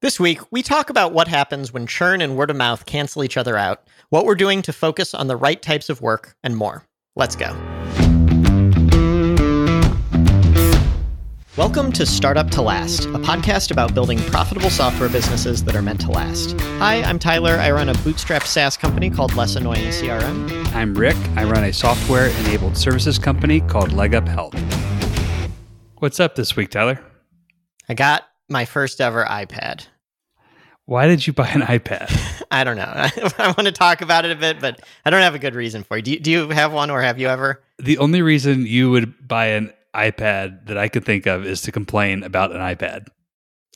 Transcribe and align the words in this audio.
This 0.00 0.20
week, 0.20 0.38
we 0.52 0.62
talk 0.62 0.90
about 0.90 1.12
what 1.12 1.26
happens 1.26 1.72
when 1.72 1.88
churn 1.88 2.20
and 2.20 2.36
word 2.36 2.50
of 2.50 2.56
mouth 2.56 2.86
cancel 2.86 3.24
each 3.24 3.36
other 3.36 3.56
out, 3.56 3.82
what 4.10 4.26
we're 4.26 4.36
doing 4.36 4.62
to 4.62 4.72
focus 4.72 5.12
on 5.12 5.26
the 5.26 5.34
right 5.34 5.60
types 5.60 5.88
of 5.88 6.00
work, 6.00 6.36
and 6.44 6.56
more. 6.56 6.84
Let's 7.16 7.34
go. 7.34 7.46
Welcome 11.56 11.90
to 11.90 12.06
Startup 12.06 12.48
to 12.52 12.62
Last, 12.62 13.06
a 13.06 13.18
podcast 13.18 13.72
about 13.72 13.92
building 13.92 14.20
profitable 14.20 14.70
software 14.70 15.08
businesses 15.08 15.64
that 15.64 15.74
are 15.74 15.82
meant 15.82 16.00
to 16.02 16.12
last. 16.12 16.52
Hi, 16.78 17.02
I'm 17.02 17.18
Tyler. 17.18 17.54
I 17.54 17.72
run 17.72 17.88
a 17.88 17.94
bootstrapped 17.94 18.46
SaaS 18.46 18.76
company 18.76 19.10
called 19.10 19.34
Less 19.34 19.56
Annoying 19.56 19.88
CRM. 19.88 20.72
I'm 20.74 20.94
Rick. 20.94 21.16
I 21.34 21.42
run 21.42 21.64
a 21.64 21.72
software 21.72 22.28
enabled 22.28 22.76
services 22.76 23.18
company 23.18 23.62
called 23.62 23.92
Leg 23.92 24.14
Up 24.14 24.28
Health. 24.28 24.54
What's 25.96 26.20
up 26.20 26.36
this 26.36 26.54
week, 26.54 26.70
Tyler? 26.70 27.00
I 27.88 27.94
got 27.94 28.28
my 28.48 28.64
first 28.64 29.00
ever 29.00 29.24
iPad. 29.24 29.86
Why 30.86 31.06
did 31.06 31.26
you 31.26 31.34
buy 31.34 31.48
an 31.48 31.60
iPad? 31.60 32.42
I 32.50 32.64
don't 32.64 32.76
know. 32.76 32.84
I 33.38 33.48
want 33.48 33.66
to 33.66 33.72
talk 33.72 34.00
about 34.00 34.24
it 34.24 34.30
a 34.30 34.36
bit, 34.36 34.58
but 34.58 34.80
I 35.04 35.10
don't 35.10 35.20
have 35.20 35.34
a 35.34 35.38
good 35.38 35.54
reason 35.54 35.82
for 35.84 35.98
it. 35.98 36.02
Do 36.06 36.12
you, 36.12 36.18
do 36.20 36.30
you 36.30 36.48
have 36.48 36.72
one 36.72 36.88
or 36.90 37.02
have 37.02 37.18
you 37.18 37.28
ever? 37.28 37.62
The 37.78 37.98
only 37.98 38.22
reason 38.22 38.66
you 38.66 38.90
would 38.90 39.28
buy 39.28 39.48
an 39.48 39.72
iPad 39.94 40.66
that 40.66 40.78
I 40.78 40.88
could 40.88 41.04
think 41.04 41.26
of 41.26 41.44
is 41.44 41.60
to 41.62 41.72
complain 41.72 42.22
about 42.22 42.52
an 42.52 42.58
iPad. 42.58 43.08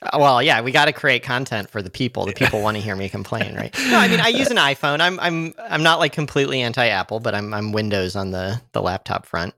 Uh, 0.03 0.19
well, 0.19 0.43
yeah, 0.43 0.63
we 0.63 0.73
got 0.73 0.87
to 0.87 0.93
create 0.93 1.23
content 1.23 1.71
for 1.71 1.83
the 1.83 1.91
people. 1.91 2.25
The 2.25 2.33
people 2.33 2.63
want 2.63 2.77
to 2.77 2.83
hear 2.83 2.97
me 2.97 3.09
complain, 3.09 3.55
right? 3.55 3.77
No, 3.91 3.99
I 3.99 4.09
mean, 4.09 4.21
I 4.21 4.29
use 4.29 4.51
an 4.51 4.57
iPhone. 4.57 5.01
I'm 5.01 5.21
I'm 5.21 5.53
I'm 5.59 5.83
not 5.83 5.99
like 5.99 6.13
completely 6.13 6.63
anti-Apple, 6.63 7.21
but 7.21 7.35
I'm 7.35 7.53
I'm 7.53 7.73
Windows 7.73 8.17
on 8.17 8.31
the 8.31 8.61
the 8.73 8.81
laptop 8.81 9.27
front. 9.27 9.55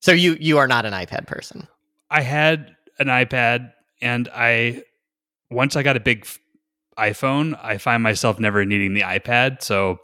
So 0.00 0.12
you 0.12 0.36
you 0.40 0.58
are 0.58 0.66
not 0.66 0.86
an 0.86 0.92
iPad 0.92 1.26
person. 1.26 1.68
I 2.10 2.22
had 2.22 2.74
an 2.98 3.08
iPad 3.08 3.72
and 4.00 4.28
I 4.34 4.82
once 5.50 5.76
I 5.76 5.82
got 5.82 5.96
a 5.96 6.00
big 6.00 6.26
iPhone, 6.98 7.58
I 7.62 7.78
find 7.78 8.02
myself 8.02 8.38
never 8.38 8.64
needing 8.64 8.94
the 8.94 9.02
iPad, 9.02 9.62
so 9.62 10.00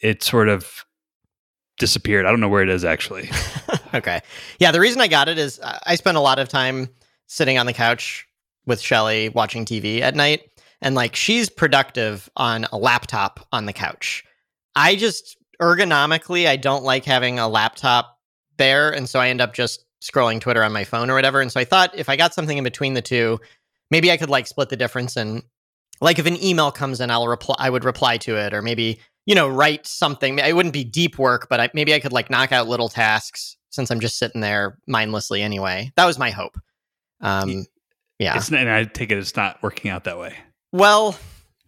it 0.00 0.22
sort 0.22 0.48
of 0.48 0.84
disappeared. 1.78 2.26
I 2.26 2.30
don't 2.30 2.40
know 2.40 2.48
where 2.48 2.62
it 2.62 2.68
is 2.68 2.84
actually. 2.84 3.30
okay. 3.94 4.20
Yeah, 4.58 4.70
the 4.70 4.80
reason 4.80 5.00
I 5.00 5.08
got 5.08 5.28
it 5.28 5.38
is 5.38 5.58
uh, 5.60 5.78
I 5.86 5.96
spend 5.96 6.16
a 6.16 6.20
lot 6.20 6.38
of 6.38 6.48
time 6.48 6.88
sitting 7.26 7.58
on 7.58 7.66
the 7.66 7.72
couch 7.72 8.26
with 8.66 8.80
Shelly 8.80 9.30
watching 9.30 9.64
TV 9.64 10.00
at 10.00 10.14
night 10.14 10.42
and 10.80 10.94
like 10.94 11.16
she's 11.16 11.48
productive 11.48 12.28
on 12.36 12.66
a 12.72 12.78
laptop 12.78 13.46
on 13.52 13.66
the 13.66 13.72
couch. 13.72 14.24
I 14.76 14.94
just 14.94 15.36
ergonomically 15.60 16.46
I 16.46 16.56
don't 16.56 16.84
like 16.84 17.04
having 17.04 17.38
a 17.38 17.48
laptop 17.48 18.18
there 18.56 18.90
and 18.90 19.08
so 19.08 19.18
I 19.18 19.28
end 19.28 19.40
up 19.40 19.54
just 19.54 19.84
scrolling 20.00 20.40
Twitter 20.40 20.62
on 20.62 20.72
my 20.72 20.84
phone 20.84 21.10
or 21.10 21.14
whatever. 21.14 21.40
And 21.40 21.52
so 21.52 21.60
I 21.60 21.64
thought 21.64 21.96
if 21.96 22.08
I 22.08 22.16
got 22.16 22.34
something 22.34 22.58
in 22.58 22.64
between 22.64 22.94
the 22.94 23.02
two, 23.02 23.38
maybe 23.90 24.10
I 24.10 24.16
could 24.16 24.30
like 24.30 24.46
split 24.46 24.68
the 24.68 24.76
difference 24.76 25.16
and 25.16 25.42
like 26.00 26.18
if 26.18 26.26
an 26.26 26.42
email 26.42 26.70
comes 26.70 27.00
in, 27.00 27.10
I'll 27.10 27.28
reply 27.28 27.56
I 27.58 27.68
would 27.68 27.84
reply 27.84 28.16
to 28.18 28.36
it 28.36 28.54
or 28.54 28.62
maybe, 28.62 28.98
you 29.26 29.34
know, 29.34 29.48
write 29.48 29.86
something. 29.86 30.38
It 30.38 30.56
wouldn't 30.56 30.72
be 30.72 30.84
deep 30.84 31.18
work, 31.18 31.48
but 31.50 31.60
I, 31.60 31.70
maybe 31.74 31.92
I 31.94 32.00
could 32.00 32.12
like 32.12 32.30
knock 32.30 32.52
out 32.52 32.68
little 32.68 32.88
tasks 32.88 33.56
since 33.70 33.90
I'm 33.90 34.00
just 34.00 34.18
sitting 34.18 34.40
there 34.40 34.78
mindlessly 34.86 35.42
anyway. 35.42 35.92
That 35.96 36.06
was 36.06 36.18
my 36.18 36.30
hope. 36.30 36.58
Um 37.20 37.66
yeah. 38.18 38.36
It's, 38.36 38.50
and 38.50 38.70
I 38.70 38.84
take 38.84 39.10
it 39.10 39.18
it's 39.18 39.36
not 39.36 39.62
working 39.62 39.90
out 39.90 40.04
that 40.04 40.18
way. 40.18 40.34
Well, 40.72 41.18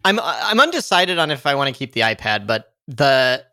I'm 0.05 0.19
I'm 0.19 0.59
undecided 0.59 1.19
on 1.19 1.29
if 1.31 1.45
I 1.45 1.55
want 1.55 1.73
to 1.73 1.77
keep 1.77 1.93
the 1.93 2.01
iPad, 2.01 2.47
but 2.47 2.73
the 2.87 3.45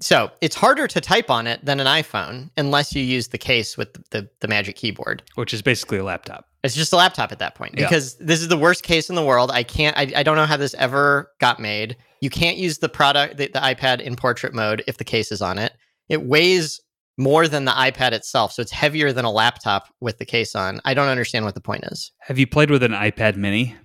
so 0.00 0.30
it's 0.40 0.56
harder 0.56 0.86
to 0.86 1.00
type 1.00 1.30
on 1.30 1.46
it 1.46 1.64
than 1.64 1.80
an 1.80 1.86
iPhone 1.86 2.50
unless 2.56 2.94
you 2.94 3.02
use 3.02 3.28
the 3.28 3.38
case 3.38 3.76
with 3.76 3.92
the, 3.92 4.02
the, 4.10 4.28
the, 4.40 4.48
magic 4.48 4.76
keyboard, 4.76 5.22
which 5.34 5.52
is 5.52 5.62
basically 5.62 5.98
a 5.98 6.04
laptop. 6.04 6.46
It's 6.62 6.74
just 6.74 6.92
a 6.92 6.96
laptop 6.96 7.32
at 7.32 7.38
that 7.38 7.54
point 7.54 7.74
yeah. 7.76 7.84
because 7.84 8.16
this 8.16 8.40
is 8.40 8.48
the 8.48 8.56
worst 8.56 8.82
case 8.82 9.08
in 9.08 9.16
the 9.16 9.24
world. 9.24 9.50
I 9.52 9.62
can't, 9.62 9.96
I, 9.96 10.12
I 10.16 10.22
don't 10.22 10.36
know 10.36 10.46
how 10.46 10.56
this 10.56 10.74
ever 10.74 11.30
got 11.40 11.60
made. 11.60 11.96
You 12.20 12.30
can't 12.30 12.56
use 12.56 12.78
the 12.78 12.88
product, 12.88 13.36
the, 13.36 13.48
the 13.48 13.60
iPad 13.60 14.00
in 14.00 14.16
portrait 14.16 14.54
mode 14.54 14.82
if 14.86 14.98
the 14.98 15.04
case 15.04 15.30
is 15.30 15.42
on 15.42 15.58
it. 15.58 15.72
It 16.08 16.24
weighs 16.24 16.80
more 17.18 17.48
than 17.48 17.64
the 17.64 17.72
iPad 17.72 18.12
itself. 18.12 18.52
So 18.52 18.62
it's 18.62 18.72
heavier 18.72 19.12
than 19.12 19.24
a 19.24 19.30
laptop 19.30 19.88
with 20.00 20.18
the 20.18 20.26
case 20.26 20.54
on. 20.54 20.80
I 20.84 20.94
don't 20.94 21.08
understand 21.08 21.44
what 21.44 21.54
the 21.54 21.60
point 21.60 21.84
is. 21.84 22.12
Have 22.20 22.38
you 22.38 22.46
played 22.46 22.70
with 22.70 22.82
an 22.82 22.92
iPad 22.92 23.36
mini? 23.36 23.76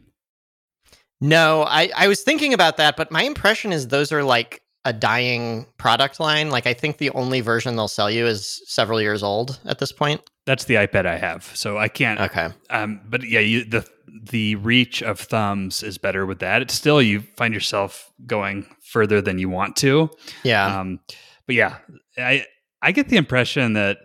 No, 1.22 1.64
I, 1.64 1.92
I 1.96 2.08
was 2.08 2.22
thinking 2.22 2.54
about 2.54 2.78
that, 2.78 2.98
but 2.98 3.12
my 3.12 3.24
impression 3.24 3.72
is 3.72 3.88
those 3.88 4.12
are 4.12 4.24
like 4.24 4.62
a 4.86 4.94
dying 4.94 5.66
product 5.78 6.20
line. 6.20 6.50
Like 6.50 6.66
I 6.68 6.74
think 6.74 6.98
the 6.98 7.12
only 7.12 7.42
version 7.42 7.76
they'll 7.76 7.88
sell 7.88 8.10
you 8.10 8.26
is 8.26 8.62
several 8.66 9.02
years 9.02 9.24
old 9.24 9.60
at 9.66 9.80
this 9.80 9.92
point. 9.92 10.22
That's 10.46 10.66
the 10.66 10.76
iPad 10.76 11.06
I 11.06 11.18
have, 11.18 11.44
so 11.54 11.78
I 11.78 11.88
can't. 11.88 12.20
Okay. 12.20 12.50
Um, 12.70 13.02
but 13.08 13.24
yeah, 13.24 13.42
you, 13.42 13.64
the 13.64 13.88
the 14.24 14.56
reach 14.56 15.02
of 15.04 15.20
thumbs 15.20 15.84
is 15.84 15.98
better 15.98 16.26
with 16.26 16.40
that. 16.40 16.62
It's 16.62 16.74
still 16.74 17.02
you 17.02 17.22
find 17.22 17.54
yourself 17.54 18.12
going 18.26 18.66
further 18.82 19.22
than 19.22 19.38
you 19.38 19.50
want 19.50 19.76
to. 19.78 20.10
Yeah. 20.44 20.80
Um, 20.80 21.00
but 21.46 21.56
yeah, 21.56 21.78
I 22.18 22.46
I 22.82 22.92
get 22.92 23.10
the 23.10 23.18
impression 23.18 23.74
that 23.74 24.00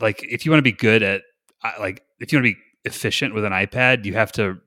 like 0.00 0.22
if 0.22 0.44
you 0.44 0.52
want 0.52 0.60
to 0.60 0.70
be 0.70 0.72
good 0.72 1.02
at 1.02 1.22
like 1.80 2.02
if 2.20 2.32
you 2.32 2.38
want 2.38 2.46
to 2.46 2.54
be 2.54 2.60
efficient 2.84 3.34
with 3.34 3.44
an 3.44 3.52
iPad, 3.52 4.04
you 4.04 4.14
have 4.14 4.30
to 4.32 4.58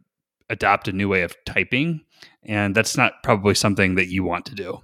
adopt 0.50 0.88
a 0.88 0.92
new 0.92 1.08
way 1.08 1.22
of 1.22 1.36
typing, 1.46 2.02
and 2.44 2.76
that's 2.76 2.98
not 2.98 3.24
probably 3.24 3.56
something 3.56 3.96
that 3.96 4.08
you 4.08 4.24
want 4.24 4.46
to 4.48 4.56
do. 4.56 4.82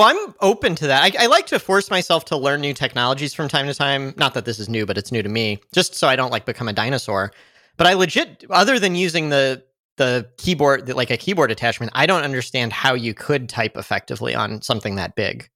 Well, 0.00 0.08
I'm 0.08 0.34
open 0.40 0.76
to 0.76 0.86
that. 0.86 1.02
I, 1.02 1.24
I, 1.24 1.26
like 1.26 1.44
to 1.48 1.58
force 1.58 1.90
myself 1.90 2.24
to 2.26 2.36
learn 2.38 2.62
new 2.62 2.72
technologies 2.72 3.34
from 3.34 3.48
time 3.48 3.66
to 3.66 3.74
time. 3.74 4.14
Not 4.16 4.32
that 4.32 4.46
this 4.46 4.58
is 4.58 4.66
new, 4.66 4.86
but 4.86 4.96
it's 4.96 5.12
new 5.12 5.22
to 5.22 5.28
me, 5.28 5.58
just 5.74 5.94
so 5.94 6.08
I 6.08 6.16
don't 6.16 6.30
like 6.30 6.46
become 6.46 6.68
a 6.68 6.72
dinosaur. 6.72 7.32
But 7.76 7.86
I 7.86 7.92
legit, 7.92 8.46
other 8.48 8.78
than 8.78 8.94
using 8.94 9.28
the 9.28 9.62
the 9.98 10.26
keyboard, 10.38 10.88
like 10.88 11.10
a 11.10 11.18
keyboard 11.18 11.50
attachment, 11.50 11.92
I 11.94 12.06
don't 12.06 12.22
understand 12.22 12.72
how 12.72 12.94
you 12.94 13.12
could 13.12 13.50
type 13.50 13.76
effectively 13.76 14.34
on 14.34 14.62
something 14.62 14.94
that 14.94 15.16
big. 15.16 15.50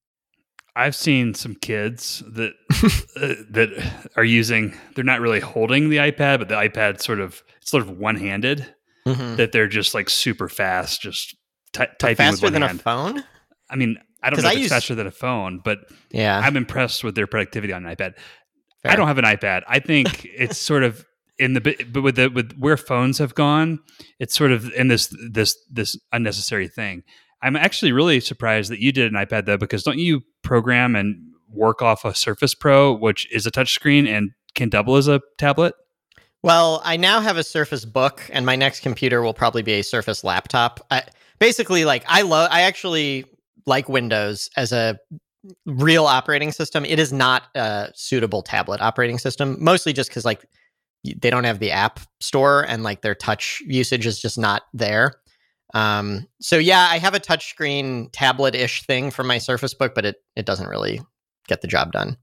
I've 0.76 0.94
seen 0.94 1.32
some 1.32 1.54
kids 1.54 2.22
that 2.28 2.52
uh, 3.16 3.42
that 3.48 4.10
are 4.18 4.24
using. 4.24 4.74
They're 4.94 5.04
not 5.04 5.22
really 5.22 5.40
holding 5.40 5.88
the 5.88 5.96
iPad, 5.96 6.40
but 6.40 6.48
the 6.48 6.56
iPad 6.56 7.00
sort 7.00 7.20
of 7.20 7.42
it's 7.62 7.70
sort 7.70 7.82
of 7.82 7.96
one 7.96 8.16
handed. 8.16 8.74
Mm-hmm. 9.06 9.36
That 9.36 9.52
they're 9.52 9.68
just 9.68 9.94
like 9.94 10.10
super 10.10 10.50
fast, 10.50 11.00
just 11.00 11.34
t- 11.72 11.86
typing 11.98 12.16
faster 12.16 12.50
than 12.50 12.60
hand. 12.60 12.80
a 12.80 12.82
phone. 12.82 13.24
I 13.70 13.76
mean, 13.76 13.96
I 14.24 14.30
don't 14.30 14.42
know 14.42 14.48
if 14.48 14.52
I 14.52 14.52
it's 14.52 14.62
use, 14.62 14.70
faster 14.70 14.94
than 14.94 15.06
a 15.06 15.12
phone, 15.12 15.60
but 15.64 15.78
yeah, 16.10 16.38
I'm 16.38 16.56
impressed 16.56 17.04
with 17.04 17.14
their 17.14 17.26
productivity 17.26 17.72
on 17.72 17.84
an 17.86 17.94
iPad. 17.94 18.14
Fair. 18.82 18.92
I 18.92 18.96
don't 18.96 19.06
have 19.06 19.18
an 19.18 19.24
iPad. 19.24 19.62
I 19.68 19.78
think 19.78 20.24
it's 20.36 20.58
sort 20.58 20.82
of 20.82 21.04
in 21.38 21.54
the 21.54 21.60
but 21.92 22.02
with 22.02 22.16
the 22.16 22.28
with 22.28 22.52
where 22.58 22.76
phones 22.76 23.18
have 23.18 23.34
gone, 23.34 23.80
it's 24.18 24.34
sort 24.34 24.52
of 24.52 24.72
in 24.72 24.88
this 24.88 25.14
this 25.30 25.56
this 25.70 25.98
unnecessary 26.12 26.68
thing. 26.68 27.02
I'm 27.42 27.56
actually 27.56 27.92
really 27.92 28.20
surprised 28.20 28.70
that 28.70 28.80
you 28.80 28.92
did 28.92 29.12
an 29.12 29.18
iPad 29.18 29.46
though, 29.46 29.58
because 29.58 29.82
don't 29.82 29.98
you 29.98 30.22
program 30.42 30.96
and 30.96 31.16
work 31.50 31.82
off 31.82 32.04
a 32.04 32.14
Surface 32.14 32.54
Pro, 32.54 32.94
which 32.94 33.30
is 33.30 33.46
a 33.46 33.50
touchscreen 33.50 34.08
and 34.08 34.30
can 34.54 34.68
double 34.68 34.96
as 34.96 35.08
a 35.08 35.20
tablet? 35.38 35.74
Well, 36.42 36.82
I 36.84 36.96
now 36.96 37.20
have 37.20 37.36
a 37.36 37.42
Surface 37.42 37.84
Book, 37.84 38.28
and 38.32 38.44
my 38.44 38.56
next 38.56 38.80
computer 38.80 39.22
will 39.22 39.34
probably 39.34 39.62
be 39.62 39.72
a 39.72 39.82
Surface 39.82 40.24
laptop. 40.24 40.84
I, 40.90 41.04
basically, 41.38 41.84
like 41.84 42.04
I 42.06 42.22
love, 42.22 42.48
I 42.50 42.62
actually 42.62 43.24
like 43.66 43.88
Windows 43.88 44.48
as 44.56 44.72
a 44.72 44.98
real 45.66 46.06
operating 46.06 46.52
system, 46.52 46.84
it 46.84 46.98
is 46.98 47.12
not 47.12 47.44
a 47.54 47.90
suitable 47.94 48.42
tablet 48.42 48.80
operating 48.80 49.18
system, 49.18 49.56
mostly 49.60 49.92
just 49.92 50.10
because 50.10 50.24
like 50.24 50.44
they 51.04 51.30
don't 51.30 51.44
have 51.44 51.58
the 51.58 51.70
app 51.70 52.00
store 52.20 52.64
and 52.66 52.82
like 52.82 53.02
their 53.02 53.14
touch 53.14 53.62
usage 53.66 54.06
is 54.06 54.20
just 54.20 54.38
not 54.38 54.62
there. 54.72 55.14
Um, 55.74 56.26
so 56.40 56.56
yeah, 56.56 56.88
I 56.90 56.98
have 56.98 57.14
a 57.14 57.20
touchscreen 57.20 58.08
tablet-ish 58.12 58.86
thing 58.86 59.10
for 59.10 59.24
my 59.24 59.38
Surface 59.38 59.74
Book, 59.74 59.94
but 59.94 60.04
it 60.04 60.16
it 60.36 60.46
doesn't 60.46 60.68
really 60.68 61.00
get 61.48 61.60
the 61.60 61.68
job 61.68 61.92
done. 61.92 62.16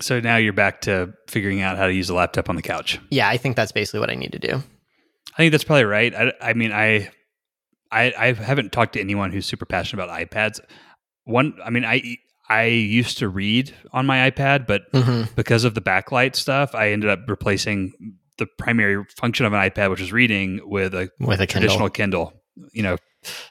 So 0.00 0.20
now 0.20 0.36
you're 0.36 0.52
back 0.52 0.82
to 0.82 1.12
figuring 1.26 1.62
out 1.62 1.76
how 1.78 1.86
to 1.86 1.92
use 1.92 2.10
a 2.10 2.14
laptop 2.14 2.48
on 2.48 2.56
the 2.56 2.62
couch. 2.62 3.00
Yeah, 3.10 3.28
I 3.28 3.38
think 3.38 3.56
that's 3.56 3.72
basically 3.72 4.00
what 4.00 4.10
I 4.10 4.14
need 4.14 4.32
to 4.32 4.38
do. 4.38 4.62
I 5.34 5.36
think 5.36 5.52
that's 5.52 5.64
probably 5.64 5.84
right. 5.84 6.14
I, 6.14 6.32
I 6.40 6.52
mean, 6.52 6.72
I 6.72 7.10
I, 7.90 8.12
I 8.18 8.32
haven't 8.32 8.72
talked 8.72 8.94
to 8.94 9.00
anyone 9.00 9.32
who's 9.32 9.46
super 9.46 9.64
passionate 9.64 10.02
about 10.02 10.18
iPads. 10.18 10.60
One, 11.24 11.54
I 11.64 11.70
mean, 11.70 11.84
I 11.84 12.18
I 12.48 12.64
used 12.64 13.18
to 13.18 13.28
read 13.28 13.74
on 13.92 14.06
my 14.06 14.30
iPad, 14.30 14.66
but 14.66 14.90
mm-hmm. 14.92 15.32
because 15.34 15.64
of 15.64 15.74
the 15.74 15.80
backlight 15.80 16.36
stuff, 16.36 16.74
I 16.74 16.90
ended 16.90 17.10
up 17.10 17.20
replacing 17.28 17.92
the 18.38 18.46
primary 18.58 19.04
function 19.16 19.46
of 19.46 19.52
an 19.52 19.60
iPad, 19.60 19.90
which 19.90 20.00
is 20.00 20.12
reading, 20.12 20.60
with 20.64 20.94
a 20.94 21.10
with 21.20 21.40
a 21.40 21.46
traditional 21.46 21.90
Kindle. 21.90 22.26
Kindle 22.26 22.42
you 22.72 22.82
know, 22.82 22.96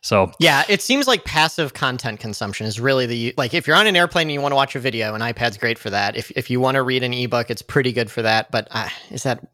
so 0.02 0.32
yeah, 0.40 0.64
it 0.70 0.82
seems 0.82 1.08
like 1.08 1.26
passive 1.26 1.74
content 1.74 2.20
consumption 2.20 2.66
is 2.66 2.80
really 2.80 3.06
the 3.06 3.34
like 3.38 3.54
if 3.54 3.68
you're 3.68 3.76
on 3.76 3.88
an 3.88 3.96
airplane 3.96 4.28
and 4.28 4.34
you 4.34 4.42
want 4.42 4.52
to 4.52 4.56
watch 4.56 4.76
a 4.76 4.80
video, 4.80 5.14
an 5.14 5.22
iPad's 5.22 5.58
great 5.58 5.78
for 5.78 5.90
that. 5.90 6.16
If 6.16 6.32
if 6.32 6.50
you 6.50 6.60
want 6.60 6.76
to 6.76 6.84
read 6.84 7.04
an 7.04 7.14
ebook, 7.14 7.50
it's 7.50 7.62
pretty 7.62 7.92
good 7.92 8.10
for 8.10 8.22
that. 8.22 8.52
But 8.52 8.68
uh, 8.72 8.90
is 9.12 9.24
that 9.24 9.46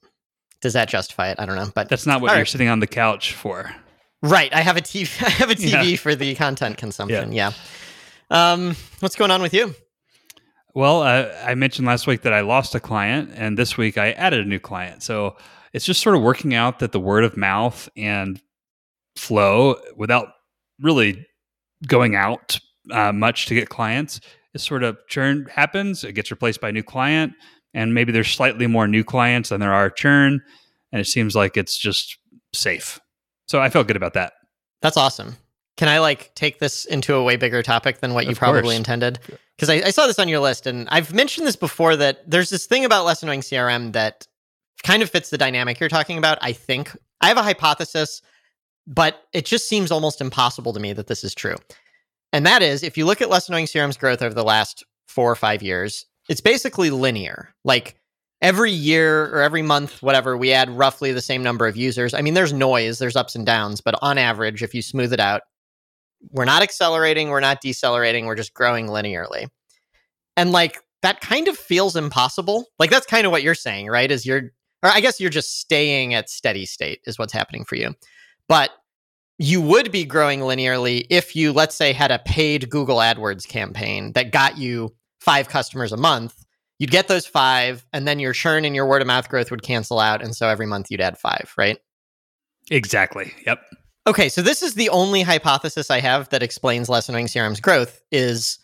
does 0.62 0.74
that 0.74 0.90
justify 0.90 1.32
it? 1.32 1.40
I 1.40 1.46
don't 1.46 1.56
know. 1.56 1.72
But 1.74 1.90
that's 1.90 2.06
not 2.06 2.22
what 2.22 2.30
you're 2.30 2.40
right. 2.40 2.48
sitting 2.48 2.68
on 2.68 2.80
the 2.80 2.88
couch 2.88 3.34
for. 3.34 3.74
Right. 4.22 4.54
I 4.54 4.62
have 4.62 4.78
a 4.78 4.82
TV. 4.82 5.24
I 5.26 5.30
have 5.30 5.50
a 5.50 5.56
TV 5.56 5.92
yeah. 5.92 5.98
for 5.98 6.16
the 6.16 6.36
content 6.36 6.78
consumption. 6.78 7.32
Yeah. 7.32 7.52
yeah. 8.30 8.52
Um, 8.54 8.76
what's 9.00 9.16
going 9.16 9.32
on 9.32 9.42
with 9.42 9.54
you? 9.54 9.76
Well, 10.74 11.02
uh, 11.02 11.30
I 11.44 11.56
mentioned 11.56 11.86
last 11.86 12.08
week 12.08 12.22
that 12.22 12.32
I 12.32 12.42
lost 12.42 12.76
a 12.76 12.80
client, 12.80 13.32
and 13.36 13.58
this 13.58 13.78
week 13.78 13.98
I 13.98 14.12
added 14.14 14.40
a 14.40 14.48
new 14.48 14.60
client. 14.60 15.04
So 15.04 15.36
it's 15.74 15.86
just 15.86 16.02
sort 16.02 16.16
of 16.16 16.22
working 16.22 16.54
out 16.54 16.80
that 16.80 16.94
the 16.94 17.00
word 17.00 17.26
of 17.26 17.36
mouth 17.36 17.90
and 17.98 18.42
flow 19.18 19.76
without 19.98 20.30
really 20.80 21.26
going 21.88 22.16
out 22.16 22.60
uh, 22.90 23.12
much 23.12 23.48
to 23.48 23.54
get 23.54 23.70
clients. 23.70 24.22
Is 24.54 24.64
sort 24.64 24.84
of 24.84 24.98
churn 25.08 25.46
happens, 25.46 26.04
it 26.04 26.12
gets 26.12 26.30
replaced 26.30 26.60
by 26.60 26.70
a 26.70 26.72
new 26.74 26.84
client, 26.84 27.34
and 27.74 27.94
maybe 27.94 28.12
there's 28.12 28.30
slightly 28.30 28.68
more 28.68 28.86
new 28.86 29.04
clients 29.04 29.48
than 29.50 29.62
there 29.62 29.74
are 29.74 29.90
churn, 29.90 30.42
and 30.92 31.00
it 31.00 31.06
seems 31.06 31.38
like 31.38 31.56
it's 31.56 31.78
just 31.78 32.18
safe. 32.54 33.00
So 33.52 33.62
I 33.62 33.70
felt 33.70 33.88
good 33.88 33.98
about 33.98 34.14
that. 34.14 34.32
That's 34.82 34.96
awesome. 34.96 35.36
Can 35.76 35.90
I 35.90 36.00
like 36.00 36.34
take 36.36 36.60
this 36.60 36.86
into 36.86 37.16
a 37.16 37.22
way 37.22 37.36
bigger 37.36 37.62
topic 37.62 38.00
than 38.00 38.14
what 38.14 38.26
you 38.26 38.34
probably 38.34 38.62
course. 38.62 38.78
intended? 38.78 39.20
Because 39.58 39.70
I, 39.70 39.88
I 39.88 39.92
saw 39.92 40.08
this 40.08 40.20
on 40.20 40.30
your 40.30 40.40
list, 40.40 40.68
and 40.68 40.88
I've 40.88 41.14
mentioned 41.14 41.46
this 41.46 41.58
before 41.58 41.98
that 41.98 42.30
there's 42.32 42.50
this 42.50 42.66
thing 42.66 42.86
about 42.86 43.04
less 43.04 43.22
annoying 43.22 43.42
CRM 43.42 43.92
that 43.92 44.26
kind 44.84 45.04
of 45.04 45.10
fits 45.10 45.32
the 45.32 45.38
dynamic 45.38 45.82
you're 45.82 45.90
talking 45.90 46.18
about. 46.18 46.38
I 46.42 46.54
think 46.54 46.96
I 47.20 47.28
have 47.28 47.36
a 47.36 47.44
hypothesis, 47.44 48.22
but 48.88 49.22
it 49.34 49.46
just 49.46 49.68
seems 49.68 49.92
almost 49.92 50.22
impossible 50.22 50.72
to 50.72 50.80
me 50.80 50.94
that 50.94 51.08
this 51.08 51.26
is 51.26 51.36
true. 51.36 51.58
And 52.32 52.46
that 52.46 52.62
is, 52.62 52.84
if 52.84 52.98
you 52.98 53.06
look 53.06 53.22
at 53.22 53.30
less 53.30 53.50
annoying 53.50 53.66
CRM's 53.66 53.98
growth 53.98 54.22
over 54.22 54.34
the 54.34 54.46
last 54.46 54.86
four 55.10 55.30
or 55.30 55.36
five 55.36 55.62
years, 55.62 56.06
it's 56.30 56.40
basically 56.40 56.90
linear. 56.90 57.54
Like 57.66 58.00
every 58.42 58.72
year 58.72 59.26
or 59.26 59.42
every 59.42 59.62
month, 59.62 60.02
whatever, 60.02 60.36
we 60.38 60.52
add 60.52 60.70
roughly 60.70 61.12
the 61.12 61.22
same 61.22 61.44
number 61.44 61.68
of 61.68 61.78
users. 61.78 62.14
I 62.14 62.22
mean, 62.22 62.34
there's 62.34 62.54
noise, 62.54 63.00
there's 63.00 63.16
ups 63.16 63.36
and 63.36 63.46
downs, 63.46 63.82
but 63.82 63.96
on 64.02 64.18
average, 64.18 64.64
if 64.64 64.74
you 64.74 64.82
smooth 64.82 65.14
it 65.14 65.20
out, 65.20 65.42
we're 66.32 66.46
not 66.46 66.62
accelerating, 66.62 67.30
we're 67.30 67.40
not 67.40 67.62
decelerating, 67.62 68.26
we're 68.26 68.36
just 68.36 68.54
growing 68.54 68.88
linearly. 68.88 69.48
And 70.38 70.52
like 70.52 70.80
that 71.02 71.22
kind 71.22 71.48
of 71.48 71.58
feels 71.58 71.96
impossible. 71.96 72.66
Like 72.80 72.90
that's 72.90 73.06
kind 73.06 73.26
of 73.26 73.32
what 73.32 73.44
you're 73.44 73.56
saying, 73.56 73.88
right? 73.88 74.10
Is 74.10 74.26
you're 74.26 74.52
or 74.84 74.90
I 74.90 75.00
guess 75.00 75.20
you're 75.20 75.30
just 75.30 75.60
staying 75.60 76.14
at 76.14 76.30
steady 76.30 76.66
state 76.66 77.02
is 77.06 77.20
what's 77.20 77.34
happening 77.34 77.66
for 77.66 77.76
you. 77.76 77.94
But 78.48 78.72
you 79.38 79.62
would 79.62 79.92
be 79.92 80.06
growing 80.06 80.42
linearly 80.42 81.06
if 81.10 81.36
you, 81.36 81.54
let's 81.54 81.76
say, 81.76 81.94
had 81.94 82.12
a 82.12 82.20
paid 82.20 82.70
Google 82.70 82.98
AdWords 82.98 83.48
campaign 83.48 84.14
that 84.14 84.32
got 84.32 84.58
you 84.58 84.96
five 85.20 85.50
customers 85.50 85.92
a 85.92 85.98
month. 85.98 86.41
You'd 86.82 86.90
get 86.90 87.08
those 87.08 87.28
five, 87.28 87.86
and 87.94 88.08
then 88.08 88.20
your 88.20 88.34
churn 88.34 88.66
and 88.66 88.76
your 88.76 88.88
word 88.88 89.04
of 89.04 89.08
mouth 89.08 89.30
growth 89.30 89.52
would 89.52 89.62
cancel 89.62 90.00
out. 90.00 90.24
And 90.24 90.36
so 90.36 90.48
every 90.48 90.66
month 90.66 90.90
you'd 90.90 91.00
add 91.00 91.16
five, 91.16 91.54
right? 91.56 91.78
Exactly. 92.72 93.36
Yep. 93.46 93.62
Okay, 94.08 94.30
so 94.30 94.42
this 94.42 94.64
is 94.64 94.74
the 94.74 94.90
only 94.90 95.22
hypothesis 95.22 95.92
I 95.92 96.00
have 96.00 96.30
that 96.30 96.42
explains 96.42 96.90
less 96.90 97.08
annoying 97.08 97.28
CRM's 97.28 97.60
growth 97.60 98.02
is 98.12 98.58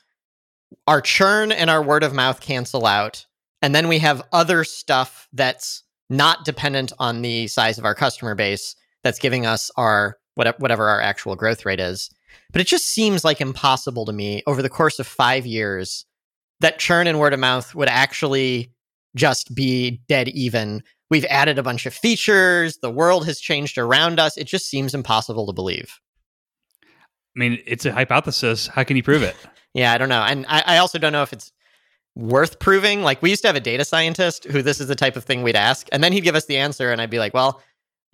our 0.88 1.00
churn 1.00 1.52
and 1.52 1.70
our 1.70 1.84
word 1.84 2.02
of 2.02 2.12
mouth 2.12 2.42
cancel 2.42 2.88
out. 2.88 3.24
And 3.62 3.76
then 3.76 3.88
we 3.88 4.00
have 4.00 4.24
other 4.34 4.64
stuff 4.64 5.28
that's 5.32 5.84
not 6.10 6.44
dependent 6.44 6.94
on 6.98 7.22
the 7.22 7.46
size 7.46 7.78
of 7.78 7.86
our 7.86 7.94
customer 7.94 8.34
base 8.34 8.76
that's 9.04 9.20
giving 9.20 9.46
us 9.46 9.70
our 9.78 10.18
whatever 10.34 10.90
our 10.90 11.02
actual 11.02 11.36
growth 11.36 11.68
rate 11.68 11.80
is. 11.80 12.10
But 12.52 12.62
it 12.62 12.68
just 12.68 12.88
seems 12.88 13.24
like 13.24 13.42
impossible 13.42 14.06
to 14.06 14.12
me 14.12 14.42
over 14.48 14.64
the 14.64 14.70
course 14.70 14.98
of 14.98 15.06
five 15.06 15.46
years 15.46 16.06
that 16.60 16.80
churn 16.80 17.08
and 17.08 17.20
word 17.20 17.34
of 17.34 17.40
mouth 17.40 17.74
would 17.76 17.90
actually 17.90 18.72
just 19.16 19.54
be 19.56 20.02
dead 20.08 20.30
even. 20.30 20.84
We've 21.10 21.26
added 21.26 21.58
a 21.58 21.64
bunch 21.64 21.86
of 21.86 21.94
features, 21.94 22.78
the 22.82 22.92
world 22.92 23.26
has 23.26 23.40
changed 23.40 23.78
around 23.78 24.20
us. 24.20 24.38
It 24.38 24.46
just 24.46 24.68
seems 24.68 24.94
impossible 24.94 25.48
to 25.48 25.54
believe. 25.54 26.00
I 27.36 27.40
mean, 27.40 27.62
it's 27.66 27.86
a 27.86 27.94
hypothesis. 27.94 28.68
How 28.68 28.84
can 28.84 28.98
you 28.98 29.04
prove 29.04 29.24
it? 29.24 29.36
yeah, 29.74 29.94
I 29.94 29.98
don't 29.98 30.10
know. 30.10 30.24
And 30.24 30.46
I, 30.50 30.64
I 30.66 30.78
also 30.80 30.98
don't 30.98 31.14
know 31.14 31.24
if 31.24 31.34
it's 31.34 31.52
worth 32.16 32.60
proving. 32.60 33.04
Like, 33.04 33.22
we 33.22 33.30
used 33.30 33.44
to 33.44 33.48
have 33.48 33.56
a 33.56 33.62
data 33.62 33.86
scientist 33.86 34.46
who 34.46 34.62
this 34.62 34.82
is 34.82 34.88
the 34.88 34.96
type 34.96 35.16
of 35.16 35.24
thing 35.24 35.44
we'd 35.44 35.56
ask, 35.56 35.88
and 35.92 36.04
then 36.04 36.12
he'd 36.12 36.24
give 36.24 36.36
us 36.36 36.46
the 36.46 36.58
answer, 36.58 36.92
and 36.92 37.00
I'd 37.00 37.12
be 37.12 37.20
like, 37.20 37.34
well, 37.34 37.62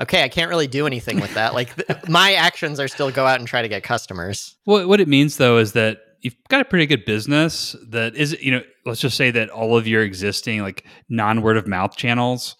okay, 0.02 0.24
I 0.24 0.30
can't 0.30 0.50
really 0.50 0.68
do 0.68 0.86
anything 0.86 1.20
with 1.20 1.34
that. 1.34 1.54
like 1.54 1.76
th- 1.76 2.00
my 2.10 2.34
actions 2.34 2.80
are 2.80 2.88
still 2.88 3.12
go 3.12 3.26
out 3.26 3.40
and 3.40 3.48
try 3.48 3.62
to 3.62 3.68
get 3.68 3.84
customers. 3.84 4.56
Well, 4.66 4.88
what 4.88 5.00
it 5.00 5.08
means 5.08 5.38
though 5.38 5.58
is 5.58 5.74
that 5.74 6.00
you've 6.24 6.36
got 6.50 6.62
a 6.62 6.66
pretty 6.66 6.88
good 6.88 7.06
business 7.06 7.76
that 7.90 8.16
is, 8.16 8.36
you 8.42 8.52
know, 8.52 8.62
let's 8.86 9.02
just 9.02 9.18
say 9.18 9.30
that 9.32 9.50
all 9.50 9.78
of 9.78 9.86
your 9.86 10.02
existing 10.02 10.62
like 10.62 10.86
non 11.10 11.42
word 11.42 11.58
of 11.58 11.68
mouth 11.68 11.96
channels 11.96 12.56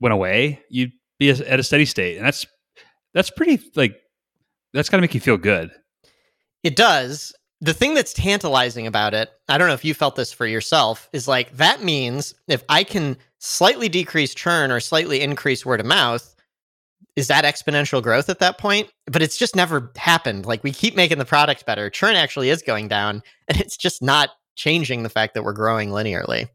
went 0.00 0.12
away. 0.12 0.60
You'd 0.68 0.92
be 1.18 1.30
at 1.30 1.60
a 1.60 1.62
steady 1.62 1.86
state, 1.86 2.18
and 2.18 2.26
that's 2.26 2.44
that's 3.14 3.30
pretty 3.30 3.62
like 3.76 3.96
that's 4.74 4.90
got 4.90 4.98
to 4.98 5.00
make 5.00 5.14
you 5.14 5.20
feel 5.20 5.38
good. 5.38 5.70
It 6.62 6.76
does. 6.76 7.32
The 7.60 7.72
thing 7.72 7.94
that's 7.94 8.12
tantalizing 8.12 8.86
about 8.86 9.14
it, 9.14 9.30
I 9.48 9.56
don't 9.56 9.68
know 9.68 9.74
if 9.74 9.84
you 9.84 9.94
felt 9.94 10.16
this 10.16 10.32
for 10.32 10.46
yourself, 10.46 11.08
is 11.12 11.28
like 11.28 11.56
that 11.56 11.82
means 11.82 12.34
if 12.48 12.62
I 12.68 12.84
can 12.84 13.16
slightly 13.38 13.88
decrease 13.88 14.34
churn 14.34 14.70
or 14.70 14.80
slightly 14.80 15.20
increase 15.20 15.64
word 15.64 15.80
of 15.80 15.86
mouth, 15.86 16.33
is 17.16 17.28
that 17.28 17.44
exponential 17.44 18.02
growth 18.02 18.28
at 18.28 18.40
that 18.40 18.58
point? 18.58 18.90
But 19.06 19.22
it's 19.22 19.36
just 19.36 19.54
never 19.54 19.92
happened. 19.96 20.46
Like 20.46 20.62
we 20.64 20.72
keep 20.72 20.96
making 20.96 21.18
the 21.18 21.24
product 21.24 21.66
better. 21.66 21.90
Churn 21.90 22.16
actually 22.16 22.50
is 22.50 22.62
going 22.62 22.88
down, 22.88 23.22
and 23.48 23.60
it's 23.60 23.76
just 23.76 24.02
not 24.02 24.30
changing 24.56 25.02
the 25.02 25.08
fact 25.08 25.34
that 25.34 25.42
we're 25.42 25.52
growing 25.52 25.90
linearly. 25.90 26.48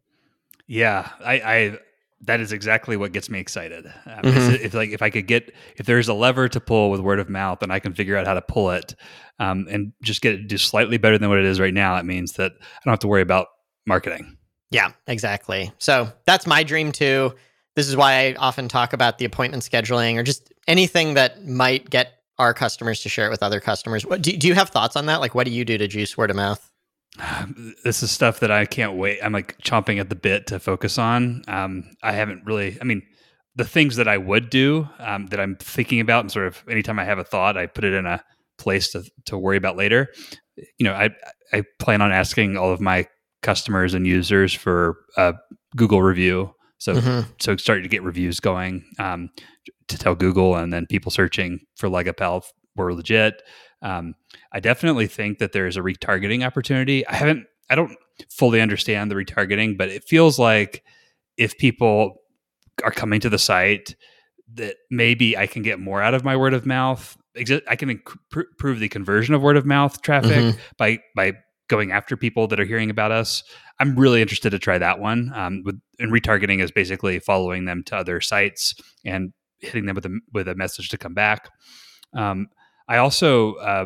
Yeah, 0.68 1.10
I, 1.24 1.34
I 1.34 1.80
that 2.22 2.40
is 2.40 2.52
exactly 2.52 2.98
what 2.98 3.12
gets 3.12 3.30
me 3.30 3.40
excited. 3.40 3.86
Um, 4.06 4.24
mm-hmm. 4.24 4.66
If 4.66 4.74
like 4.74 4.90
if 4.90 5.02
I 5.02 5.10
could 5.10 5.28
get 5.28 5.54
if 5.78 5.86
there's 5.86 6.08
a 6.08 6.14
lever 6.14 6.50
to 6.50 6.60
pull 6.60 6.92
with 6.92 7.00
word 7.00 7.20
of 7.20 7.30
mouth, 7.30 7.64
and 7.64 7.72
I 7.72 7.80
can 7.80 7.94
figure 7.94 8.18
out 8.18 8.28
how 8.28 8.34
to 8.34 8.42
pull 8.42 8.72
it, 8.72 8.96
um, 9.40 9.68
and 9.70 9.94
just 10.04 10.22
get 10.22 10.34
it 10.36 10.48
just 10.48 10.68
slightly 10.68 10.98
better 10.98 11.18
than 11.18 11.30
what 11.30 11.40
it 11.40 11.46
is 11.46 11.60
right 11.60 11.74
now, 11.74 11.96
it 11.96 12.06
means 12.06 12.34
that 12.34 12.52
I 12.60 12.82
don't 12.86 12.92
have 12.92 13.00
to 13.00 13.08
worry 13.08 13.22
about 13.22 13.48
marketing. 13.86 14.38
Yeah, 14.72 14.92
exactly. 15.08 15.72
So 15.80 16.12
that's 16.26 16.46
my 16.46 16.64
dream 16.64 16.92
too. 16.92 17.34
This 17.80 17.88
is 17.88 17.96
why 17.96 18.26
I 18.28 18.34
often 18.34 18.68
talk 18.68 18.92
about 18.92 19.20
the 19.20 19.24
appointment 19.24 19.64
scheduling 19.64 20.18
or 20.18 20.24
just 20.24 20.52
anything 20.68 21.14
that 21.14 21.48
might 21.48 21.90
get 21.90 22.12
our 22.38 22.54
customers 22.54 23.00
to 23.04 23.08
share 23.08 23.26
it 23.26 23.30
with 23.30 23.42
other 23.42 23.62
customers. 23.62 24.06
What, 24.06 24.22
do, 24.22 24.36
do 24.36 24.50
you 24.50 24.54
have 24.54 24.68
thoughts 24.68 24.98
on 24.98 25.06
that? 25.06 25.22
Like, 25.22 25.34
what 25.34 25.46
do 25.46 25.52
you 25.54 25.64
do 25.64 25.78
to 25.78 25.88
juice 25.88 26.18
word 26.18 26.30
of 26.30 26.36
mouth? 26.36 26.70
This 27.86 28.04
is 28.04 28.12
stuff 28.12 28.42
that 28.42 28.52
I 28.52 28.66
can't 28.66 28.98
wait. 28.98 29.22
I'm 29.24 29.32
like 29.32 29.58
chomping 29.60 29.98
at 29.98 30.10
the 30.10 30.16
bit 30.16 30.46
to 30.48 30.60
focus 30.60 30.98
on. 30.98 31.44
Um, 31.48 31.90
I 32.04 32.12
haven't 32.12 32.46
really, 32.46 32.78
I 32.82 32.84
mean, 32.84 33.02
the 33.56 33.64
things 33.64 33.96
that 33.96 34.10
I 34.10 34.18
would 34.18 34.50
do 34.50 34.90
um, 35.00 35.28
that 35.28 35.40
I'm 35.40 35.56
thinking 35.56 36.02
about 36.02 36.26
and 36.26 36.32
sort 36.34 36.48
of 36.48 36.62
anytime 36.70 37.00
I 37.00 37.06
have 37.06 37.18
a 37.18 37.24
thought, 37.24 37.56
I 37.56 37.66
put 37.66 37.86
it 37.86 37.94
in 37.94 38.06
a 38.06 38.22
place 38.58 38.92
to, 38.92 39.06
to 39.28 39.38
worry 39.38 39.56
about 39.56 39.78
later. 39.78 40.10
You 40.58 40.84
know, 40.84 40.94
I, 40.94 41.12
I 41.54 41.64
plan 41.80 42.02
on 42.02 42.12
asking 42.12 42.58
all 42.58 42.74
of 42.74 42.82
my 42.82 43.08
customers 43.42 43.94
and 43.94 44.06
users 44.06 44.54
for 44.54 44.98
a 45.16 45.36
Google 45.78 46.02
review 46.02 46.54
so 46.80 46.96
mm-hmm. 46.96 47.32
so 47.40 47.56
starting 47.58 47.84
to 47.84 47.90
get 47.90 48.04
reviews 48.04 48.40
going 48.40 48.84
um, 48.98 49.30
to 49.88 49.98
tell 49.98 50.16
Google, 50.16 50.56
and 50.56 50.74
then 50.74 50.88
people 50.88 51.12
searching 51.12 51.60
for 51.76 51.90
leg 51.90 52.08
up 52.08 52.20
health 52.20 52.52
were 52.76 52.94
legit. 52.94 53.42
Um, 53.82 54.16
I 54.52 54.60
definitely 54.60 55.08
think 55.08 55.40
that 55.40 55.52
there 55.52 55.68
is 55.68 55.78
a 55.78 55.82
retargeting 55.82 56.46
opportunity. 56.46 57.06
I 57.06 57.16
haven't, 57.16 57.46
I 57.70 57.76
don't 57.76 57.96
fully 58.30 58.62
understand 58.62 59.12
the 59.12 59.16
retargeting, 59.16 59.78
but 59.78 59.90
it 59.90 60.04
feels 60.06 60.40
like 60.40 60.84
if 61.38 61.58
people 61.58 62.22
are 62.84 62.92
coming 62.92 63.20
to 63.22 63.30
the 63.30 63.40
site, 63.40 63.96
that 64.56 64.76
maybe 64.90 65.38
I 65.38 65.48
can 65.48 65.62
get 65.62 65.80
more 65.80 66.02
out 66.02 66.14
of 66.14 66.24
my 66.24 66.36
word 66.36 66.54
of 66.54 66.66
mouth. 66.66 67.16
I 67.38 67.76
can 67.76 67.90
improve 67.90 68.80
the 68.80 68.90
conversion 68.90 69.36
of 69.36 69.42
word 69.42 69.56
of 69.56 69.66
mouth 69.66 70.02
traffic 70.02 70.32
mm-hmm. 70.32 70.60
by 70.78 71.00
by 71.16 71.34
going 71.70 71.92
after 71.92 72.18
people 72.18 72.48
that 72.48 72.60
are 72.60 72.66
hearing 72.66 72.90
about 72.90 73.12
us. 73.12 73.44
I'm 73.80 73.96
really 73.96 74.22
interested 74.22 74.50
to 74.50 74.60
try 74.60 74.78
that 74.78 75.00
one. 75.00 75.32
Um, 75.34 75.64
with 75.64 75.80
and 76.00 76.12
retargeting 76.12 76.62
is 76.62 76.72
basically 76.72 77.20
following 77.20 77.66
them 77.66 77.84
to 77.86 77.96
other 77.96 78.20
sites 78.20 78.76
and 79.06 79.32
hitting 79.60 79.86
them 79.86 79.96
with 79.96 80.06
a 80.06 80.20
with 80.34 80.48
a 80.48 80.56
message 80.56 80.90
to 80.90 80.98
come 80.98 81.14
back. 81.14 81.50
Um, 82.14 82.48
I 82.88 82.98
also 82.98 83.56
uh, 83.56 83.86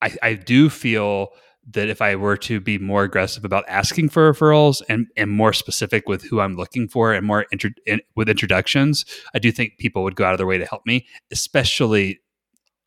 I, 0.00 0.16
I 0.22 0.34
do 0.34 0.70
feel 0.70 1.28
that 1.68 1.88
if 1.88 2.00
I 2.00 2.14
were 2.14 2.36
to 2.36 2.60
be 2.60 2.78
more 2.78 3.02
aggressive 3.02 3.44
about 3.44 3.64
asking 3.66 4.10
for 4.10 4.32
referrals 4.32 4.82
and, 4.88 5.08
and 5.16 5.30
more 5.30 5.52
specific 5.52 6.08
with 6.08 6.22
who 6.22 6.40
I'm 6.40 6.54
looking 6.54 6.86
for 6.86 7.12
and 7.12 7.26
more 7.26 7.46
in, 7.86 8.00
with 8.14 8.28
introductions, 8.28 9.04
I 9.34 9.40
do 9.40 9.50
think 9.50 9.76
people 9.78 10.04
would 10.04 10.14
go 10.14 10.24
out 10.24 10.32
of 10.32 10.38
their 10.38 10.46
way 10.46 10.58
to 10.58 10.66
help 10.66 10.86
me, 10.86 11.06
especially 11.32 12.20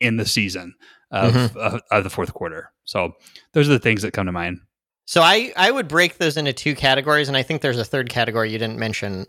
in 0.00 0.16
the 0.16 0.24
season 0.24 0.74
of, 1.10 1.34
mm-hmm. 1.34 1.58
of, 1.58 1.80
of 1.90 2.04
the 2.04 2.10
fourth 2.10 2.34
quarter. 2.34 2.70
So 2.84 3.12
those 3.52 3.68
are 3.68 3.72
the 3.72 3.78
things 3.78 4.02
that 4.02 4.12
come 4.12 4.26
to 4.26 4.32
mind. 4.32 4.60
So 5.06 5.22
I 5.22 5.52
I 5.56 5.72
would 5.72 5.88
break 5.88 6.18
those 6.18 6.36
into 6.36 6.52
two 6.52 6.76
categories, 6.76 7.26
and 7.26 7.36
I 7.36 7.42
think 7.42 7.62
there's 7.62 7.78
a 7.80 7.84
third 7.84 8.08
category 8.10 8.52
you 8.52 8.58
didn't 8.58 8.78
mention. 8.78 9.26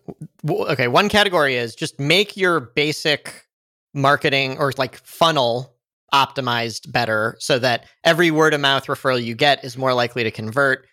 Okay, 0.48 0.88
one 0.88 1.10
category 1.10 1.56
is 1.56 1.74
just 1.74 2.00
make 2.00 2.38
your 2.38 2.60
basic 2.60 3.48
marketing 3.94 4.58
or 4.60 4.72
like 4.78 4.98
funnel 4.98 5.76
optimized 6.14 6.92
better 6.92 7.36
so 7.40 7.58
that 7.58 7.86
every 8.04 8.32
word 8.32 8.54
of 8.54 8.62
mouth 8.62 8.86
referral 8.86 9.24
you 9.24 9.34
get 9.34 9.64
is 9.64 9.78
more 9.78 9.94
likely 9.94 10.24
to 10.24 10.32
convert. 10.32 10.86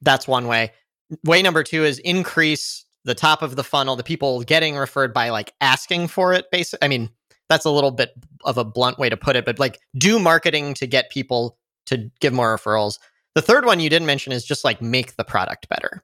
That's 0.00 0.26
one 0.26 0.46
way. 0.46 0.72
Way 1.24 1.42
number 1.42 1.62
two 1.62 1.84
is 1.84 1.98
increase 1.98 2.86
the 3.04 3.14
top 3.14 3.42
of 3.42 3.56
the 3.56 3.64
funnel, 3.64 3.96
the 3.96 4.02
people 4.02 4.42
getting 4.42 4.76
referred 4.76 5.12
by 5.12 5.30
like 5.30 5.52
asking 5.60 6.08
for 6.08 6.32
it. 6.32 6.50
Basic, 6.50 6.78
I 6.82 6.88
mean, 6.88 7.10
that's 7.50 7.66
a 7.66 7.70
little 7.70 7.90
bit 7.90 8.14
of 8.44 8.56
a 8.56 8.64
blunt 8.64 8.98
way 8.98 9.10
to 9.10 9.16
put 9.16 9.36
it, 9.36 9.44
but 9.44 9.58
like 9.58 9.80
do 9.98 10.18
marketing 10.18 10.72
to 10.74 10.86
get 10.86 11.10
people 11.10 11.58
to 11.86 12.10
give 12.20 12.32
more 12.32 12.56
referrals. 12.56 12.98
The 13.34 13.42
third 13.42 13.66
one 13.66 13.80
you 13.80 13.90
didn't 13.90 14.06
mention 14.06 14.32
is 14.32 14.44
just 14.44 14.64
like 14.64 14.80
make 14.80 15.16
the 15.16 15.24
product 15.24 15.68
better. 15.68 16.02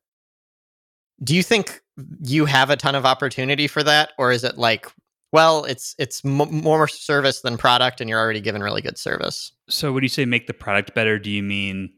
Do 1.23 1.35
you 1.35 1.43
think 1.43 1.81
you 2.21 2.45
have 2.45 2.69
a 2.69 2.76
ton 2.76 2.95
of 2.95 3.07
opportunity 3.07 3.69
for 3.69 3.83
that? 3.85 4.11
Or 4.19 4.33
is 4.33 4.45
it 4.45 4.59
like, 4.59 4.91
well, 5.33 5.65
it's 5.65 5.95
it's 5.99 6.23
m- 6.25 6.50
more 6.50 6.88
service 6.88 7.41
than 7.41 7.57
product, 7.57 8.00
and 8.00 8.11
you're 8.11 8.21
already 8.21 8.41
given 8.41 8.62
really 8.62 8.83
good 8.83 8.99
service. 8.99 9.53
So 9.69 9.93
when 9.93 10.03
you 10.03 10.09
say 10.09 10.25
make 10.25 10.47
the 10.47 10.55
product 10.55 10.95
better, 10.95 11.19
do 11.19 11.31
you 11.31 11.43
mean 11.43 11.93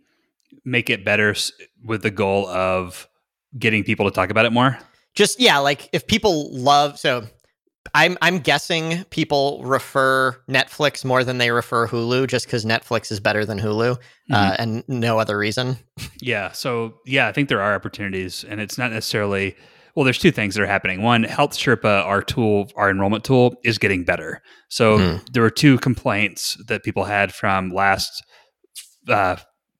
make 0.64 0.90
it 0.90 1.04
better 1.04 1.34
with 1.84 2.02
the 2.02 2.10
goal 2.10 2.46
of 2.48 3.08
getting 3.58 3.82
people 3.82 4.04
to 4.04 4.14
talk 4.14 4.30
about 4.30 4.44
it 4.44 4.52
more? 4.52 4.78
Just 5.14 5.40
yeah, 5.40 5.58
like 5.58 5.88
if 5.92 6.06
people 6.06 6.52
love 6.52 6.98
so 6.98 7.26
I'm 7.94 8.18
I'm 8.22 8.38
guessing 8.38 9.04
people 9.10 9.62
refer 9.64 10.32
Netflix 10.48 11.04
more 11.04 11.24
than 11.24 11.38
they 11.38 11.50
refer 11.50 11.86
Hulu 11.86 12.28
just 12.28 12.46
because 12.46 12.64
Netflix 12.64 13.10
is 13.10 13.20
better 13.20 13.44
than 13.44 13.58
Hulu, 13.58 13.92
uh, 13.92 13.96
mm-hmm. 13.96 14.34
uh, 14.34 14.56
and 14.58 14.84
no 14.88 15.18
other 15.18 15.38
reason. 15.38 15.78
yeah. 16.20 16.52
So 16.52 16.94
yeah, 17.06 17.28
I 17.28 17.32
think 17.32 17.48
there 17.48 17.60
are 17.60 17.74
opportunities, 17.74 18.44
and 18.44 18.60
it's 18.60 18.78
not 18.78 18.92
necessarily. 18.92 19.56
Well, 19.94 20.04
there's 20.04 20.18
two 20.18 20.30
things 20.30 20.54
that 20.54 20.62
are 20.62 20.66
happening. 20.66 21.02
One, 21.02 21.24
Health 21.24 21.54
Sherpa, 21.54 22.04
our 22.04 22.22
tool, 22.22 22.70
our 22.76 22.88
enrollment 22.88 23.24
tool, 23.24 23.56
is 23.64 23.78
getting 23.78 24.04
better. 24.04 24.42
So 24.68 24.96
mm-hmm. 24.96 25.24
there 25.32 25.42
were 25.42 25.50
two 25.50 25.76
complaints 25.78 26.56
that 26.68 26.84
people 26.84 27.02
had 27.04 27.34
from 27.34 27.70
last 27.70 28.22
uh, 29.08 29.36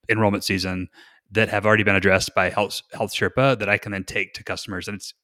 enrollment 0.09 0.43
season 0.43 0.88
that 1.31 1.50
have 1.50 1.67
already 1.67 1.83
been 1.83 1.95
addressed 1.95 2.35
by 2.35 2.50
Health 2.50 2.83
Health 2.93 3.12
Sherpa 3.12 3.59
that 3.59 3.69
I 3.69 3.79
can 3.79 3.93
then 3.93 4.05
take 4.05 4.35
to 4.35 4.45
customers, 4.45 4.88
and 4.88 4.97
it's 4.97 5.15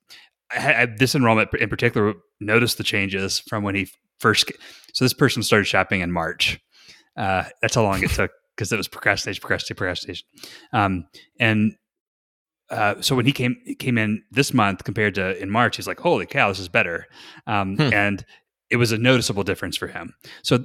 I, 0.52 0.74
I, 0.74 0.86
this 0.86 1.14
enrollment 1.14 1.50
in 1.54 1.68
particular 1.68 2.14
noticed 2.40 2.78
the 2.78 2.84
changes 2.84 3.38
from 3.38 3.62
when 3.62 3.74
he 3.74 3.88
first. 4.18 4.50
So 4.92 5.04
this 5.04 5.14
person 5.14 5.42
started 5.42 5.64
shopping 5.64 6.00
in 6.00 6.12
March. 6.12 6.60
Uh, 7.16 7.44
that's 7.60 7.74
how 7.74 7.82
long 7.82 8.02
it 8.02 8.10
took 8.10 8.30
because 8.56 8.72
it 8.72 8.76
was 8.76 8.88
procrastination, 8.88 9.40
procrastination, 9.40 9.76
procrastination. 9.76 10.26
Um, 10.72 11.06
and 11.38 11.72
uh, 12.70 13.00
so 13.00 13.14
when 13.14 13.26
he 13.26 13.32
came 13.32 13.56
came 13.78 13.98
in 13.98 14.22
this 14.30 14.54
month 14.54 14.84
compared 14.84 15.14
to 15.16 15.40
in 15.40 15.50
March, 15.50 15.76
he's 15.76 15.86
like, 15.86 16.00
"Holy 16.00 16.26
cow, 16.26 16.48
this 16.48 16.58
is 16.58 16.68
better!" 16.68 17.06
Um, 17.46 17.76
hmm. 17.76 17.92
And 17.92 18.24
it 18.70 18.76
was 18.76 18.92
a 18.92 18.98
noticeable 18.98 19.44
difference 19.44 19.76
for 19.76 19.86
him. 19.86 20.14
So 20.42 20.64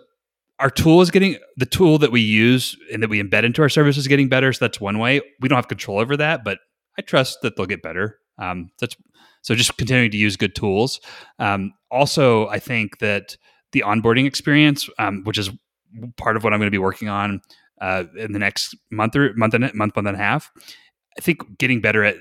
our 0.59 0.69
tool 0.69 1.01
is 1.01 1.11
getting 1.11 1.37
the 1.57 1.65
tool 1.65 1.97
that 1.99 2.11
we 2.11 2.21
use 2.21 2.75
and 2.91 3.01
that 3.01 3.09
we 3.09 3.21
embed 3.21 3.43
into 3.43 3.61
our 3.61 3.69
service 3.69 3.97
is 3.97 4.07
getting 4.07 4.29
better. 4.29 4.51
So 4.51 4.65
that's 4.65 4.79
one 4.79 4.99
way. 4.99 5.21
We 5.39 5.47
don't 5.47 5.55
have 5.55 5.67
control 5.67 5.99
over 5.99 6.17
that, 6.17 6.43
but 6.43 6.59
I 6.97 7.01
trust 7.01 7.39
that 7.41 7.55
they'll 7.55 7.65
get 7.65 7.81
better. 7.81 8.19
Um, 8.37 8.69
that's 8.79 8.95
so 9.41 9.55
just 9.55 9.77
continuing 9.77 10.11
to 10.11 10.17
use 10.17 10.35
good 10.35 10.55
tools. 10.55 10.99
Um, 11.39 11.73
also, 11.91 12.47
I 12.47 12.59
think 12.59 12.99
that 12.99 13.37
the 13.71 13.83
onboarding 13.85 14.25
experience, 14.25 14.89
um, 14.99 15.23
which 15.23 15.37
is 15.37 15.49
part 16.17 16.35
of 16.35 16.43
what 16.43 16.53
I'm 16.53 16.59
going 16.59 16.67
to 16.67 16.71
be 16.71 16.77
working 16.77 17.09
on 17.09 17.41
uh, 17.81 18.03
in 18.17 18.31
the 18.31 18.39
next 18.39 18.75
month 18.91 19.15
or 19.15 19.33
month 19.35 19.53
and 19.53 19.63
month, 19.73 19.95
month 19.95 20.07
and 20.07 20.15
a 20.15 20.17
half. 20.17 20.51
I 21.17 21.21
think 21.21 21.57
getting 21.57 21.81
better 21.81 22.03
at 22.03 22.17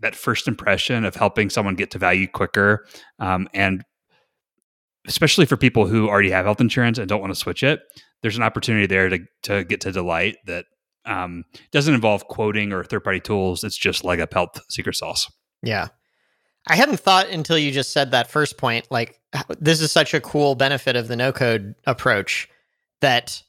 that 0.00 0.14
first 0.16 0.48
impression 0.48 1.04
of 1.04 1.14
helping 1.14 1.48
someone 1.48 1.74
get 1.74 1.90
to 1.92 1.98
value 1.98 2.26
quicker, 2.26 2.86
um, 3.18 3.48
and 3.54 3.84
especially 5.06 5.46
for 5.46 5.56
people 5.56 5.86
who 5.86 6.08
already 6.08 6.30
have 6.30 6.44
health 6.44 6.60
insurance 6.60 6.98
and 6.98 7.08
don't 7.08 7.20
want 7.20 7.32
to 7.32 7.38
switch 7.38 7.62
it, 7.62 7.80
there's 8.22 8.36
an 8.36 8.42
opportunity 8.42 8.86
there 8.86 9.08
to 9.08 9.18
to 9.42 9.64
get 9.64 9.80
to 9.82 9.92
delight 9.92 10.36
that 10.46 10.64
um, 11.04 11.44
doesn't 11.72 11.94
involve 11.94 12.26
quoting 12.28 12.72
or 12.72 12.84
third 12.84 13.04
party 13.04 13.20
tools. 13.20 13.64
It's 13.64 13.76
just 13.76 14.04
leg 14.04 14.20
up 14.20 14.32
health 14.32 14.60
secret 14.68 14.96
sauce. 14.96 15.30
Yeah. 15.62 15.88
I 16.66 16.76
hadn't 16.76 17.00
thought 17.00 17.28
until 17.28 17.58
you 17.58 17.72
just 17.72 17.92
said 17.92 18.10
that 18.10 18.30
first 18.30 18.56
point. 18.56 18.86
Like, 18.90 19.20
this 19.58 19.80
is 19.80 19.90
such 19.90 20.14
a 20.14 20.20
cool 20.20 20.54
benefit 20.54 20.96
of 20.96 21.08
the 21.08 21.16
no 21.16 21.32
code 21.32 21.74
approach 21.86 22.48
that 23.00 23.42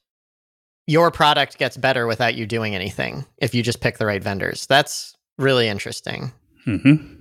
your 0.87 1.11
product 1.11 1.57
gets 1.57 1.77
better 1.77 2.07
without 2.07 2.35
you 2.35 2.45
doing 2.45 2.75
anything 2.75 3.25
if 3.37 3.53
you 3.53 3.63
just 3.63 3.81
pick 3.81 3.97
the 3.97 4.05
right 4.05 4.21
vendors. 4.21 4.65
That's 4.67 5.15
really 5.37 5.67
interesting. 5.67 6.31
Mm-hmm. 6.65 7.13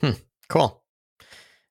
Hmm, 0.00 0.18
cool. 0.48 0.82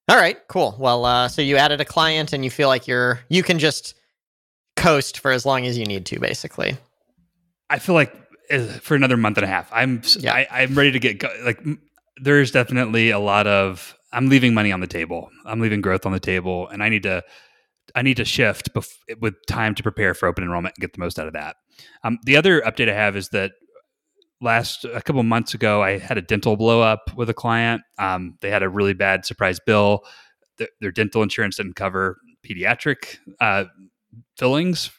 All 0.10 0.18
right, 0.18 0.38
cool. 0.48 0.76
Well, 0.80 1.06
uh, 1.06 1.28
so 1.28 1.42
you 1.42 1.58
added 1.58 1.82
a 1.82 1.86
client 1.86 2.34
and 2.34 2.44
you 2.44 2.50
feel 2.50 2.70
like 2.70 2.88
you're 2.88 3.20
you 3.30 3.44
can 3.44 3.60
just 3.60 3.94
coast 4.78 5.20
for 5.20 5.32
as 5.32 5.46
long 5.46 5.66
as 5.66 5.78
you 5.78 5.86
need 5.86 6.06
to, 6.08 6.20
basically. 6.20 6.78
I 7.70 7.80
feel 7.80 7.96
like 7.96 8.16
uh, 8.50 8.60
for 8.60 8.96
another 8.96 9.18
month 9.18 9.38
and 9.38 9.44
a 9.44 9.48
half. 9.48 9.70
I'm 9.74 10.02
yeah. 10.20 10.34
I, 10.34 10.64
am 10.64 10.76
ready 10.76 10.94
to 10.94 11.00
get 11.00 11.20
go- 11.20 11.42
like 11.44 11.62
there's 12.22 12.52
definitely 12.52 13.10
a 13.10 13.20
lot 13.20 13.48
of 13.48 13.96
I'm 14.12 14.30
leaving 14.30 14.54
money 14.54 14.72
on 14.72 14.80
the 14.80 14.88
table. 14.88 15.30
I'm 15.46 15.60
leaving 15.60 15.82
growth 15.82 16.06
on 16.06 16.12
the 16.12 16.20
table, 16.20 16.68
and 16.70 16.82
I 16.84 16.90
need 16.90 17.04
to 17.04 17.24
I 17.96 18.02
need 18.02 18.18
to 18.18 18.26
shift 18.26 18.74
bef- 18.74 19.20
with 19.20 19.36
time 19.48 19.76
to 19.76 19.84
prepare 19.84 20.14
for 20.14 20.28
open 20.28 20.44
enrollment 20.44 20.76
and 20.78 20.82
get 20.82 20.94
the 20.94 21.00
most 21.00 21.20
out 21.20 21.28
of 21.28 21.34
that. 21.34 21.56
Um, 22.04 22.20
the 22.24 22.38
other 22.38 22.62
update 22.62 22.90
I 22.90 22.94
have 22.94 23.16
is 23.16 23.30
that 23.30 23.52
last 24.42 24.86
a 24.86 25.02
couple 25.02 25.24
months 25.24 25.54
ago, 25.54 25.82
I 25.82 25.98
had 25.98 26.18
a 26.18 26.22
dental 26.22 26.58
blow 26.58 26.82
up 26.82 27.12
with 27.16 27.30
a 27.30 27.34
client. 27.34 27.82
Um, 27.98 28.38
they 28.42 28.50
had 28.50 28.64
a 28.64 28.70
really 28.70 28.94
bad 28.94 29.26
surprise 29.26 29.60
bill. 29.66 30.02
Th- 30.58 30.70
their 30.82 30.92
dental 30.92 31.24
insurance 31.24 31.58
didn't 31.58 31.76
cover 31.76 32.18
pediatric 32.48 33.18
uh, 33.40 33.66
fillings, 34.38 34.92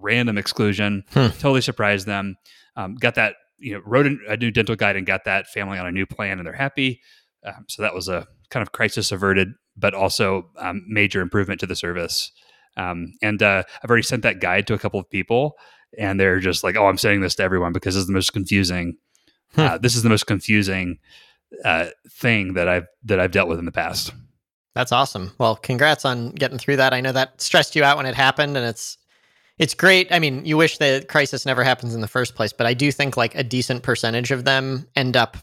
random 0.00 0.38
exclusion. 0.38 1.04
Hmm. 1.12 1.28
Totally 1.38 1.60
surprised 1.60 2.06
them. 2.06 2.36
Um, 2.76 2.94
got 2.94 3.14
that 3.16 3.36
you 3.62 3.72
know 3.72 3.80
wrote 3.84 4.06
a 4.06 4.36
new 4.36 4.50
dental 4.50 4.76
guide 4.76 4.96
and 4.96 5.06
got 5.06 5.24
that 5.24 5.46
family 5.46 5.78
on 5.78 5.86
a 5.86 5.92
new 5.92 6.06
plan 6.06 6.38
and 6.38 6.46
they're 6.46 6.52
happy. 6.52 7.00
Um, 7.44 7.64
so 7.68 7.82
that 7.82 7.94
was 7.94 8.08
a 8.08 8.26
kind 8.50 8.62
of 8.62 8.72
crisis 8.72 9.12
averted 9.12 9.48
but 9.76 9.94
also 9.94 10.50
um, 10.58 10.84
major 10.86 11.20
improvement 11.20 11.60
to 11.60 11.66
the 11.66 11.76
service. 11.76 12.30
Um, 12.76 13.14
and 13.20 13.42
uh, 13.42 13.64
i've 13.82 13.90
already 13.90 14.02
sent 14.02 14.22
that 14.22 14.40
guide 14.40 14.66
to 14.68 14.74
a 14.74 14.78
couple 14.78 14.98
of 14.98 15.10
people 15.10 15.58
and 15.98 16.18
they're 16.18 16.40
just 16.40 16.64
like 16.64 16.74
oh 16.74 16.86
i'm 16.86 16.96
sending 16.96 17.20
this 17.20 17.34
to 17.34 17.42
everyone 17.42 17.74
because 17.74 17.94
it's 17.94 18.06
the 18.06 18.14
most 18.14 18.32
confusing 18.32 18.96
hmm. 19.54 19.60
uh, 19.60 19.76
this 19.76 19.94
is 19.94 20.02
the 20.02 20.08
most 20.08 20.26
confusing 20.26 20.98
uh, 21.66 21.88
thing 22.08 22.54
that 22.54 22.68
i've 22.68 22.86
that 23.04 23.20
i've 23.20 23.30
dealt 23.30 23.50
with 23.50 23.58
in 23.58 23.66
the 23.66 23.72
past. 23.72 24.14
That's 24.74 24.90
awesome. 24.90 25.32
Well 25.36 25.54
congrats 25.56 26.06
on 26.06 26.30
getting 26.30 26.56
through 26.56 26.76
that. 26.76 26.94
I 26.94 27.02
know 27.02 27.12
that 27.12 27.42
stressed 27.42 27.76
you 27.76 27.84
out 27.84 27.98
when 27.98 28.06
it 28.06 28.14
happened 28.14 28.56
and 28.56 28.64
it's 28.64 28.96
it's 29.58 29.74
great. 29.74 30.10
I 30.10 30.18
mean, 30.18 30.44
you 30.44 30.56
wish 30.56 30.78
the 30.78 31.04
crisis 31.08 31.46
never 31.46 31.62
happens 31.62 31.94
in 31.94 32.00
the 32.00 32.08
first 32.08 32.34
place, 32.34 32.52
but 32.52 32.66
I 32.66 32.74
do 32.74 32.90
think 32.90 33.16
like 33.16 33.34
a 33.34 33.44
decent 33.44 33.82
percentage 33.82 34.30
of 34.30 34.44
them 34.44 34.88
end 34.96 35.16
up 35.16 35.36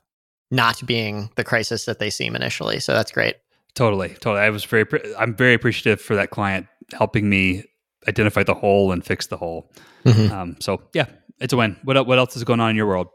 not 0.52 0.86
being 0.86 1.30
the 1.36 1.44
crisis 1.44 1.86
that 1.86 2.00
they 2.00 2.10
seem 2.10 2.36
initially. 2.36 2.80
So 2.80 2.94
that's 2.94 3.12
great. 3.12 3.36
Totally, 3.76 4.10
totally. 4.10 4.42
I 4.42 4.50
was 4.50 4.66
very, 4.66 4.86
I'm 5.18 5.36
very 5.36 5.54
appreciative 5.54 6.02
for 6.02 6.16
that 6.16 6.32
client 6.32 6.68
helping 6.94 7.30
me 7.30 7.64
identify 8.08 8.44
the 8.44 8.56
hole 8.56 8.92
and 8.92 9.06
fix 9.06 9.28
the 9.28 9.38
hole. 9.38 9.72
Mm-hmm. 10.06 10.34
Um, 10.34 10.56
so 10.60 10.82
yeah, 10.94 11.06
it's 11.40 11.54
a 11.54 11.58
win. 11.58 11.78
What 11.84 12.08
what 12.08 12.18
else 12.18 12.36
is 12.36 12.44
going 12.44 12.60
on 12.60 12.72
in 12.72 12.76
your 12.76 12.88
world? 12.88 13.08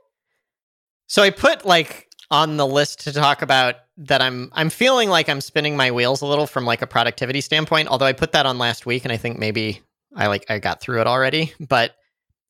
So 1.06 1.22
I 1.22 1.30
put 1.30 1.64
like 1.64 2.08
on 2.30 2.56
the 2.56 2.66
list 2.66 3.00
to 3.00 3.12
talk 3.12 3.42
about 3.42 3.76
that 3.96 4.22
I'm 4.22 4.50
I'm 4.52 4.70
feeling 4.70 5.08
like 5.08 5.28
I'm 5.28 5.40
spinning 5.40 5.76
my 5.76 5.90
wheels 5.90 6.22
a 6.22 6.26
little 6.26 6.46
from 6.46 6.64
like 6.64 6.82
a 6.82 6.86
productivity 6.86 7.40
standpoint. 7.40 7.88
Although 7.88 8.06
I 8.06 8.12
put 8.12 8.32
that 8.32 8.46
on 8.46 8.58
last 8.58 8.86
week, 8.86 9.04
and 9.04 9.12
I 9.12 9.16
think 9.16 9.38
maybe 9.38 9.82
I 10.14 10.28
like 10.28 10.50
I 10.50 10.58
got 10.58 10.80
through 10.80 11.00
it 11.00 11.06
already, 11.06 11.52
but 11.60 11.94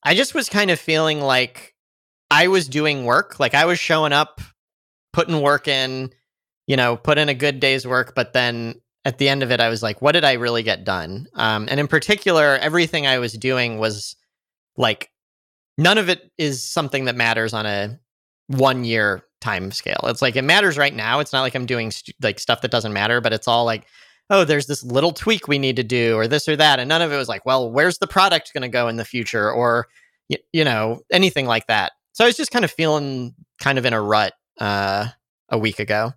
I 0.03 0.15
just 0.15 0.33
was 0.33 0.49
kind 0.49 0.71
of 0.71 0.79
feeling 0.79 1.21
like 1.21 1.73
I 2.29 2.47
was 2.47 2.67
doing 2.67 3.05
work, 3.05 3.39
like 3.39 3.53
I 3.53 3.65
was 3.65 3.79
showing 3.79 4.13
up, 4.13 4.41
putting 5.13 5.41
work 5.41 5.67
in, 5.67 6.11
you 6.67 6.77
know, 6.77 6.97
put 6.97 7.17
in 7.17 7.29
a 7.29 7.33
good 7.33 7.59
day's 7.59 7.85
work, 7.87 8.13
but 8.15 8.33
then 8.33 8.75
at 9.03 9.17
the 9.17 9.29
end 9.29 9.43
of 9.43 9.51
it 9.51 9.59
I 9.59 9.69
was 9.69 9.83
like 9.83 10.01
what 10.01 10.13
did 10.13 10.23
I 10.23 10.33
really 10.33 10.63
get 10.63 10.83
done? 10.83 11.27
Um, 11.33 11.67
and 11.69 11.79
in 11.79 11.87
particular, 11.87 12.57
everything 12.57 13.07
I 13.07 13.19
was 13.19 13.33
doing 13.33 13.77
was 13.77 14.15
like 14.77 15.09
none 15.77 15.97
of 15.97 16.09
it 16.09 16.31
is 16.37 16.63
something 16.63 17.05
that 17.05 17.15
matters 17.15 17.53
on 17.53 17.65
a 17.65 17.99
1 18.47 18.83
year 18.83 19.23
time 19.41 19.71
scale. 19.71 19.99
It's 20.05 20.21
like 20.21 20.35
it 20.35 20.43
matters 20.43 20.77
right 20.77 20.93
now. 20.93 21.19
It's 21.19 21.33
not 21.33 21.41
like 21.41 21.55
I'm 21.55 21.65
doing 21.65 21.91
st- 21.91 22.15
like 22.21 22.39
stuff 22.39 22.61
that 22.61 22.71
doesn't 22.71 22.93
matter, 22.93 23.21
but 23.21 23.33
it's 23.33 23.47
all 23.47 23.65
like 23.65 23.85
oh, 24.29 24.43
there's 24.43 24.67
this 24.67 24.83
little 24.83 25.11
tweak 25.11 25.47
we 25.47 25.59
need 25.59 25.75
to 25.75 25.83
do 25.83 26.15
or 26.15 26.27
this 26.27 26.47
or 26.47 26.55
that. 26.55 26.79
And 26.79 26.89
none 26.89 27.01
of 27.01 27.11
it 27.11 27.17
was 27.17 27.27
like, 27.27 27.45
well, 27.45 27.71
where's 27.71 27.97
the 27.99 28.07
product 28.07 28.53
going 28.53 28.63
to 28.63 28.67
go 28.67 28.87
in 28.87 28.95
the 28.95 29.05
future 29.05 29.51
or, 29.51 29.87
you, 30.29 30.37
you 30.51 30.63
know, 30.63 31.01
anything 31.11 31.45
like 31.45 31.67
that. 31.67 31.91
So 32.13 32.23
I 32.23 32.27
was 32.27 32.37
just 32.37 32.51
kind 32.51 32.65
of 32.65 32.71
feeling 32.71 33.35
kind 33.59 33.77
of 33.77 33.85
in 33.85 33.93
a 33.93 34.01
rut 34.01 34.33
uh, 34.59 35.07
a 35.49 35.57
week 35.57 35.79
ago. 35.79 36.13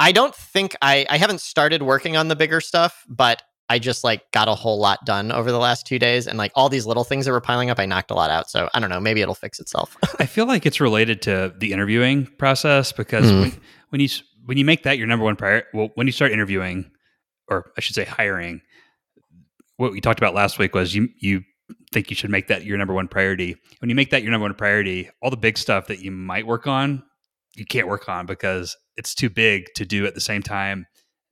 I 0.00 0.10
don't 0.10 0.34
think 0.34 0.74
I, 0.82 1.06
I 1.08 1.18
haven't 1.18 1.40
started 1.40 1.82
working 1.82 2.16
on 2.16 2.26
the 2.28 2.34
bigger 2.34 2.60
stuff, 2.60 3.04
but 3.08 3.42
I 3.68 3.78
just 3.78 4.02
like 4.02 4.30
got 4.32 4.48
a 4.48 4.54
whole 4.54 4.78
lot 4.78 5.06
done 5.06 5.30
over 5.30 5.52
the 5.52 5.58
last 5.58 5.86
two 5.86 5.98
days, 5.98 6.26
and 6.26 6.36
like 6.36 6.52
all 6.54 6.68
these 6.68 6.84
little 6.84 7.04
things 7.04 7.24
that 7.24 7.32
were 7.32 7.40
piling 7.40 7.70
up, 7.70 7.78
I 7.78 7.86
knocked 7.86 8.10
a 8.10 8.14
lot 8.14 8.28
out. 8.28 8.50
So 8.50 8.68
I 8.74 8.80
don't 8.80 8.90
know, 8.90 9.00
maybe 9.00 9.22
it'll 9.22 9.34
fix 9.34 9.60
itself. 9.60 9.96
I 10.18 10.26
feel 10.26 10.46
like 10.46 10.66
it's 10.66 10.80
related 10.80 11.22
to 11.22 11.54
the 11.56 11.72
interviewing 11.72 12.26
process 12.26 12.92
because 12.92 13.30
mm. 13.30 13.40
when, 13.40 13.60
when 13.90 14.00
you 14.00 14.08
when 14.44 14.58
you 14.58 14.64
make 14.64 14.82
that 14.84 14.98
your 14.98 15.06
number 15.06 15.24
one 15.24 15.36
priority, 15.36 15.66
well, 15.72 15.90
when 15.94 16.06
you 16.06 16.12
start 16.12 16.32
interviewing, 16.32 16.90
or 17.48 17.72
I 17.76 17.80
should 17.80 17.94
say 17.94 18.04
hiring, 18.04 18.60
what 19.76 19.92
we 19.92 20.00
talked 20.00 20.20
about 20.20 20.34
last 20.34 20.58
week 20.58 20.74
was 20.74 20.94
you 20.94 21.08
you 21.18 21.42
think 21.92 22.10
you 22.10 22.16
should 22.16 22.30
make 22.30 22.48
that 22.48 22.64
your 22.64 22.78
number 22.78 22.94
one 22.94 23.08
priority. 23.08 23.56
When 23.80 23.88
you 23.88 23.94
make 23.94 24.10
that 24.10 24.22
your 24.22 24.30
number 24.30 24.44
one 24.44 24.54
priority, 24.54 25.10
all 25.20 25.30
the 25.30 25.36
big 25.36 25.58
stuff 25.58 25.86
that 25.86 26.00
you 26.00 26.10
might 26.10 26.46
work 26.46 26.66
on, 26.66 27.02
you 27.54 27.64
can't 27.64 27.88
work 27.88 28.08
on 28.08 28.26
because 28.26 28.76
it's 28.96 29.14
too 29.14 29.30
big 29.30 29.66
to 29.76 29.84
do 29.84 30.06
at 30.06 30.14
the 30.14 30.20
same 30.20 30.42
time 30.42 30.86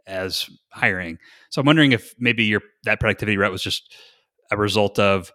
as 0.07 0.49
hiring. 0.73 1.19
So 1.51 1.61
I'm 1.61 1.67
wondering 1.67 1.93
if 1.93 2.15
maybe 2.19 2.45
your 2.45 2.63
that 2.85 3.01
productivity 3.01 3.37
rate 3.37 3.53
was 3.53 3.63
just 3.63 3.95
a 4.51 4.57
result 4.57 4.99
of 4.99 5.33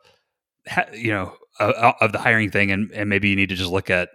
you 0.93 1.11
know 1.11 1.33
uh, 1.59 1.63
uh, 1.63 1.93
of 2.01 2.11
the 2.11 2.19
hiring 2.19 2.51
thing, 2.51 2.71
and 2.71 2.91
and 2.91 3.09
maybe 3.09 3.29
you 3.29 3.35
need 3.35 3.49
to 3.49 3.55
just 3.55 3.71
look 3.71 3.89
at 3.89 4.09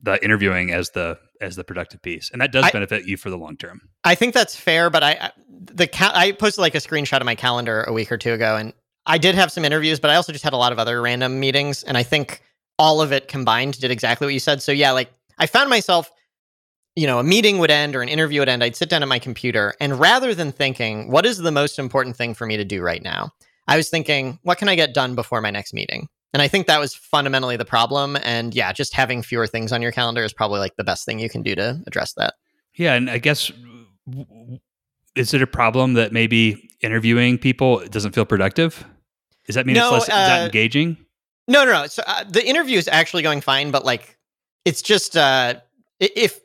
the 0.00 0.22
interviewing 0.24 0.72
as 0.72 0.90
the 0.90 1.18
as 1.40 1.56
the 1.56 1.64
productive 1.64 2.02
piece, 2.02 2.30
and 2.30 2.40
that 2.40 2.52
does 2.52 2.64
I, 2.64 2.70
benefit 2.70 3.06
you 3.06 3.16
for 3.16 3.30
the 3.30 3.38
long 3.38 3.56
term. 3.56 3.80
I 4.04 4.14
think 4.14 4.34
that's 4.34 4.56
fair, 4.56 4.90
but 4.90 5.02
I 5.02 5.32
the 5.48 5.86
ca- 5.86 6.12
I 6.14 6.32
posted 6.32 6.62
like 6.62 6.74
a 6.74 6.78
screenshot 6.78 7.20
of 7.20 7.26
my 7.26 7.34
calendar 7.34 7.84
a 7.84 7.92
week 7.92 8.10
or 8.12 8.16
two 8.16 8.32
ago, 8.32 8.56
and 8.56 8.72
I 9.06 9.18
did 9.18 9.34
have 9.34 9.50
some 9.50 9.64
interviews, 9.64 10.00
but 10.00 10.10
I 10.10 10.16
also 10.16 10.32
just 10.32 10.44
had 10.44 10.52
a 10.52 10.56
lot 10.56 10.72
of 10.72 10.78
other 10.78 11.00
random 11.00 11.40
meetings, 11.40 11.82
and 11.82 11.96
I 11.96 12.02
think 12.02 12.42
all 12.78 13.00
of 13.00 13.12
it 13.12 13.28
combined 13.28 13.80
did 13.80 13.90
exactly 13.90 14.26
what 14.26 14.34
you 14.34 14.40
said. 14.40 14.62
So 14.62 14.72
yeah, 14.72 14.92
like 14.92 15.10
I 15.38 15.46
found 15.46 15.70
myself, 15.70 16.10
you 16.94 17.06
know, 17.06 17.18
a 17.18 17.24
meeting 17.24 17.58
would 17.58 17.70
end 17.70 17.96
or 17.96 18.02
an 18.02 18.08
interview 18.08 18.40
would 18.40 18.48
end. 18.48 18.62
I'd 18.62 18.76
sit 18.76 18.88
down 18.88 19.02
at 19.02 19.08
my 19.08 19.18
computer, 19.18 19.74
and 19.80 19.98
rather 19.98 20.34
than 20.34 20.52
thinking 20.52 21.10
what 21.10 21.26
is 21.26 21.38
the 21.38 21.52
most 21.52 21.78
important 21.78 22.16
thing 22.16 22.34
for 22.34 22.46
me 22.46 22.56
to 22.56 22.64
do 22.64 22.82
right 22.82 23.02
now, 23.02 23.32
I 23.66 23.76
was 23.76 23.88
thinking 23.88 24.38
what 24.42 24.58
can 24.58 24.68
I 24.68 24.74
get 24.76 24.94
done 24.94 25.14
before 25.14 25.40
my 25.40 25.50
next 25.50 25.74
meeting. 25.74 26.08
And 26.32 26.42
I 26.42 26.48
think 26.48 26.66
that 26.66 26.78
was 26.78 26.94
fundamentally 26.94 27.56
the 27.56 27.64
problem. 27.64 28.16
And 28.22 28.54
yeah, 28.54 28.72
just 28.72 28.94
having 28.94 29.22
fewer 29.22 29.46
things 29.46 29.72
on 29.72 29.80
your 29.80 29.92
calendar 29.92 30.22
is 30.22 30.32
probably 30.32 30.60
like 30.60 30.76
the 30.76 30.84
best 30.84 31.06
thing 31.06 31.18
you 31.18 31.30
can 31.30 31.42
do 31.42 31.54
to 31.54 31.82
address 31.86 32.12
that. 32.14 32.34
Yeah. 32.74 32.94
And 32.94 33.08
I 33.08 33.18
guess, 33.18 33.50
is 35.16 35.34
it 35.34 35.42
a 35.42 35.46
problem 35.46 35.94
that 35.94 36.12
maybe 36.12 36.70
interviewing 36.80 37.38
people 37.38 37.86
doesn't 37.88 38.12
feel 38.12 38.26
productive? 38.26 38.84
Does 39.46 39.54
that 39.54 39.64
mean 39.66 39.76
no, 39.76 39.96
it's 39.96 40.08
less 40.08 40.10
uh, 40.10 40.28
that 40.28 40.44
engaging? 40.44 40.98
No, 41.48 41.64
no, 41.64 41.72
no. 41.72 41.86
So 41.86 42.02
uh, 42.06 42.24
the 42.24 42.46
interview 42.46 42.76
is 42.76 42.88
actually 42.88 43.22
going 43.22 43.40
fine, 43.40 43.70
but 43.70 43.84
like 43.84 44.18
it's 44.66 44.82
just 44.82 45.16
uh, 45.16 45.54
if 45.98 46.38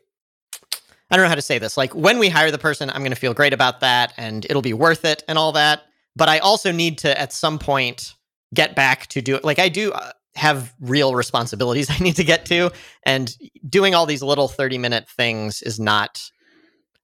I 1.12 1.18
don't 1.18 1.26
know 1.26 1.30
how 1.30 1.36
to 1.36 1.42
say 1.42 1.60
this. 1.60 1.78
Like 1.78 1.94
when 1.94 2.18
we 2.18 2.30
hire 2.30 2.50
the 2.50 2.58
person, 2.58 2.90
I'm 2.90 3.02
going 3.02 3.12
to 3.12 3.18
feel 3.18 3.34
great 3.34 3.54
about 3.54 3.82
that 3.82 4.14
and 4.18 4.46
it'll 4.46 4.62
be 4.62 4.74
worth 4.74 5.06
it 5.06 5.24
and 5.28 5.38
all 5.38 5.52
that. 5.52 5.84
But 6.16 6.30
I 6.30 6.40
also 6.40 6.72
need 6.72 6.98
to 7.00 7.20
at 7.20 7.34
some 7.34 7.60
point 7.60 8.16
get 8.54 8.76
back 8.76 9.08
to 9.08 9.22
do 9.22 9.36
it. 9.36 9.44
Like 9.44 9.60
I 9.60 9.70
do 9.70 9.92
uh, 9.92 10.12
have 10.36 10.74
real 10.80 11.16
responsibilities 11.16 11.90
I 11.90 11.98
need 12.00 12.16
to 12.18 12.24
get 12.24 12.46
to, 12.48 12.72
and 13.06 13.36
doing 13.68 13.96
all 13.96 14.06
these 14.06 14.24
little 14.24 14.48
30 14.48 14.78
minute 14.78 15.08
things 15.10 15.62
is 15.62 15.80
not 15.80 16.22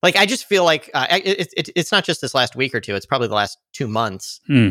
like 0.02 0.16
I 0.16 0.26
just 0.26 0.46
feel 0.46 0.64
like 0.64 0.90
uh, 0.94 1.08
it, 1.12 1.54
it, 1.56 1.70
it's 1.76 1.92
not 1.92 2.06
just 2.06 2.22
this 2.22 2.34
last 2.34 2.56
week 2.56 2.74
or 2.74 2.80
two. 2.80 2.96
It's 2.96 3.06
probably 3.06 3.28
the 3.28 3.36
last 3.36 3.58
two 3.74 3.88
months. 3.88 4.40
Hmm. 4.48 4.70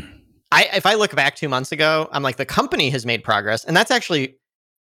I 0.51 0.69
if 0.75 0.87
I 0.87 0.95
look 0.95 1.15
back 1.15 1.37
two 1.37 1.49
months 1.49 1.73
ago, 1.73 2.09
I'm 2.13 2.23
like 2.23 2.37
the 2.37 2.47
company 2.47 2.91
has 2.91 3.05
made 3.05 3.23
progress, 3.23 3.65
and 3.65 3.77
that's 3.77 3.91
actually 3.91 4.39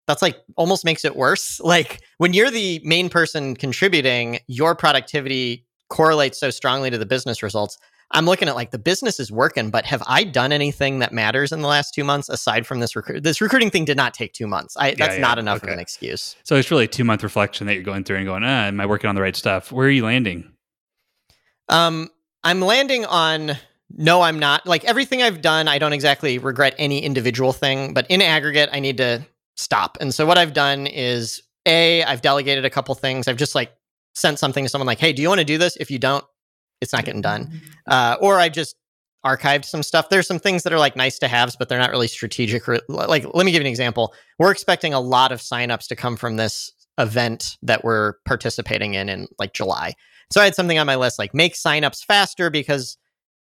that's 0.08 0.22
like 0.22 0.38
almost 0.55 0.86
makes 0.86 1.03
it 1.05 1.15
worse. 1.15 1.60
Like 1.69 2.01
when 2.17 2.34
you're 2.34 2.51
the 2.51 2.81
main 2.84 3.10
person 3.10 3.55
contributing, 3.55 4.39
your 4.48 4.75
productivity 4.75 5.65
correlates 5.89 6.39
so 6.39 6.50
strongly 6.50 6.89
to 6.89 6.98
the 6.98 7.05
business 7.05 7.43
results. 7.43 7.77
I'm 8.11 8.25
looking 8.25 8.47
at 8.47 8.55
like 8.55 8.71
the 8.71 8.79
business 8.79 9.19
is 9.19 9.31
working, 9.31 9.69
but 9.69 9.85
have 9.85 10.01
I 10.07 10.23
done 10.23 10.51
anything 10.51 10.99
that 10.99 11.13
matters 11.13 11.51
in 11.51 11.61
the 11.61 11.67
last 11.67 11.93
two 11.93 12.03
months 12.03 12.27
aside 12.27 12.65
from 12.65 12.79
this 12.79 12.95
recruit? 12.95 13.23
This 13.23 13.39
recruiting 13.39 13.69
thing 13.69 13.85
did 13.85 13.97
not 13.97 14.13
take 14.13 14.33
two 14.33 14.47
months. 14.47 14.75
I, 14.77 14.89
yeah, 14.89 14.95
that's 14.97 15.15
yeah, 15.15 15.21
not 15.21 15.37
enough 15.37 15.57
okay. 15.57 15.67
of 15.67 15.73
an 15.73 15.79
excuse. 15.79 16.35
So 16.43 16.55
it's 16.55 16.71
really 16.71 16.85
a 16.85 16.87
two 16.87 17.03
month 17.03 17.21
reflection 17.23 17.67
that 17.67 17.75
you're 17.75 17.83
going 17.83 18.03
through 18.03 18.17
and 18.17 18.25
going, 18.25 18.43
ah, 18.43 18.65
am 18.65 18.79
I 18.79 18.87
working 18.87 19.09
on 19.09 19.15
the 19.15 19.21
right 19.21 19.35
stuff? 19.35 19.71
Where 19.71 19.87
are 19.87 19.91
you 19.91 20.05
landing? 20.05 20.51
Um, 21.69 22.09
I'm 22.43 22.61
landing 22.61 23.05
on 23.05 23.57
no, 23.91 24.21
I'm 24.21 24.37
not. 24.37 24.67
Like 24.67 24.85
everything 24.85 25.21
I've 25.21 25.41
done, 25.41 25.67
I 25.67 25.79
don't 25.79 25.93
exactly 25.93 26.37
regret 26.37 26.75
any 26.77 26.99
individual 26.99 27.53
thing, 27.53 27.93
but 27.93 28.05
in 28.09 28.21
aggregate, 28.21 28.69
I 28.71 28.79
need 28.79 28.97
to 28.97 29.25
stop. 29.55 29.97
And 29.99 30.13
so 30.13 30.25
what 30.25 30.37
I've 30.37 30.53
done 30.53 30.85
is 30.87 31.41
a, 31.65 32.03
I've 32.03 32.21
delegated 32.21 32.65
a 32.65 32.69
couple 32.69 32.93
things. 32.95 33.27
I've 33.27 33.37
just 33.37 33.55
like 33.55 33.73
sent 34.13 34.39
something 34.39 34.63
to 34.63 34.69
someone 34.69 34.85
like, 34.85 34.99
hey, 34.99 35.11
do 35.11 35.21
you 35.21 35.27
want 35.27 35.39
to 35.39 35.45
do 35.45 35.57
this? 35.57 35.75
If 35.77 35.89
you 35.89 35.97
don't, 35.97 36.23
it's 36.81 36.93
not 36.93 37.05
getting 37.05 37.21
done. 37.21 37.45
Mm-hmm. 37.45 37.57
Uh, 37.88 38.15
or 38.21 38.39
I 38.39 38.50
just 38.50 38.75
archived 39.25 39.65
some 39.65 39.83
stuff. 39.83 40.09
There's 40.09 40.27
some 40.27 40.39
things 40.39 40.63
that 40.63 40.74
are 40.74 40.79
like 40.79 40.95
nice 40.95 41.19
to 41.19 41.27
haves, 41.27 41.55
but 41.55 41.69
they're 41.69 41.79
not 41.79 41.91
really 41.91 42.07
strategic. 42.07 42.67
Like, 42.88 43.25
let 43.33 43.45
me 43.45 43.51
give 43.51 43.62
you 43.62 43.67
an 43.67 43.67
example. 43.67 44.13
We're 44.38 44.51
expecting 44.51 44.93
a 44.93 45.00
lot 45.00 45.31
of 45.31 45.39
signups 45.39 45.88
to 45.88 45.95
come 45.95 46.15
from 46.15 46.38
this 46.38 46.71
event 46.98 47.57
that 47.62 47.83
we're 47.83 48.13
participating 48.25 48.93
in 48.93 49.09
in 49.09 49.27
like 49.38 49.53
July. 49.53 49.93
So 50.31 50.41
I 50.41 50.45
had 50.45 50.55
something 50.55 50.77
on 50.77 50.86
my 50.86 50.95
list 50.95 51.17
like 51.17 51.33
make 51.33 51.55
signups 51.55 52.05
faster 52.05 52.50
because 52.50 52.98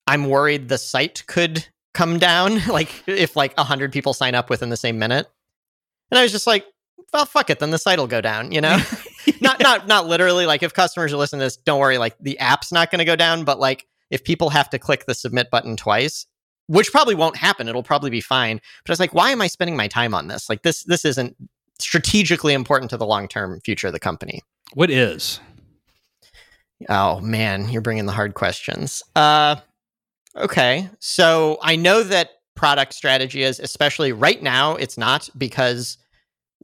I'm 0.07 0.29
worried 0.29 0.69
the 0.69 0.79
site 0.79 1.25
could 1.27 1.67
come 1.95 2.19
down, 2.19 2.67
like 2.69 2.91
if 3.07 3.37
like 3.37 3.57
100 3.57 3.93
people 3.93 4.15
sign 4.15 4.35
up 4.35 4.51
within 4.51 4.71
the 4.71 4.77
same 4.77 4.99
minute. 4.99 5.29
And 6.11 6.19
I 6.19 6.23
was 6.23 6.33
just 6.33 6.47
like, 6.47 6.67
well, 7.13 7.27
fuck 7.27 7.51
it, 7.51 7.59
then 7.59 7.71
the 7.71 7.79
site 7.79 7.99
will 7.99 8.07
go 8.07 8.21
down, 8.21 8.53
you 8.53 8.61
know? 8.61 8.79
not 9.63 9.87
not 9.87 10.07
literally 10.07 10.47
like 10.47 10.63
if 10.63 10.75
customers 10.75 11.13
are 11.13 11.17
listening 11.17 11.41
to 11.41 11.47
this, 11.47 11.57
don't 11.57 11.81
worry, 11.81 11.99
like 11.99 12.17
the 12.21 12.39
app's 12.39 12.73
not 12.73 12.91
going 12.91 13.01
to 13.01 13.05
go 13.05 13.17
down, 13.17 13.45
but 13.45 13.59
like 13.59 13.87
if 14.11 14.25
people 14.25 14.51
have 14.51 14.71
to 14.71 14.79
click 14.79 15.07
the 15.07 15.15
submit 15.15 15.51
button 15.51 15.77
twice, 15.77 16.27
which 16.67 16.93
probably 16.93 17.15
won't 17.15 17.37
happen, 17.37 17.69
it'll 17.69 17.83
probably 17.83 18.11
be 18.11 18.21
fine. 18.21 18.61
But 18.85 18.91
I 18.91 18.93
was 18.93 19.01
like, 19.01 19.15
why 19.15 19.31
am 19.31 19.43
I 19.43 19.47
spending 19.47 19.77
my 19.77 19.89
time 19.89 20.15
on 20.15 20.29
this? 20.29 20.49
Like 20.49 20.63
this 20.63 20.85
this 20.85 21.05
isn't 21.05 21.37
strategically 21.79 22.55
important 22.55 22.91
to 22.91 22.97
the 22.97 23.07
long-term 23.07 23.61
future 23.65 23.89
of 23.89 23.93
the 23.93 24.01
company. 24.01 24.41
What 24.75 24.91
is? 24.91 25.41
Oh 26.89 27.21
man, 27.21 27.69
you're 27.69 27.83
bringing 27.83 28.07
the 28.07 28.13
hard 28.13 28.35
questions. 28.35 29.03
Uh 29.17 29.57
okay. 30.37 30.89
So 30.99 31.59
I 31.63 31.77
know 31.77 32.03
that 32.03 32.31
product 32.55 32.95
strategy 32.95 33.43
is 33.43 33.59
especially 33.59 34.13
right 34.13 34.43
now 34.43 34.77
it's 34.77 34.99
not 34.99 35.29
because 35.37 35.99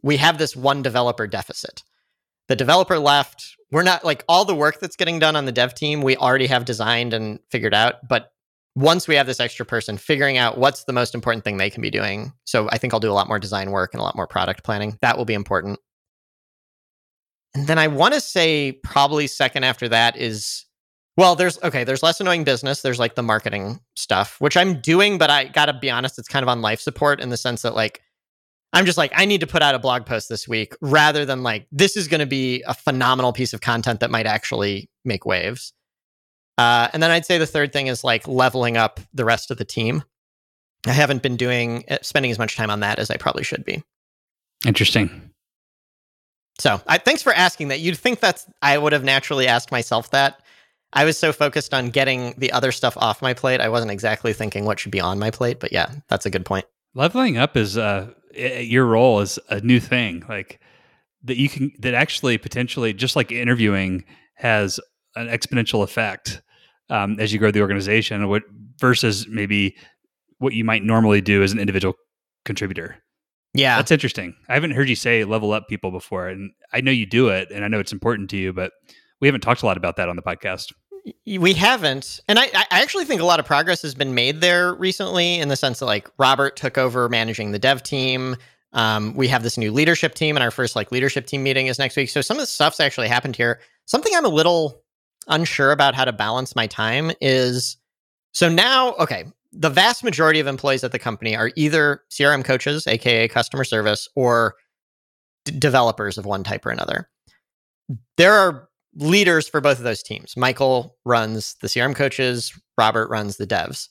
we 0.02 0.16
have 0.16 0.38
this 0.38 0.54
one 0.54 0.82
developer 0.82 1.26
deficit. 1.26 1.82
The 2.48 2.56
developer 2.56 2.98
left. 2.98 3.56
We're 3.70 3.82
not 3.82 4.04
like 4.04 4.24
all 4.28 4.44
the 4.44 4.54
work 4.54 4.80
that's 4.80 4.96
getting 4.96 5.18
done 5.18 5.36
on 5.36 5.44
the 5.44 5.52
dev 5.52 5.74
team, 5.74 6.02
we 6.02 6.16
already 6.16 6.46
have 6.46 6.64
designed 6.64 7.12
and 7.12 7.38
figured 7.50 7.74
out. 7.74 8.08
But 8.08 8.32
once 8.74 9.08
we 9.08 9.16
have 9.16 9.26
this 9.26 9.40
extra 9.40 9.66
person, 9.66 9.98
figuring 9.98 10.38
out 10.38 10.56
what's 10.56 10.84
the 10.84 10.92
most 10.92 11.14
important 11.14 11.44
thing 11.44 11.56
they 11.56 11.68
can 11.68 11.82
be 11.82 11.90
doing. 11.90 12.32
So 12.44 12.68
I 12.70 12.78
think 12.78 12.94
I'll 12.94 13.00
do 13.00 13.10
a 13.10 13.12
lot 13.12 13.28
more 13.28 13.38
design 13.38 13.70
work 13.70 13.92
and 13.92 14.00
a 14.00 14.04
lot 14.04 14.16
more 14.16 14.26
product 14.26 14.64
planning. 14.64 14.96
That 15.02 15.18
will 15.18 15.24
be 15.24 15.34
important. 15.34 15.78
And 17.54 17.66
then 17.66 17.78
I 17.78 17.88
want 17.88 18.14
to 18.14 18.20
say 18.20 18.72
probably 18.84 19.26
second 19.26 19.64
after 19.64 19.88
that 19.88 20.16
is 20.16 20.64
well, 21.16 21.34
there's 21.34 21.60
okay, 21.64 21.82
there's 21.82 22.04
less 22.04 22.20
annoying 22.20 22.44
business. 22.44 22.82
There's 22.82 23.00
like 23.00 23.16
the 23.16 23.24
marketing 23.24 23.80
stuff, 23.96 24.36
which 24.40 24.56
I'm 24.56 24.80
doing, 24.80 25.18
but 25.18 25.30
I 25.30 25.46
gotta 25.46 25.72
be 25.72 25.90
honest, 25.90 26.16
it's 26.16 26.28
kind 26.28 26.44
of 26.44 26.48
on 26.48 26.62
life 26.62 26.80
support 26.80 27.20
in 27.20 27.30
the 27.30 27.36
sense 27.36 27.62
that 27.62 27.74
like 27.74 28.02
I'm 28.72 28.84
just 28.84 28.98
like, 28.98 29.12
I 29.14 29.24
need 29.24 29.40
to 29.40 29.46
put 29.46 29.62
out 29.62 29.74
a 29.74 29.78
blog 29.78 30.04
post 30.04 30.28
this 30.28 30.46
week 30.46 30.74
rather 30.80 31.24
than 31.24 31.42
like, 31.42 31.66
this 31.72 31.96
is 31.96 32.06
going 32.06 32.20
to 32.20 32.26
be 32.26 32.62
a 32.66 32.74
phenomenal 32.74 33.32
piece 33.32 33.52
of 33.52 33.60
content 33.60 34.00
that 34.00 34.10
might 34.10 34.26
actually 34.26 34.90
make 35.04 35.24
waves. 35.24 35.72
Uh, 36.58 36.88
and 36.92 37.02
then 37.02 37.10
I'd 37.10 37.24
say 37.24 37.38
the 37.38 37.46
third 37.46 37.72
thing 37.72 37.86
is 37.86 38.04
like 38.04 38.28
leveling 38.28 38.76
up 38.76 39.00
the 39.14 39.24
rest 39.24 39.50
of 39.50 39.56
the 39.56 39.64
team. 39.64 40.02
I 40.86 40.92
haven't 40.92 41.22
been 41.22 41.36
doing, 41.36 41.84
uh, 41.88 41.98
spending 42.02 42.30
as 42.30 42.38
much 42.38 42.56
time 42.56 42.70
on 42.70 42.80
that 42.80 42.98
as 42.98 43.10
I 43.10 43.16
probably 43.16 43.42
should 43.44 43.64
be. 43.64 43.82
Interesting. 44.66 45.30
So 46.58 46.80
I, 46.86 46.98
thanks 46.98 47.22
for 47.22 47.32
asking 47.32 47.68
that. 47.68 47.80
You'd 47.80 47.96
think 47.96 48.20
that's, 48.20 48.46
I 48.60 48.76
would 48.76 48.92
have 48.92 49.04
naturally 49.04 49.46
asked 49.46 49.70
myself 49.70 50.10
that. 50.10 50.42
I 50.92 51.04
was 51.04 51.16
so 51.16 51.32
focused 51.32 51.72
on 51.72 51.90
getting 51.90 52.34
the 52.38 52.52
other 52.52 52.72
stuff 52.72 52.96
off 52.96 53.22
my 53.22 53.34
plate. 53.34 53.60
I 53.60 53.68
wasn't 53.68 53.92
exactly 53.92 54.32
thinking 54.32 54.64
what 54.64 54.80
should 54.80 54.90
be 54.90 55.00
on 55.00 55.18
my 55.18 55.30
plate, 55.30 55.60
but 55.60 55.72
yeah, 55.72 55.90
that's 56.08 56.26
a 56.26 56.30
good 56.30 56.44
point. 56.44 56.64
Leveling 56.94 57.36
up 57.36 57.56
is 57.56 57.78
uh, 57.78 58.10
your 58.38 58.86
role 58.86 59.20
is 59.20 59.38
a 59.48 59.60
new 59.60 59.80
thing, 59.80 60.24
like 60.28 60.60
that 61.24 61.36
you 61.36 61.48
can 61.48 61.72
that 61.80 61.94
actually 61.94 62.38
potentially 62.38 62.92
just 62.92 63.16
like 63.16 63.32
interviewing 63.32 64.04
has 64.34 64.78
an 65.16 65.28
exponential 65.28 65.82
effect 65.82 66.40
um, 66.90 67.18
as 67.18 67.32
you 67.32 67.38
grow 67.38 67.50
the 67.50 67.60
organization. 67.60 68.28
What 68.28 68.42
versus 68.78 69.26
maybe 69.28 69.76
what 70.38 70.52
you 70.52 70.64
might 70.64 70.84
normally 70.84 71.20
do 71.20 71.42
as 71.42 71.52
an 71.52 71.58
individual 71.58 71.94
contributor. 72.44 72.96
Yeah, 73.54 73.76
that's 73.76 73.90
interesting. 73.90 74.34
I 74.48 74.54
haven't 74.54 74.72
heard 74.72 74.88
you 74.88 74.94
say 74.94 75.24
level 75.24 75.52
up 75.52 75.68
people 75.68 75.90
before, 75.90 76.28
and 76.28 76.52
I 76.72 76.80
know 76.80 76.90
you 76.90 77.06
do 77.06 77.28
it, 77.28 77.50
and 77.50 77.64
I 77.64 77.68
know 77.68 77.80
it's 77.80 77.92
important 77.92 78.30
to 78.30 78.36
you, 78.36 78.52
but 78.52 78.72
we 79.20 79.26
haven't 79.26 79.40
talked 79.40 79.62
a 79.62 79.66
lot 79.66 79.76
about 79.76 79.96
that 79.96 80.08
on 80.08 80.16
the 80.16 80.22
podcast. 80.22 80.72
We 81.26 81.54
haven't. 81.54 82.20
And 82.28 82.38
I, 82.38 82.44
I 82.54 82.66
actually 82.70 83.04
think 83.04 83.20
a 83.20 83.24
lot 83.24 83.40
of 83.40 83.46
progress 83.46 83.82
has 83.82 83.94
been 83.94 84.14
made 84.14 84.40
there 84.40 84.74
recently 84.74 85.38
in 85.38 85.48
the 85.48 85.56
sense 85.56 85.80
that 85.80 85.86
like 85.86 86.10
Robert 86.18 86.56
took 86.56 86.78
over 86.78 87.08
managing 87.08 87.52
the 87.52 87.58
dev 87.58 87.82
team. 87.82 88.36
Um, 88.72 89.14
we 89.14 89.28
have 89.28 89.42
this 89.42 89.56
new 89.56 89.72
leadership 89.72 90.14
team, 90.14 90.36
and 90.36 90.42
our 90.42 90.50
first 90.50 90.76
like 90.76 90.92
leadership 90.92 91.26
team 91.26 91.42
meeting 91.42 91.68
is 91.68 91.78
next 91.78 91.96
week. 91.96 92.10
So 92.10 92.20
some 92.20 92.36
of 92.36 92.42
the 92.42 92.46
stuff's 92.46 92.80
actually 92.80 93.08
happened 93.08 93.36
here. 93.36 93.60
Something 93.86 94.12
I'm 94.14 94.24
a 94.24 94.30
little 94.30 94.82
unsure 95.26 95.72
about 95.72 95.94
how 95.94 96.04
to 96.04 96.12
balance 96.12 96.54
my 96.56 96.66
time 96.66 97.12
is 97.20 97.76
so 98.32 98.48
now, 98.48 98.94
okay, 98.94 99.24
the 99.52 99.70
vast 99.70 100.04
majority 100.04 100.40
of 100.40 100.46
employees 100.46 100.84
at 100.84 100.92
the 100.92 100.98
company 100.98 101.36
are 101.36 101.50
either 101.56 102.02
CRM 102.10 102.44
coaches, 102.44 102.86
aka 102.86 103.28
customer 103.28 103.64
service, 103.64 104.08
or 104.14 104.54
d- 105.44 105.58
developers 105.58 106.18
of 106.18 106.26
one 106.26 106.44
type 106.44 106.66
or 106.66 106.70
another. 106.70 107.08
There 108.16 108.34
are 108.34 108.68
leaders 108.94 109.48
for 109.48 109.60
both 109.60 109.78
of 109.78 109.84
those 109.84 110.02
teams. 110.02 110.36
Michael 110.36 110.96
runs 111.04 111.56
the 111.60 111.68
CRM 111.68 111.94
coaches, 111.94 112.52
Robert 112.76 113.08
runs 113.08 113.36
the 113.36 113.46
devs. 113.46 113.88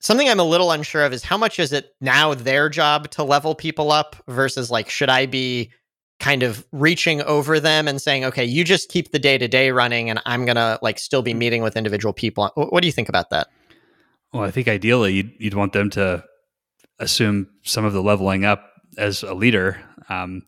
Something 0.00 0.28
I'm 0.28 0.40
a 0.40 0.44
little 0.44 0.70
unsure 0.70 1.04
of 1.04 1.12
is 1.12 1.22
how 1.22 1.38
much 1.38 1.58
is 1.58 1.72
it 1.72 1.94
now 2.00 2.34
their 2.34 2.68
job 2.68 3.10
to 3.12 3.24
level 3.24 3.54
people 3.54 3.90
up 3.90 4.16
versus 4.28 4.70
like, 4.70 4.90
should 4.90 5.08
I 5.08 5.26
be 5.26 5.72
kind 6.20 6.42
of 6.42 6.66
reaching 6.72 7.22
over 7.22 7.60
them 7.60 7.88
and 7.88 8.00
saying, 8.00 8.24
okay, 8.24 8.44
you 8.44 8.64
just 8.64 8.88
keep 8.88 9.12
the 9.12 9.18
day 9.18 9.38
to 9.38 9.48
day 9.48 9.70
running 9.70 10.10
and 10.10 10.20
I'm 10.26 10.44
going 10.44 10.56
to 10.56 10.78
like 10.82 10.98
still 10.98 11.22
be 11.22 11.34
meeting 11.34 11.62
with 11.62 11.76
individual 11.76 12.12
people? 12.12 12.50
What 12.54 12.80
do 12.80 12.88
you 12.88 12.92
think 12.92 13.08
about 13.08 13.30
that? 13.30 13.48
Well, 14.32 14.42
I 14.42 14.50
think 14.50 14.68
ideally 14.68 15.14
you'd, 15.14 15.32
you'd 15.38 15.54
want 15.54 15.72
them 15.72 15.90
to 15.90 16.24
assume 16.98 17.48
some 17.62 17.84
of 17.84 17.92
the 17.92 18.02
leveling 18.02 18.44
up 18.44 18.70
as 18.98 19.22
a 19.22 19.34
leader. 19.34 19.80
Um, 20.08 20.42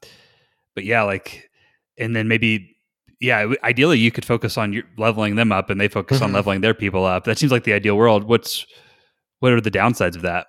but 0.74 0.84
yeah, 0.84 1.02
like, 1.02 1.50
and 1.98 2.14
then 2.14 2.28
maybe 2.28 2.76
yeah, 3.20 3.52
ideally 3.64 3.98
you 3.98 4.10
could 4.10 4.24
focus 4.24 4.56
on 4.56 4.72
your 4.72 4.84
leveling 4.96 5.36
them 5.36 5.52
up, 5.52 5.70
and 5.70 5.80
they 5.80 5.88
focus 5.88 6.18
mm-hmm. 6.18 6.26
on 6.26 6.32
leveling 6.32 6.60
their 6.60 6.74
people 6.74 7.04
up. 7.04 7.24
That 7.24 7.38
seems 7.38 7.52
like 7.52 7.64
the 7.64 7.72
ideal 7.72 7.96
world. 7.96 8.24
What's 8.24 8.66
what 9.40 9.52
are 9.52 9.60
the 9.60 9.70
downsides 9.70 10.16
of 10.16 10.22
that? 10.22 10.46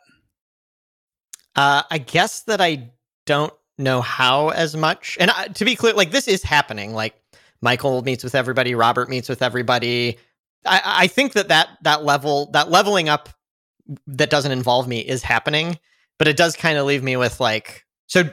Uh, 1.55 1.83
I 1.89 1.97
guess 1.97 2.41
that 2.41 2.61
I 2.61 2.91
don't 3.25 3.53
know 3.77 4.01
how 4.01 4.49
as 4.49 4.75
much. 4.75 5.17
And 5.19 5.31
uh, 5.31 5.47
to 5.47 5.65
be 5.65 5.75
clear, 5.75 5.93
like 5.93 6.11
this 6.11 6.27
is 6.27 6.43
happening. 6.43 6.93
Like 6.93 7.15
Michael 7.61 8.01
meets 8.03 8.23
with 8.23 8.35
everybody, 8.35 8.75
Robert 8.75 9.09
meets 9.09 9.29
with 9.29 9.41
everybody. 9.41 10.17
I, 10.65 10.81
I 10.85 11.07
think 11.07 11.33
that 11.33 11.47
that 11.47 11.69
that 11.83 12.03
level 12.03 12.51
that 12.51 12.69
leveling 12.69 13.09
up 13.09 13.29
that 14.07 14.29
doesn't 14.29 14.51
involve 14.51 14.87
me 14.87 14.99
is 14.99 15.23
happening, 15.23 15.79
but 16.17 16.27
it 16.27 16.37
does 16.37 16.55
kind 16.55 16.77
of 16.77 16.85
leave 16.85 17.03
me 17.03 17.17
with 17.17 17.39
like, 17.39 17.85
so 18.07 18.29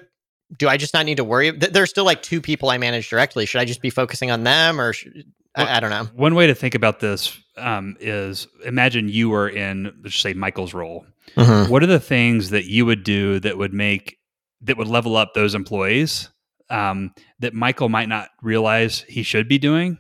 do 0.57 0.69
I 0.69 0.77
just 0.77 0.95
not 0.95 1.07
need 1.07 1.17
to 1.17 1.25
worry? 1.25 1.51
There's 1.51 1.91
still 1.91 2.05
like 2.05 2.23
two 2.23 2.41
people 2.41 2.71
I 2.71 2.79
manage 2.79 3.09
directly. 3.09 3.47
Should 3.47 3.61
I 3.61 3.65
just 3.65 3.81
be 3.81 3.91
focusing 3.91 4.31
on 4.31 4.45
them, 4.45 4.81
or 4.81 4.93
should, 4.93 5.25
well, 5.57 5.67
I, 5.67 5.77
I, 5.77 5.81
don't 5.81 5.91
know? 5.91 6.05
One 6.15 6.35
way 6.35 6.47
to 6.47 6.55
think 6.55 6.75
about 6.75 7.01
this 7.01 7.39
um, 7.57 7.97
is 8.01 8.47
imagine 8.65 9.09
you 9.09 9.31
were 9.31 9.49
in, 9.49 9.93
let's 10.03 10.19
say, 10.19 10.35
Michael's 10.35 10.75
role. 10.75 11.07
Mm-hmm. 11.37 11.71
What 11.71 11.83
are 11.83 11.89
the 11.89 12.01
things 12.01 12.51
that 12.51 12.67
you 12.67 12.87
would 12.87 13.03
do 13.03 13.41
that 13.41 13.59
would 13.59 13.73
make 13.73 14.19
that 14.63 14.77
would 14.77 14.89
level 14.89 15.17
up 15.17 15.35
those 15.35 15.55
employees 15.55 16.31
um, 16.71 17.13
that 17.41 17.53
Michael 17.53 17.89
might 17.89 18.09
not 18.09 18.29
realize 18.43 19.01
he 19.09 19.23
should 19.23 19.49
be 19.49 19.59
doing? 19.59 19.99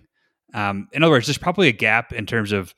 Um, 0.54 0.88
in 0.92 1.02
other 1.02 1.12
words, 1.12 1.26
there's 1.26 1.38
probably 1.38 1.68
a 1.68 1.72
gap 1.72 2.12
in 2.12 2.26
terms 2.26 2.52
of 2.52 2.74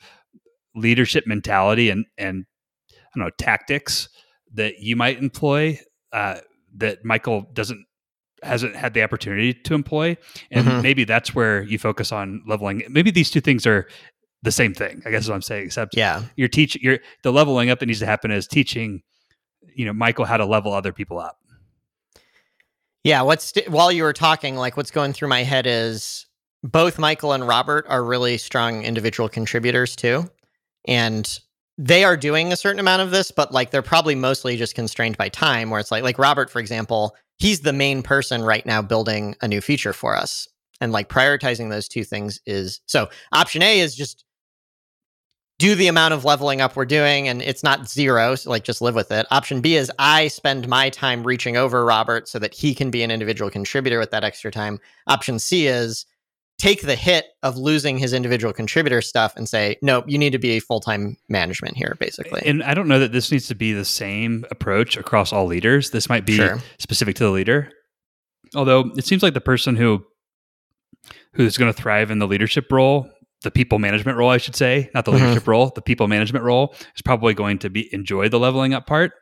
leadership 0.74 1.26
mentality 1.26 1.90
and 1.90 2.06
and 2.16 2.46
I 2.90 3.02
don't 3.14 3.24
know 3.24 3.30
tactics 3.38 4.08
that 4.54 4.78
you 4.78 4.96
might 4.96 5.18
employ 5.18 5.78
uh, 6.12 6.38
that 6.76 7.04
Michael 7.04 7.46
doesn't 7.52 7.84
hasn't 8.42 8.76
had 8.76 8.94
the 8.94 9.02
opportunity 9.02 9.52
to 9.52 9.74
employ, 9.74 10.16
and 10.50 10.66
mm-hmm. 10.66 10.82
maybe 10.82 11.04
that's 11.04 11.34
where 11.34 11.62
you 11.62 11.78
focus 11.78 12.12
on 12.12 12.42
leveling. 12.46 12.82
Maybe 12.88 13.10
these 13.10 13.30
two 13.30 13.40
things 13.40 13.66
are 13.66 13.88
the 14.42 14.52
same 14.52 14.74
thing. 14.74 15.02
I 15.04 15.10
guess 15.10 15.22
is 15.22 15.28
what 15.28 15.34
I'm 15.34 15.42
saying. 15.42 15.66
Except 15.66 15.96
yeah, 15.96 16.22
you're 16.36 16.48
teaching. 16.48 16.82
You're 16.82 16.98
the 17.22 17.32
leveling 17.32 17.70
up 17.70 17.80
that 17.80 17.86
needs 17.86 18.00
to 18.00 18.06
happen 18.06 18.30
is 18.30 18.46
teaching. 18.46 19.02
You 19.74 19.84
know, 19.86 19.92
Michael 19.92 20.24
how 20.24 20.36
to 20.36 20.46
level 20.46 20.72
other 20.72 20.92
people 20.92 21.18
up. 21.18 21.38
Yeah, 23.04 23.22
what's 23.22 23.52
while 23.68 23.92
you 23.92 24.02
were 24.02 24.12
talking, 24.12 24.56
like 24.56 24.76
what's 24.76 24.90
going 24.90 25.12
through 25.12 25.28
my 25.28 25.42
head 25.42 25.66
is 25.66 26.26
both 26.62 26.98
Michael 26.98 27.32
and 27.32 27.46
Robert 27.46 27.86
are 27.88 28.04
really 28.04 28.38
strong 28.38 28.82
individual 28.82 29.28
contributors 29.28 29.94
too. 29.94 30.28
And 30.86 31.38
they 31.78 32.02
are 32.02 32.16
doing 32.16 32.52
a 32.52 32.56
certain 32.56 32.80
amount 32.80 33.02
of 33.02 33.12
this, 33.12 33.30
but 33.30 33.52
like 33.52 33.70
they're 33.70 33.82
probably 33.82 34.16
mostly 34.16 34.56
just 34.56 34.74
constrained 34.74 35.16
by 35.16 35.28
time 35.28 35.70
where 35.70 35.78
it's 35.78 35.92
like 35.92 36.02
like 36.02 36.18
Robert, 36.18 36.50
for 36.50 36.58
example, 36.58 37.16
he's 37.38 37.60
the 37.60 37.72
main 37.72 38.02
person 38.02 38.42
right 38.42 38.66
now 38.66 38.82
building 38.82 39.36
a 39.40 39.48
new 39.48 39.60
feature 39.60 39.92
for 39.92 40.16
us. 40.16 40.48
And 40.80 40.92
like 40.92 41.08
prioritizing 41.08 41.70
those 41.70 41.88
two 41.88 42.04
things 42.04 42.40
is 42.46 42.80
so 42.86 43.08
option 43.32 43.62
A 43.62 43.80
is 43.80 43.94
just 43.94 44.24
do 45.58 45.74
the 45.74 45.88
amount 45.88 46.14
of 46.14 46.24
leveling 46.24 46.60
up 46.60 46.76
we're 46.76 46.84
doing 46.84 47.26
and 47.26 47.42
it's 47.42 47.64
not 47.64 47.88
zero 47.88 48.34
so 48.36 48.48
like 48.48 48.62
just 48.62 48.80
live 48.80 48.94
with 48.94 49.10
it 49.10 49.26
option 49.30 49.60
b 49.60 49.74
is 49.74 49.90
i 49.98 50.28
spend 50.28 50.68
my 50.68 50.88
time 50.88 51.24
reaching 51.24 51.56
over 51.56 51.84
robert 51.84 52.28
so 52.28 52.38
that 52.38 52.54
he 52.54 52.74
can 52.74 52.90
be 52.90 53.02
an 53.02 53.10
individual 53.10 53.50
contributor 53.50 53.98
with 53.98 54.10
that 54.12 54.22
extra 54.22 54.50
time 54.50 54.78
option 55.08 55.38
c 55.38 55.66
is 55.66 56.06
take 56.58 56.82
the 56.82 56.96
hit 56.96 57.26
of 57.42 57.56
losing 57.56 57.98
his 57.98 58.12
individual 58.12 58.52
contributor 58.52 59.00
stuff 59.00 59.34
and 59.36 59.48
say, 59.48 59.76
nope, 59.80 60.04
you 60.08 60.18
need 60.18 60.30
to 60.30 60.38
be 60.38 60.58
full 60.60 60.80
time 60.80 61.16
management 61.28 61.76
here, 61.76 61.96
basically. 62.00 62.42
And 62.44 62.62
I 62.62 62.74
don't 62.74 62.88
know 62.88 62.98
that 62.98 63.12
this 63.12 63.30
needs 63.30 63.46
to 63.48 63.54
be 63.54 63.72
the 63.72 63.84
same 63.84 64.44
approach 64.50 64.96
across 64.96 65.32
all 65.32 65.46
leaders. 65.46 65.90
This 65.90 66.08
might 66.08 66.26
be 66.26 66.36
sure. 66.36 66.58
specific 66.78 67.16
to 67.16 67.24
the 67.24 67.30
leader. 67.30 67.70
Although 68.54 68.90
it 68.96 69.06
seems 69.06 69.22
like 69.22 69.34
the 69.34 69.40
person 69.40 69.76
who 69.76 70.04
who's 71.34 71.56
going 71.56 71.72
to 71.72 71.78
thrive 71.80 72.10
in 72.10 72.18
the 72.18 72.26
leadership 72.26 72.70
role, 72.72 73.08
the 73.42 73.50
people 73.50 73.78
management 73.78 74.18
role, 74.18 74.30
I 74.30 74.38
should 74.38 74.56
say, 74.56 74.90
not 74.94 75.04
the 75.04 75.12
mm-hmm. 75.12 75.22
leadership 75.22 75.46
role, 75.46 75.70
the 75.74 75.82
people 75.82 76.08
management 76.08 76.44
role 76.44 76.74
is 76.96 77.02
probably 77.02 77.34
going 77.34 77.58
to 77.58 77.70
be 77.70 77.92
enjoy 77.94 78.28
the 78.28 78.38
leveling 78.38 78.74
up 78.74 78.86
part 78.86 79.12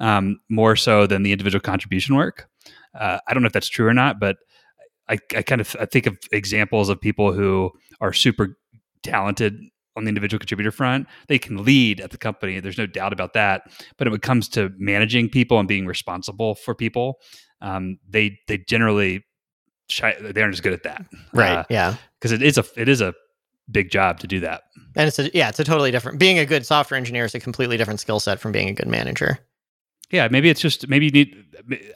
um, 0.00 0.40
more 0.50 0.74
so 0.74 1.06
than 1.06 1.22
the 1.22 1.30
individual 1.30 1.60
contribution 1.60 2.16
work. 2.16 2.48
Uh, 2.98 3.18
I 3.26 3.34
don't 3.34 3.42
know 3.42 3.46
if 3.46 3.52
that's 3.52 3.68
true 3.68 3.86
or 3.86 3.94
not, 3.94 4.18
but 4.18 4.36
I, 5.12 5.18
I 5.36 5.42
kind 5.42 5.60
of 5.60 5.76
I 5.78 5.84
think 5.84 6.06
of 6.06 6.18
examples 6.32 6.88
of 6.88 7.00
people 7.00 7.32
who 7.32 7.70
are 8.00 8.12
super 8.12 8.56
talented 9.02 9.60
on 9.94 10.04
the 10.04 10.08
individual 10.08 10.38
contributor 10.38 10.70
front. 10.70 11.06
They 11.28 11.38
can 11.38 11.64
lead 11.64 12.00
at 12.00 12.10
the 12.10 12.18
company. 12.18 12.58
There's 12.60 12.78
no 12.78 12.86
doubt 12.86 13.12
about 13.12 13.34
that. 13.34 13.70
But 13.98 14.08
when 14.08 14.14
it 14.14 14.22
comes 14.22 14.48
to 14.50 14.70
managing 14.78 15.28
people 15.28 15.58
and 15.58 15.68
being 15.68 15.86
responsible 15.86 16.54
for 16.54 16.74
people, 16.74 17.18
um, 17.60 17.98
they 18.08 18.38
they 18.48 18.58
generally 18.58 19.24
shy, 19.90 20.16
they 20.18 20.40
aren't 20.40 20.54
as 20.54 20.60
good 20.60 20.72
at 20.72 20.84
that. 20.84 21.04
Right. 21.34 21.58
Uh, 21.58 21.64
yeah. 21.68 21.96
Because 22.18 22.32
it 22.32 22.42
is 22.42 22.56
a 22.56 22.64
it 22.76 22.88
is 22.88 23.02
a 23.02 23.12
big 23.70 23.90
job 23.90 24.18
to 24.20 24.26
do 24.26 24.40
that. 24.40 24.62
And 24.96 25.08
it's 25.08 25.18
a 25.18 25.30
yeah, 25.34 25.50
it's 25.50 25.60
a 25.60 25.64
totally 25.64 25.90
different. 25.90 26.18
Being 26.18 26.38
a 26.38 26.46
good 26.46 26.64
software 26.64 26.96
engineer 26.96 27.26
is 27.26 27.34
a 27.34 27.40
completely 27.40 27.76
different 27.76 28.00
skill 28.00 28.18
set 28.18 28.40
from 28.40 28.52
being 28.52 28.68
a 28.68 28.72
good 28.72 28.88
manager 28.88 29.40
yeah, 30.12 30.28
maybe 30.30 30.50
it's 30.50 30.60
just 30.60 30.86
maybe 30.88 31.06
you 31.06 31.10
need. 31.10 31.44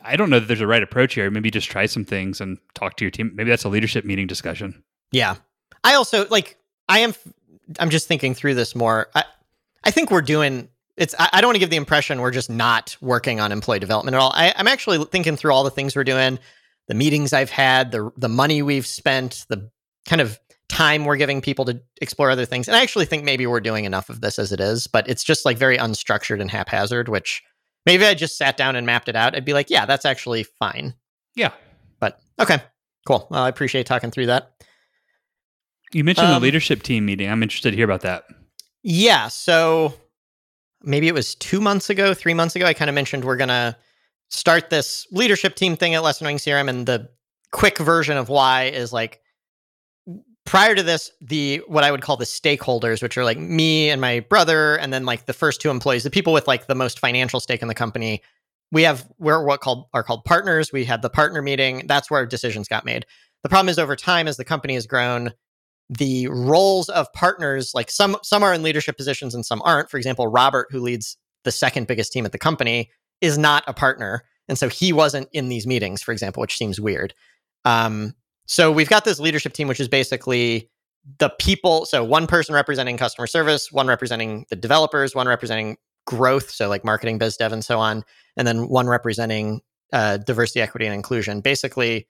I 0.02 0.16
don't 0.16 0.31
know 0.31 0.40
that 0.40 0.46
there's 0.46 0.62
a 0.62 0.66
right 0.66 0.83
approach 0.83 1.14
here. 1.14 1.31
Maybe 1.31 1.50
just 1.50 1.68
try 1.68 1.85
some 1.85 2.05
things 2.05 2.40
and 2.40 2.59
talk 2.74 2.96
to 2.96 3.05
your 3.05 3.11
team. 3.11 3.33
Maybe 3.35 3.50
that's 3.50 3.64
a 3.64 3.68
leadership 3.68 4.05
meeting 4.05 4.26
discussion. 4.26 4.83
Yeah, 5.12 5.37
I 5.85 5.94
also 5.94 6.26
like. 6.29 6.57
I 6.88 7.00
am. 7.00 7.14
I'm 7.79 7.90
just 7.90 8.09
thinking 8.09 8.35
through 8.35 8.55
this 8.55 8.74
more. 8.74 9.09
I, 9.14 9.24
I 9.85 9.90
think 9.90 10.11
we're 10.11 10.22
doing. 10.22 10.70
It's. 10.96 11.14
I, 11.18 11.29
I 11.35 11.40
don't 11.40 11.48
want 11.48 11.57
to 11.57 11.61
give 11.61 11.70
the 11.70 11.76
impression 11.76 12.20
we're 12.20 12.31
just 12.31 12.48
not 12.48 12.96
working 13.02 13.38
on 13.38 13.52
employee 13.52 13.81
development 13.81 14.14
at 14.14 14.20
all. 14.20 14.33
I, 14.35 14.55
I'm 14.57 14.66
actually 14.66 15.05
thinking 15.05 15.37
through 15.37 15.52
all 15.52 15.62
the 15.62 15.70
things 15.70 15.94
we're 15.94 16.05
doing, 16.05 16.38
the 16.88 16.94
meetings 16.94 17.35
I've 17.35 17.50
had, 17.50 17.92
the 17.92 18.11
the 18.16 18.31
money 18.31 18.62
we've 18.62 18.87
spent, 18.87 19.44
the 19.50 19.70
kind 20.07 20.22
of 20.22 20.40
time 20.68 21.05
we're 21.05 21.16
giving 21.16 21.42
people 21.42 21.66
to 21.66 21.81
explore 22.00 22.31
other 22.31 22.46
things. 22.46 22.66
And 22.66 22.76
I 22.76 22.83
actually 22.83 23.05
think 23.05 23.24
maybe 23.24 23.46
we're 23.46 23.61
doing 23.61 23.85
enough 23.85 24.09
of 24.09 24.20
this 24.20 24.38
as 24.38 24.52
it 24.52 24.61
is, 24.61 24.87
but 24.87 25.09
it's 25.09 25.22
just 25.22 25.44
like 25.44 25.59
very 25.59 25.79
unstructured 25.79 26.40
and 26.40 26.50
haphazard, 26.50 27.09
which 27.09 27.42
Maybe 27.87 28.05
I 28.05 28.14
just 28.14 28.37
sat 28.37 28.57
down 28.57 28.77
and 28.77 28.85
mapped 28.85 29.09
it 29.09 29.16
out. 29.16 29.37
I'd 29.37 29.44
be 29.44 29.53
like, 29.53 29.70
yeah, 29.70 29.87
that's 29.87 30.05
actually 30.05 30.42
fine. 30.42 30.94
Yeah. 31.37 31.53
But 32.01 32.20
okay, 32.40 32.59
cool. 33.07 33.27
Well, 33.31 33.44
I 33.44 33.49
appreciate 33.49 33.87
talking 33.87 34.11
through 34.11 34.27
that. 34.27 34.53
You 35.92 36.03
mentioned 36.03 36.27
um, 36.27 36.35
the 36.35 36.40
leadership 36.40 36.83
team 36.83 37.07
meeting. 37.07 37.31
I'm 37.31 37.42
interested 37.42 37.70
to 37.70 37.77
hear 37.77 37.85
about 37.85 38.01
that. 38.01 38.25
Yeah. 38.83 39.29
So 39.29 39.94
maybe 40.83 41.09
it 41.09 41.14
was 41.14 41.35
two 41.37 41.61
months 41.61 41.88
ago, 41.88 42.12
three 42.12 42.35
months 42.35 42.57
ago, 42.57 42.66
I 42.66 42.75
kind 42.75 42.88
of 42.88 42.94
mentioned 42.94 43.25
we're 43.25 43.37
going 43.37 43.49
to 43.49 43.77
start 44.29 44.68
this 44.70 45.07
leadership 45.12 45.55
team 45.55 45.77
thing 45.77 45.94
at 45.94 46.03
Less 46.03 46.20
Annoying 46.20 46.38
CRM. 46.38 46.68
And 46.68 46.87
the 46.87 47.09
quick 47.53 47.79
version 47.79 48.16
of 48.16 48.29
why 48.29 48.64
is 48.64 48.92
like 48.92 49.20
prior 50.46 50.74
to 50.74 50.82
this, 50.82 51.11
the 51.20 51.62
what 51.66 51.85
I 51.85 51.90
would 51.90 52.00
call 52.00 52.16
the 52.16 52.24
stakeholders, 52.24 53.02
which 53.02 53.18
are 53.18 53.24
like 53.24 53.38
me 53.38 53.90
and 53.90 54.00
my 54.00 54.20
brother, 54.20 54.76
and 54.76 54.92
then 54.92 55.04
like 55.04 55.26
the 55.26 55.32
first 55.32 55.61
two 55.61 55.70
employees, 55.70 56.04
the 56.04 56.11
people 56.11 56.32
with 56.32 56.48
like 56.48 56.66
the 56.66 56.74
most 56.74 56.98
financial 56.98 57.40
stake 57.40 57.61
in 57.61 57.68
the 57.68 57.74
company, 57.74 58.22
we 58.72 58.82
have 58.82 59.06
we're 59.18 59.44
what 59.44 59.61
called 59.61 59.87
are 59.92 60.02
called 60.02 60.24
partners. 60.24 60.72
We 60.72 60.85
had 60.85 61.02
the 61.02 61.11
partner 61.11 61.42
meeting. 61.42 61.87
That's 61.87 62.11
where 62.11 62.24
decisions 62.24 62.68
got 62.68 62.85
made. 62.85 63.04
The 63.42 63.48
problem 63.48 63.68
is 63.68 63.78
over 63.78 63.96
time, 63.96 64.26
as 64.26 64.38
the 64.38 64.44
company 64.44 64.74
has 64.74 64.87
grown, 64.87 65.32
the 65.90 66.28
roles 66.28 66.88
of 66.88 67.12
partners, 67.12 67.72
like 67.74 67.90
some 67.90 68.16
some 68.22 68.42
are 68.42 68.54
in 68.54 68.62
leadership 68.62 68.96
positions 68.96 69.35
and 69.35 69.44
some 69.44 69.61
aren't. 69.64 69.90
For 69.90 69.98
example, 69.98 70.26
Robert, 70.28 70.68
who 70.70 70.80
leads 70.80 71.16
the 71.44 71.52
second 71.52 71.87
biggest 71.87 72.12
team 72.12 72.24
at 72.24 72.32
the 72.32 72.38
company, 72.38 72.90
is 73.20 73.37
not 73.37 73.64
a 73.66 73.74
partner. 73.74 74.22
And 74.48 74.56
so 74.59 74.68
he 74.68 74.92
wasn't 74.92 75.28
in 75.32 75.48
these 75.48 75.66
meetings, 75.66 76.02
for 76.02 76.12
example, 76.12 76.40
which 76.40 76.56
seems 76.56 76.80
weird. 76.80 77.14
Um, 77.64 78.14
so 78.46 78.70
we've 78.72 78.88
got 78.88 79.04
this 79.04 79.20
leadership 79.20 79.52
team, 79.52 79.68
which 79.68 79.80
is 79.80 79.88
basically 79.88 80.70
the 81.18 81.30
people. 81.38 81.85
So 81.85 82.02
one 82.02 82.26
person 82.26 82.54
representing 82.54 82.96
customer 82.96 83.26
service, 83.26 83.70
one 83.70 83.87
representing 83.87 84.46
the 84.50 84.56
developers, 84.56 85.14
one 85.14 85.28
representing 85.28 85.76
growth, 86.06 86.50
so 86.50 86.68
like 86.68 86.85
marketing, 86.85 87.18
biz 87.18 87.37
dev, 87.37 87.52
and 87.52 87.64
so 87.64 87.78
on, 87.78 88.04
and 88.37 88.46
then 88.46 88.68
one 88.68 88.88
representing 88.88 89.61
uh, 89.92 90.16
diversity, 90.18 90.61
equity, 90.61 90.87
and 90.87 90.94
inclusion. 90.94 91.40
Basically, 91.40 92.09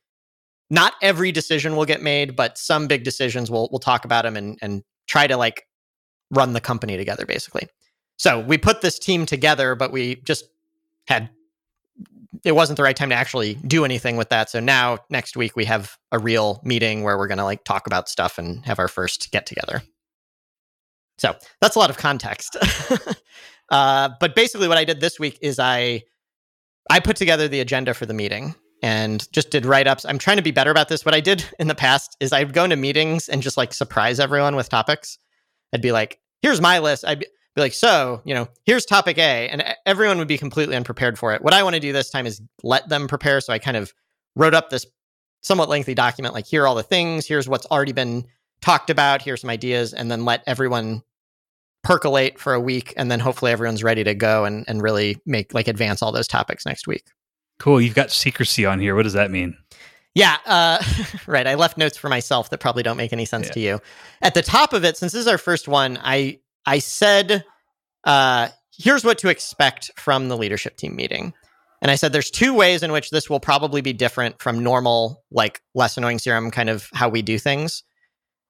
not 0.70 0.94
every 1.03 1.33
decision 1.33 1.77
will 1.77 1.85
get 1.85 2.03
made, 2.03 2.37
but 2.37 2.59
some 2.59 2.87
big 2.87 3.05
decisions 3.05 3.51
we'll 3.51 3.68
we'll 3.70 3.79
talk 3.79 4.05
about 4.05 4.25
them 4.25 4.37
and 4.37 4.59
and 4.62 4.83
try 5.07 5.27
to 5.27 5.37
like 5.37 5.66
run 6.31 6.53
the 6.53 6.61
company 6.61 6.96
together, 6.96 7.27
basically. 7.27 7.68
So 8.18 8.40
we 8.40 8.59
put 8.59 8.81
this 8.81 8.99
team 8.99 9.27
together, 9.27 9.75
but 9.75 9.92
we 9.92 10.16
just 10.16 10.44
had 11.07 11.31
it 12.44 12.53
wasn't 12.53 12.77
the 12.77 12.83
right 12.83 12.96
time 12.96 13.11
to 13.11 13.14
actually 13.14 13.55
do 13.55 13.85
anything 13.85 14.16
with 14.16 14.29
that. 14.31 14.51
So 14.51 14.61
now 14.61 14.99
next 15.11 15.37
week 15.37 15.57
we 15.57 15.64
have 15.64 15.96
a 16.12 16.18
real 16.18 16.61
meeting 16.64 17.03
where 17.03 17.16
we're 17.18 17.29
going 17.29 17.38
to 17.38 17.44
like 17.44 17.64
talk 17.64 17.87
about 17.87 18.09
stuff 18.09 18.38
and 18.38 18.64
have 18.66 18.79
our 18.79 18.88
first 18.88 19.31
get 19.33 19.46
together. 19.46 19.83
So 21.18 21.35
that's 21.61 21.77
a 21.77 21.79
lot 21.79 21.90
of 21.90 21.96
context. 21.96 22.57
uh, 23.70 24.11
but 24.20 24.35
basically, 24.35 24.68
what 24.68 24.79
I 24.79 24.85
did 24.85 25.01
this 25.01 25.18
week 25.18 25.38
is 25.40 25.59
I 25.59 26.03
I 26.90 27.01
put 27.01 27.16
together 27.16 27.49
the 27.49 27.61
agenda 27.61 27.94
for 27.94 28.07
the 28.07 28.14
meeting 28.14 28.55
and 28.83 29.31
just 29.33 29.51
did 29.51 29.64
write 29.64 29.87
ups. 29.87 30.05
I'm 30.05 30.18
trying 30.18 30.37
to 30.37 30.42
be 30.42 30.51
better 30.51 30.70
about 30.70 30.88
this. 30.88 31.05
What 31.05 31.14
I 31.14 31.20
did 31.20 31.44
in 31.59 31.68
the 31.68 31.75
past 31.75 32.16
is 32.20 32.33
I'd 32.33 32.53
go 32.53 32.64
into 32.64 32.77
meetings 32.77 33.29
and 33.29 33.42
just 33.42 33.57
like 33.57 33.72
surprise 33.72 34.20
everyone 34.20 34.57
with 34.57 34.68
topics. 34.68 35.18
I'd 35.72 35.83
be 35.83 35.92
like, 35.92 36.20
"Here's 36.42 36.61
my 36.61 36.79
list." 36.79 37.05
I'd 37.05 37.20
be, 37.20 37.27
be 37.57 37.62
like, 37.62 37.75
so, 37.75 38.21
you 38.25 38.35
know, 38.35 38.47
here's 38.64 38.85
topic 38.85 39.19
A, 39.19 39.49
and 39.49 39.64
everyone 39.87 40.19
would 40.19 40.29
be 40.29 40.38
completely 40.38 40.77
unprepared 40.77 41.19
for 41.19 41.33
it. 41.33 41.42
What 41.42 41.55
I 41.55 41.62
want 41.62 41.75
to 41.75 41.81
do 41.81 41.92
this 41.92 42.11
time 42.11 42.27
is 42.27 42.40
let 42.62 42.88
them 42.88 43.09
prepare. 43.09 43.40
So 43.40 43.53
I 43.53 43.59
kind 43.59 43.77
of 43.77 43.92
wrote 44.37 44.55
up 44.55 44.71
this 44.71 44.87
somewhat 45.42 45.69
lengthy 45.69 45.95
document 45.95 46.35
like 46.35 46.47
here 46.47 46.64
are 46.64 46.66
all 46.66 46.75
the 46.75 46.83
things, 46.83 47.27
here's 47.27 47.49
what's 47.49 47.66
already 47.66 47.92
been 47.92 48.27
talked 48.61 48.90
about, 48.90 49.23
here's 49.23 49.40
some 49.40 49.51
ideas, 49.51 49.95
and 49.95 50.11
then 50.11 50.25
let 50.25 50.42
everyone 50.47 51.03
percolate 51.83 52.38
for 52.38 52.53
a 52.53 52.61
week 52.61 52.92
and 52.97 53.11
then 53.11 53.21
hopefully 53.21 53.53
everyone's 53.53 53.85
ready 53.85 54.03
to 54.03 54.14
go 54.14 54.45
and, 54.45 54.64
and 54.66 54.83
really 54.83 55.16
make 55.25 55.55
like 55.55 55.69
advance 55.69 56.03
all 56.03 56.12
those 56.12 56.27
topics 56.27 56.66
next 56.66 56.87
week. 56.87 57.05
Cool. 57.59 57.81
You've 57.81 57.95
got 57.95 58.11
secrecy 58.11 58.66
on 58.66 58.81
here. 58.81 58.95
What 58.95 59.05
does 59.05 59.12
that 59.12 59.31
mean? 59.31 59.57
Yeah, 60.14 60.37
uh, 60.47 60.83
right. 61.27 61.47
I 61.47 61.55
left 61.55 61.79
notes 61.79 61.97
for 61.97 62.09
myself 62.09 62.51
that 62.51 62.59
probably 62.59 62.83
don't 62.83 62.97
make 62.97 63.12
any 63.12 63.25
sense 63.25 63.47
yeah. 63.49 63.53
to 63.53 63.61
you. 63.61 63.81
At 64.21 64.35
the 64.35 64.42
top 64.42 64.73
of 64.73 64.85
it, 64.85 64.97
since 64.97 65.12
this 65.12 65.21
is 65.21 65.29
our 65.29 65.38
first 65.38 65.69
one, 65.69 65.99
I 66.03 66.40
I 66.66 66.79
said, 66.79 67.44
uh, 68.05 68.48
"Here's 68.76 69.05
what 69.05 69.18
to 69.18 69.29
expect 69.29 69.90
from 69.96 70.29
the 70.29 70.37
leadership 70.37 70.76
team 70.76 70.96
meeting." 70.96 71.33
And 71.83 71.90
I 71.90 71.94
said, 71.94 72.12
"There's 72.12 72.31
two 72.31 72.55
ways 72.55 72.83
in 72.83 72.92
which 72.92 73.11
this 73.11 73.31
will 73.31 73.40
probably 73.40 73.81
be 73.81 73.92
different 73.92 74.40
from 74.40 74.62
normal, 74.62 75.22
like 75.31 75.62
less 75.74 75.96
annoying 75.96 76.18
CRM, 76.18 76.52
kind 76.52 76.68
of 76.68 76.88
how 76.94 77.09
we 77.09 77.22
do 77.22 77.38
things." 77.38 77.83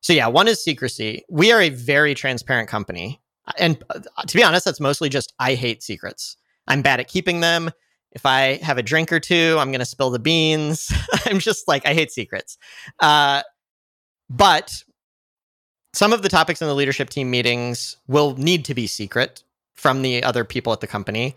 So 0.00 0.12
yeah, 0.12 0.28
one 0.28 0.48
is 0.48 0.62
secrecy. 0.62 1.24
We 1.28 1.52
are 1.52 1.60
a 1.60 1.70
very 1.70 2.14
transparent 2.14 2.68
company, 2.68 3.20
and 3.58 3.82
uh, 3.90 4.00
to 4.26 4.36
be 4.36 4.42
honest, 4.42 4.64
that's 4.64 4.80
mostly 4.80 5.08
just 5.08 5.34
I 5.38 5.54
hate 5.54 5.82
secrets. 5.82 6.36
I'm 6.68 6.82
bad 6.82 7.00
at 7.00 7.08
keeping 7.08 7.40
them 7.40 7.70
if 8.16 8.24
I 8.24 8.54
have 8.62 8.78
a 8.78 8.82
drink 8.82 9.12
or 9.12 9.20
two, 9.20 9.56
I'm 9.60 9.70
going 9.70 9.80
to 9.80 9.84
spill 9.84 10.08
the 10.08 10.18
beans. 10.18 10.90
I'm 11.26 11.38
just 11.38 11.68
like, 11.68 11.86
I 11.86 11.92
hate 11.92 12.10
secrets. 12.10 12.56
Uh, 12.98 13.42
but 14.30 14.82
some 15.96 16.12
of 16.12 16.20
the 16.20 16.28
topics 16.28 16.60
in 16.60 16.68
the 16.68 16.74
leadership 16.74 17.08
team 17.08 17.30
meetings 17.30 17.96
will 18.06 18.36
need 18.36 18.66
to 18.66 18.74
be 18.74 18.86
secret 18.86 19.42
from 19.76 20.02
the 20.02 20.22
other 20.22 20.44
people 20.44 20.70
at 20.74 20.80
the 20.80 20.86
company. 20.86 21.34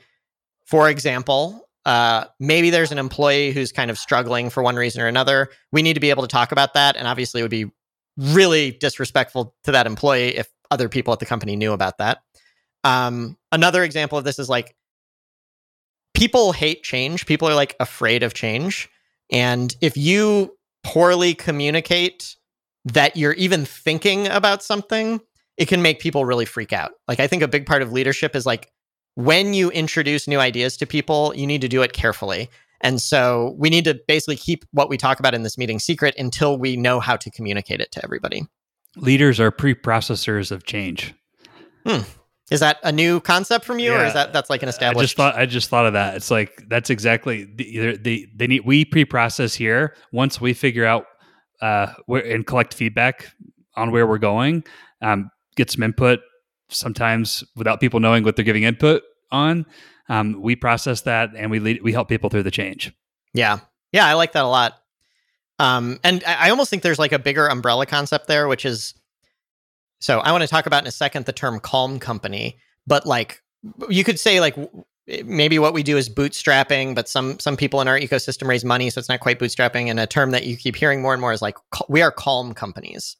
For 0.65 0.89
example, 0.89 1.69
uh, 1.85 2.25
maybe 2.41 2.69
there's 2.69 2.91
an 2.91 2.97
employee 2.97 3.53
who's 3.53 3.71
kind 3.71 3.89
of 3.89 3.97
struggling 3.97 4.49
for 4.49 4.61
one 4.61 4.75
reason 4.75 5.01
or 5.01 5.07
another. 5.07 5.47
We 5.71 5.81
need 5.81 5.93
to 5.93 6.01
be 6.01 6.09
able 6.09 6.23
to 6.23 6.27
talk 6.27 6.51
about 6.51 6.73
that. 6.73 6.97
And 6.97 7.07
obviously, 7.07 7.39
it 7.39 7.43
would 7.45 7.49
be 7.51 7.71
really 8.17 8.71
disrespectful 8.71 9.55
to 9.63 9.71
that 9.71 9.87
employee 9.87 10.35
if 10.35 10.49
other 10.69 10.89
people 10.89 11.13
at 11.13 11.19
the 11.19 11.25
company 11.25 11.55
knew 11.55 11.71
about 11.71 11.99
that. 11.99 12.19
Um, 12.83 13.37
another 13.53 13.81
example 13.81 14.17
of 14.17 14.25
this 14.25 14.39
is 14.39 14.49
like 14.49 14.75
people 16.13 16.51
hate 16.51 16.83
change. 16.83 17.25
People 17.25 17.47
are 17.47 17.55
like 17.55 17.77
afraid 17.79 18.23
of 18.23 18.33
change. 18.33 18.89
And 19.31 19.73
if 19.79 19.95
you 19.95 20.57
poorly 20.83 21.33
communicate 21.33 22.35
that 22.93 23.17
you're 23.17 23.33
even 23.33 23.65
thinking 23.65 24.27
about 24.27 24.63
something, 24.63 25.19
it 25.57 25.67
can 25.67 25.81
make 25.81 25.99
people 25.99 26.25
really 26.25 26.45
freak 26.45 26.73
out. 26.73 26.91
Like, 27.07 27.19
I 27.19 27.27
think 27.27 27.43
a 27.43 27.47
big 27.47 27.65
part 27.65 27.81
of 27.81 27.91
leadership 27.91 28.35
is 28.35 28.45
like 28.45 28.71
when 29.15 29.53
you 29.53 29.69
introduce 29.71 30.27
new 30.27 30.39
ideas 30.39 30.77
to 30.77 30.85
people, 30.85 31.33
you 31.35 31.45
need 31.45 31.61
to 31.61 31.67
do 31.67 31.81
it 31.81 31.93
carefully. 31.93 32.49
And 32.81 33.01
so 33.01 33.55
we 33.57 33.69
need 33.69 33.83
to 33.85 33.99
basically 34.07 34.37
keep 34.37 34.63
what 34.71 34.89
we 34.89 34.97
talk 34.97 35.19
about 35.19 35.33
in 35.33 35.43
this 35.43 35.57
meeting 35.57 35.79
secret 35.79 36.15
until 36.17 36.57
we 36.57 36.77
know 36.77 36.99
how 36.99 37.17
to 37.17 37.29
communicate 37.29 37.81
it 37.81 37.91
to 37.91 38.03
everybody. 38.03 38.43
Leaders 38.95 39.39
are 39.39 39.51
pre 39.51 39.75
processors 39.75 40.51
of 40.51 40.63
change. 40.63 41.13
Hmm. 41.85 42.03
Is 42.49 42.61
that 42.61 42.77
a 42.83 42.91
new 42.91 43.19
concept 43.19 43.63
from 43.63 43.77
you, 43.77 43.91
yeah. 43.91 44.01
or 44.01 44.05
is 44.05 44.13
that 44.13 44.33
that's 44.33 44.49
like 44.49 44.63
an 44.63 44.69
established? 44.69 44.99
I 44.99 45.03
just 45.03 45.17
thought 45.17 45.35
I 45.35 45.45
just 45.45 45.69
thought 45.69 45.85
of 45.85 45.93
that. 45.93 46.15
It's 46.15 46.31
like 46.31 46.63
that's 46.67 46.89
exactly 46.89 47.43
the, 47.43 47.97
they 47.97 48.27
they 48.35 48.47
need 48.47 48.61
we 48.65 48.85
pre-process 48.85 49.53
here. 49.53 49.95
Once 50.11 50.41
we 50.41 50.53
figure 50.53 50.85
out 50.85 51.05
uh, 51.61 51.93
and 52.07 52.45
collect 52.45 52.73
feedback 52.73 53.33
on 53.75 53.91
where 53.91 54.07
we're 54.07 54.17
going, 54.17 54.63
um, 55.01 55.29
get 55.55 55.71
some 55.71 55.83
input. 55.83 56.19
Sometimes 56.69 57.43
without 57.55 57.79
people 57.79 57.99
knowing 57.99 58.23
what 58.23 58.35
they're 58.35 58.45
giving 58.45 58.63
input 58.63 59.01
on, 59.31 59.65
um, 60.07 60.41
we 60.41 60.55
process 60.55 61.01
that 61.01 61.31
and 61.35 61.49
we 61.49 61.59
lead, 61.59 61.81
we 61.81 61.93
help 61.93 62.09
people 62.09 62.29
through 62.29 62.43
the 62.43 62.51
change. 62.51 62.91
Yeah, 63.33 63.59
yeah, 63.91 64.05
I 64.05 64.13
like 64.13 64.33
that 64.33 64.43
a 64.43 64.47
lot. 64.47 64.73
Um, 65.59 65.99
and 66.03 66.23
I 66.25 66.49
almost 66.51 66.69
think 66.69 66.83
there's 66.83 66.99
like 66.99 67.11
a 67.11 67.19
bigger 67.19 67.47
umbrella 67.47 67.85
concept 67.85 68.27
there, 68.27 68.47
which 68.47 68.65
is 68.65 68.93
so 69.99 70.19
I 70.19 70.31
want 70.31 70.41
to 70.41 70.47
talk 70.47 70.65
about 70.65 70.83
in 70.83 70.87
a 70.87 70.91
second 70.91 71.25
the 71.25 71.33
term 71.33 71.59
calm 71.59 71.99
company, 71.99 72.57
but 72.87 73.05
like 73.05 73.41
you 73.89 74.03
could 74.03 74.19
say 74.19 74.39
like 74.39 74.55
maybe 75.25 75.59
what 75.59 75.73
we 75.73 75.83
do 75.83 75.97
is 75.97 76.09
bootstrapping, 76.09 76.95
but 76.95 77.07
some 77.07 77.39
some 77.39 77.57
people 77.57 77.81
in 77.81 77.87
our 77.87 77.99
ecosystem 77.99 78.47
raise 78.47 78.65
money, 78.65 78.89
so 78.89 78.99
it's 78.99 79.09
not 79.09 79.19
quite 79.19 79.39
bootstrapping. 79.39 79.89
And 79.89 79.99
a 79.99 80.07
term 80.07 80.31
that 80.31 80.45
you 80.45 80.57
keep 80.57 80.75
hearing 80.75 81.01
more 81.01 81.13
and 81.13 81.21
more 81.21 81.33
is 81.33 81.41
like 81.41 81.57
we 81.87 82.01
are 82.01 82.11
calm 82.11 82.53
companies. 82.53 83.17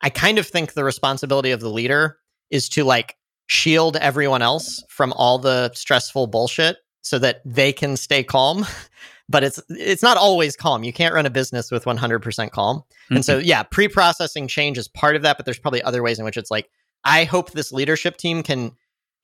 I 0.00 0.10
kind 0.10 0.38
of 0.38 0.46
think 0.46 0.72
the 0.72 0.84
responsibility 0.84 1.50
of 1.50 1.60
the 1.60 1.70
leader 1.70 2.18
is 2.50 2.68
to 2.70 2.84
like 2.84 3.16
shield 3.46 3.96
everyone 3.96 4.42
else 4.42 4.84
from 4.88 5.12
all 5.14 5.38
the 5.38 5.72
stressful 5.74 6.28
bullshit 6.28 6.76
so 7.02 7.18
that 7.18 7.40
they 7.44 7.72
can 7.72 7.96
stay 7.96 8.22
calm 8.22 8.66
but 9.28 9.44
it's 9.44 9.60
it's 9.68 10.02
not 10.02 10.16
always 10.16 10.56
calm. 10.56 10.84
You 10.84 10.92
can't 10.92 11.14
run 11.14 11.26
a 11.26 11.30
business 11.30 11.70
with 11.70 11.84
100% 11.84 12.50
calm. 12.50 12.78
Mm-hmm. 12.78 13.14
And 13.16 13.24
so 13.24 13.38
mm-hmm. 13.38 13.46
yeah, 13.46 13.62
pre-processing 13.62 14.48
change 14.48 14.78
is 14.78 14.88
part 14.88 15.16
of 15.16 15.22
that, 15.22 15.36
but 15.36 15.44
there's 15.44 15.58
probably 15.58 15.82
other 15.82 16.02
ways 16.02 16.18
in 16.18 16.24
which 16.24 16.36
it's 16.36 16.50
like 16.50 16.68
I 17.04 17.24
hope 17.24 17.52
this 17.52 17.72
leadership 17.72 18.16
team 18.16 18.42
can 18.42 18.72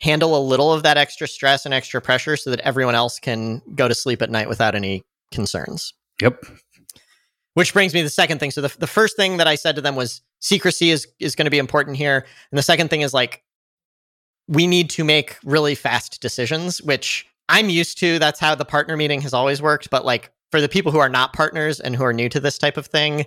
handle 0.00 0.36
a 0.36 0.42
little 0.42 0.72
of 0.72 0.82
that 0.82 0.96
extra 0.96 1.26
stress 1.26 1.64
and 1.64 1.72
extra 1.72 2.00
pressure 2.00 2.36
so 2.36 2.50
that 2.50 2.60
everyone 2.60 2.94
else 2.94 3.18
can 3.18 3.62
go 3.74 3.88
to 3.88 3.94
sleep 3.94 4.22
at 4.22 4.30
night 4.30 4.48
without 4.48 4.74
any 4.74 5.02
concerns. 5.32 5.92
Yep. 6.20 6.44
Which 7.54 7.72
brings 7.72 7.94
me 7.94 8.00
to 8.00 8.04
the 8.04 8.10
second 8.10 8.38
thing. 8.38 8.50
So 8.50 8.60
the, 8.60 8.76
the 8.78 8.86
first 8.86 9.16
thing 9.16 9.36
that 9.36 9.46
I 9.46 9.54
said 9.54 9.76
to 9.76 9.80
them 9.80 9.96
was 9.96 10.22
secrecy 10.40 10.90
is 10.90 11.06
is 11.20 11.34
going 11.34 11.46
to 11.46 11.50
be 11.50 11.58
important 11.58 11.96
here. 11.96 12.26
And 12.50 12.58
the 12.58 12.62
second 12.62 12.88
thing 12.90 13.02
is 13.02 13.14
like 13.14 13.42
we 14.48 14.66
need 14.66 14.90
to 14.90 15.04
make 15.04 15.38
really 15.44 15.74
fast 15.74 16.20
decisions, 16.20 16.82
which 16.82 17.26
I'm 17.48 17.70
used 17.70 17.98
to. 17.98 18.18
That's 18.18 18.40
how 18.40 18.54
the 18.54 18.64
partner 18.64 18.96
meeting 18.96 19.20
has 19.22 19.32
always 19.32 19.62
worked. 19.62 19.90
But 19.90 20.04
like 20.04 20.30
for 20.50 20.60
the 20.60 20.68
people 20.68 20.92
who 20.92 20.98
are 20.98 21.08
not 21.08 21.32
partners 21.32 21.80
and 21.80 21.96
who 21.96 22.04
are 22.04 22.12
new 22.12 22.28
to 22.28 22.40
this 22.40 22.58
type 22.58 22.76
of 22.76 22.86
thing, 22.86 23.26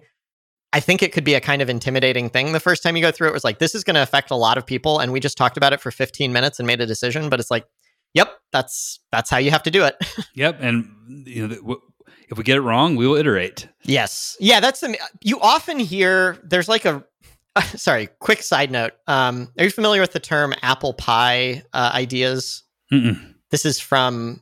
I 0.74 0.80
think 0.80 1.02
it 1.02 1.14
could 1.14 1.24
be 1.24 1.34
a 1.34 1.42
kind 1.42 1.62
of 1.62 1.70
intimidating 1.70 2.30
thing 2.30 2.52
the 2.52 2.60
first 2.60 2.84
time 2.84 2.96
you 2.96 3.02
go 3.02 3.12
through 3.12 3.30
it. 3.30 3.34
Was 3.34 3.44
like, 3.44 3.60
this 3.60 3.74
is 3.74 3.84
going 3.84 3.96
to 3.96 4.04
affect 4.04 4.32
a 4.32 4.36
lot 4.36 4.58
of 4.58 4.66
people. 4.66 5.00
And 5.00 5.12
we 5.12 5.20
just 5.20 5.38
talked 5.38 5.58
about 5.58 5.74
it 5.74 5.80
for 5.80 5.92
15 5.92 6.34
minutes 6.34 6.60
and 6.60 6.68
made 6.68 6.82
a 6.82 6.86
decision. 6.86 7.30
But 7.30 7.40
it's 7.40 7.50
like, 7.52 7.66
yep, 8.14 8.38
that's 8.52 9.00
that's 9.12 9.30
how 9.30 9.38
you 9.38 9.52
have 9.52 9.64
to 9.64 9.72
do 9.72 9.86
it. 9.86 9.96
yep. 10.36 10.58
And 10.62 11.26
you 11.26 11.48
know, 11.48 11.80
if 12.30 12.38
we 12.38 12.44
get 12.44 12.58
it 12.58 12.62
wrong, 12.62 12.96
we 12.96 13.08
will 13.08 13.16
iterate. 13.16 13.68
Yes. 13.84 14.36
Yeah, 14.40 14.60
that's 14.60 14.82
the 14.82 14.98
you 15.22 15.40
often 15.40 15.80
hear 15.80 16.38
there's 16.44 16.68
like 16.68 16.86
a 16.86 17.04
sorry, 17.76 18.08
quick 18.20 18.44
side 18.44 18.72
note. 18.72 18.94
Um, 19.08 19.52
are 19.58 19.66
you 19.66 19.72
familiar 19.72 20.02
with 20.02 20.14
the 20.14 20.20
term 20.20 20.54
apple 20.62 20.94
pie 20.94 21.64
uh, 21.74 21.92
ideas? 21.94 22.64
Mm-mm. 22.92 23.34
This 23.52 23.66
is 23.66 23.80
from 23.80 24.42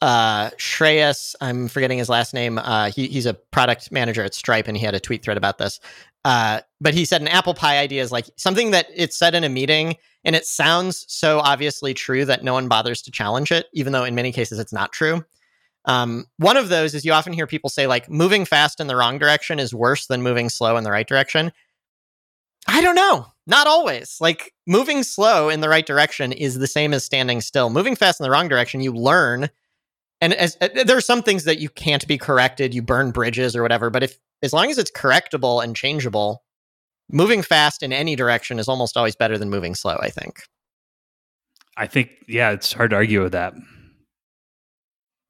uh 0.00 0.50
Shreyas. 0.50 1.34
I'm 1.40 1.68
forgetting 1.68 1.98
his 1.98 2.08
last 2.08 2.34
name. 2.34 2.58
Uh, 2.58 2.90
he, 2.90 3.08
he's 3.08 3.26
a 3.26 3.34
product 3.34 3.90
manager 3.90 4.22
at 4.22 4.34
Stripe, 4.34 4.68
and 4.68 4.76
he 4.76 4.84
had 4.84 4.94
a 4.94 5.00
tweet 5.00 5.22
thread 5.22 5.36
about 5.36 5.58
this. 5.58 5.80
Uh, 6.24 6.60
but 6.80 6.94
he 6.94 7.04
said 7.04 7.20
an 7.20 7.28
apple 7.28 7.54
pie 7.54 7.78
idea 7.78 8.02
is 8.02 8.12
like 8.12 8.26
something 8.36 8.70
that 8.72 8.86
it's 8.94 9.16
said 9.16 9.34
in 9.34 9.44
a 9.44 9.48
meeting, 9.48 9.96
and 10.24 10.36
it 10.36 10.46
sounds 10.46 11.04
so 11.08 11.40
obviously 11.40 11.94
true 11.94 12.24
that 12.24 12.44
no 12.44 12.52
one 12.52 12.68
bothers 12.68 13.02
to 13.02 13.10
challenge 13.10 13.50
it, 13.52 13.66
even 13.72 13.92
though 13.92 14.04
in 14.04 14.14
many 14.14 14.32
cases 14.32 14.58
it's 14.58 14.72
not 14.72 14.92
true. 14.92 15.24
Um, 15.84 16.26
one 16.36 16.56
of 16.56 16.68
those 16.68 16.94
is 16.94 17.04
you 17.04 17.12
often 17.12 17.32
hear 17.32 17.46
people 17.46 17.70
say 17.70 17.86
like 17.86 18.10
moving 18.10 18.44
fast 18.44 18.78
in 18.78 18.88
the 18.88 18.96
wrong 18.96 19.18
direction 19.18 19.58
is 19.58 19.74
worse 19.74 20.06
than 20.06 20.22
moving 20.22 20.50
slow 20.50 20.76
in 20.76 20.84
the 20.84 20.90
right 20.90 21.06
direction. 21.06 21.50
I 22.66 22.82
don't 22.82 22.94
know. 22.94 23.26
Not 23.46 23.66
always. 23.66 24.18
Like 24.20 24.52
moving 24.66 25.02
slow 25.02 25.48
in 25.48 25.62
the 25.62 25.68
right 25.70 25.86
direction 25.86 26.32
is 26.32 26.58
the 26.58 26.66
same 26.66 26.92
as 26.92 27.04
standing 27.04 27.40
still. 27.40 27.70
Moving 27.70 27.96
fast 27.96 28.20
in 28.20 28.24
the 28.24 28.30
wrong 28.30 28.48
direction, 28.48 28.82
you 28.82 28.92
learn. 28.92 29.48
And 30.20 30.34
as, 30.34 30.56
uh, 30.60 30.68
there 30.84 30.96
are 30.96 31.02
some 31.02 31.22
things 31.22 31.44
that 31.44 31.58
you 31.58 31.68
can't 31.68 32.06
be 32.06 32.18
corrected. 32.18 32.74
You 32.74 32.82
burn 32.82 33.10
bridges 33.12 33.54
or 33.54 33.62
whatever. 33.62 33.90
But 33.90 34.02
if 34.02 34.18
as 34.42 34.52
long 34.52 34.70
as 34.70 34.78
it's 34.78 34.90
correctable 34.90 35.62
and 35.62 35.74
changeable, 35.76 36.42
moving 37.10 37.42
fast 37.42 37.82
in 37.82 37.92
any 37.92 38.16
direction 38.16 38.58
is 38.58 38.68
almost 38.68 38.96
always 38.96 39.16
better 39.16 39.38
than 39.38 39.50
moving 39.50 39.74
slow. 39.74 39.96
I 40.00 40.10
think. 40.10 40.42
I 41.76 41.86
think 41.86 42.10
yeah, 42.26 42.50
it's 42.50 42.72
hard 42.72 42.90
to 42.90 42.96
argue 42.96 43.22
with 43.22 43.32
that. 43.32 43.54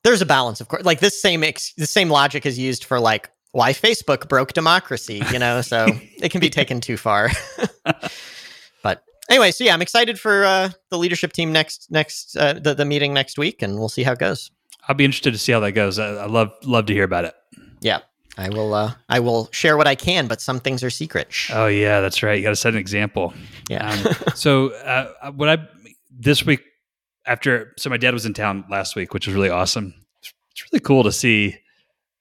There's 0.05 0.22
a 0.22 0.27
balance, 0.27 0.61
of 0.61 0.68
course. 0.68 0.85
Like 0.85 1.01
this 1.01 1.20
same 1.20 1.44
ex- 1.44 1.74
the 1.77 1.87
same 1.87 2.09
logic 2.09 2.46
is 2.46 2.59
used 2.59 2.85
for 2.85 2.98
like 2.98 3.31
why 3.53 3.72
Facebook 3.72 4.29
broke 4.29 4.53
democracy, 4.53 5.22
you 5.33 5.38
know, 5.38 5.61
so 5.61 5.88
it 6.22 6.31
can 6.31 6.40
be 6.40 6.51
taken 6.51 6.81
too 6.81 6.96
far. 6.96 7.31
but 8.83 9.03
anyway, 9.29 9.51
so 9.51 9.64
yeah, 9.64 9.74
I'm 9.74 9.83
excited 9.83 10.18
for 10.18 10.44
uh, 10.44 10.70
the 10.90 10.98
leadership 10.98 11.33
team 11.33 11.53
next 11.53 11.90
next 11.90 12.37
uh, 12.37 12.55
the 12.55 12.74
the 12.74 12.85
meeting 12.85 13.12
next 13.12 13.38
week, 13.38 13.61
and 13.61 13.79
we'll 13.79 13.88
see 13.88 14.03
how 14.03 14.12
it 14.12 14.18
goes. 14.18 14.51
I'll 14.88 14.94
be 14.94 15.05
interested 15.05 15.33
to 15.33 15.38
see 15.38 15.53
how 15.53 15.61
that 15.61 15.72
goes. 15.72 15.98
I, 15.98 16.14
I 16.14 16.27
love 16.27 16.53
love 16.64 16.87
to 16.87 16.92
hear 16.92 17.05
about 17.05 17.24
it. 17.24 17.35
Yeah, 17.81 18.01
I 18.37 18.48
will. 18.48 18.74
Uh, 18.74 18.94
I 19.09 19.20
will 19.20 19.48
share 19.53 19.77
what 19.77 19.87
I 19.87 19.94
can, 19.94 20.27
but 20.27 20.40
some 20.40 20.61
things 20.61 20.83
are 20.83 20.90
secret. 20.90 21.33
Oh 21.53 21.66
yeah, 21.66 22.01
that's 22.01 22.22
right. 22.22 22.38
You 22.38 22.42
got 22.42 22.51
to 22.51 22.57
set 22.57 22.72
an 22.72 22.81
example. 22.81 23.35
Yeah. 23.68 23.90
Um, 23.90 24.14
so 24.35 24.72
uh, 24.72 25.31
what 25.33 25.48
I 25.48 25.59
this 26.11 26.44
week 26.44 26.62
after 27.27 27.74
so 27.77 27.90
my 27.90 27.98
dad 27.98 28.14
was 28.14 28.27
in 28.27 28.35
town 28.35 28.64
last 28.70 28.96
week, 28.96 29.12
which 29.12 29.27
was 29.27 29.35
really 29.35 29.51
awesome. 29.51 29.94
It's 30.22 30.64
really 30.72 30.81
cool 30.81 31.05
to 31.05 31.12
see 31.12 31.57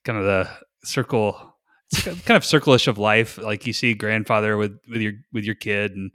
kind 0.03 0.19
of 0.19 0.25
the 0.25 0.49
circle 0.83 1.55
it's 1.91 2.03
kind 2.03 2.37
of 2.37 2.43
circle-ish 2.43 2.87
of 2.87 2.97
life 2.97 3.37
like 3.37 3.65
you 3.65 3.73
see 3.73 3.93
grandfather 3.93 4.57
with 4.57 4.77
with 4.89 5.01
your 5.01 5.13
with 5.31 5.43
your 5.43 5.55
kid 5.55 5.91
and 5.91 6.11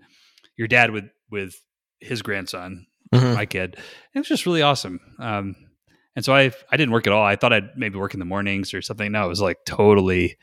your 0.57 0.69
dad 0.69 0.91
with 0.91 1.05
with 1.31 1.55
his 2.01 2.23
grandson 2.23 2.87
mm-hmm. 3.12 3.35
my 3.35 3.47
kid 3.47 3.77
it 4.15 4.19
was 4.19 4.29
just 4.29 4.47
really 4.47 4.62
awesome 4.62 5.01
um 5.19 5.55
And 6.14 6.25
so 6.25 6.35
I 6.35 6.53
I 6.70 6.77
didn't 6.77 6.92
work 6.92 7.07
at 7.07 7.12
all. 7.12 7.25
I 7.25 7.37
thought 7.37 7.53
I'd 7.53 7.77
maybe 7.77 7.98
work 7.98 8.14
in 8.14 8.20
the 8.20 8.27
mornings 8.27 8.75
or 8.75 8.83
something. 8.83 9.12
No, 9.12 9.25
it 9.25 9.29
was 9.29 9.40
like 9.40 9.59
totally 9.64 10.37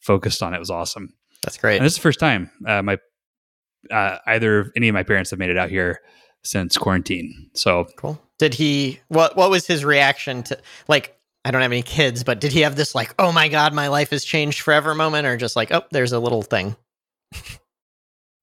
focused 0.00 0.42
on 0.42 0.52
it. 0.52 0.56
it 0.56 0.60
was 0.60 0.70
awesome. 0.70 1.14
That's 1.42 1.56
great. 1.56 1.76
And 1.76 1.84
this 1.84 1.92
is 1.92 1.98
the 1.98 2.02
first 2.02 2.20
time 2.20 2.50
uh, 2.66 2.82
my 2.82 2.98
uh, 3.90 4.18
either 4.26 4.72
any 4.76 4.88
of 4.88 4.94
my 4.94 5.02
parents 5.02 5.30
have 5.30 5.38
made 5.38 5.50
it 5.50 5.58
out 5.58 5.70
here 5.70 6.00
since 6.44 6.76
quarantine. 6.76 7.50
So 7.54 7.86
cool. 7.96 8.20
Did 8.38 8.54
he? 8.54 9.00
What 9.08 9.36
What 9.36 9.50
was 9.50 9.66
his 9.66 9.84
reaction 9.84 10.42
to 10.44 10.58
like? 10.88 11.16
I 11.44 11.50
don't 11.50 11.62
have 11.62 11.72
any 11.72 11.82
kids, 11.82 12.22
but 12.22 12.40
did 12.40 12.52
he 12.52 12.60
have 12.60 12.76
this 12.76 12.94
like, 12.94 13.14
oh 13.18 13.32
my 13.32 13.48
god, 13.48 13.74
my 13.74 13.88
life 13.88 14.10
has 14.10 14.24
changed 14.24 14.60
forever 14.60 14.94
moment, 14.94 15.26
or 15.26 15.36
just 15.36 15.56
like, 15.56 15.72
oh, 15.72 15.82
there's 15.90 16.12
a 16.12 16.20
little 16.20 16.42
thing? 16.42 16.76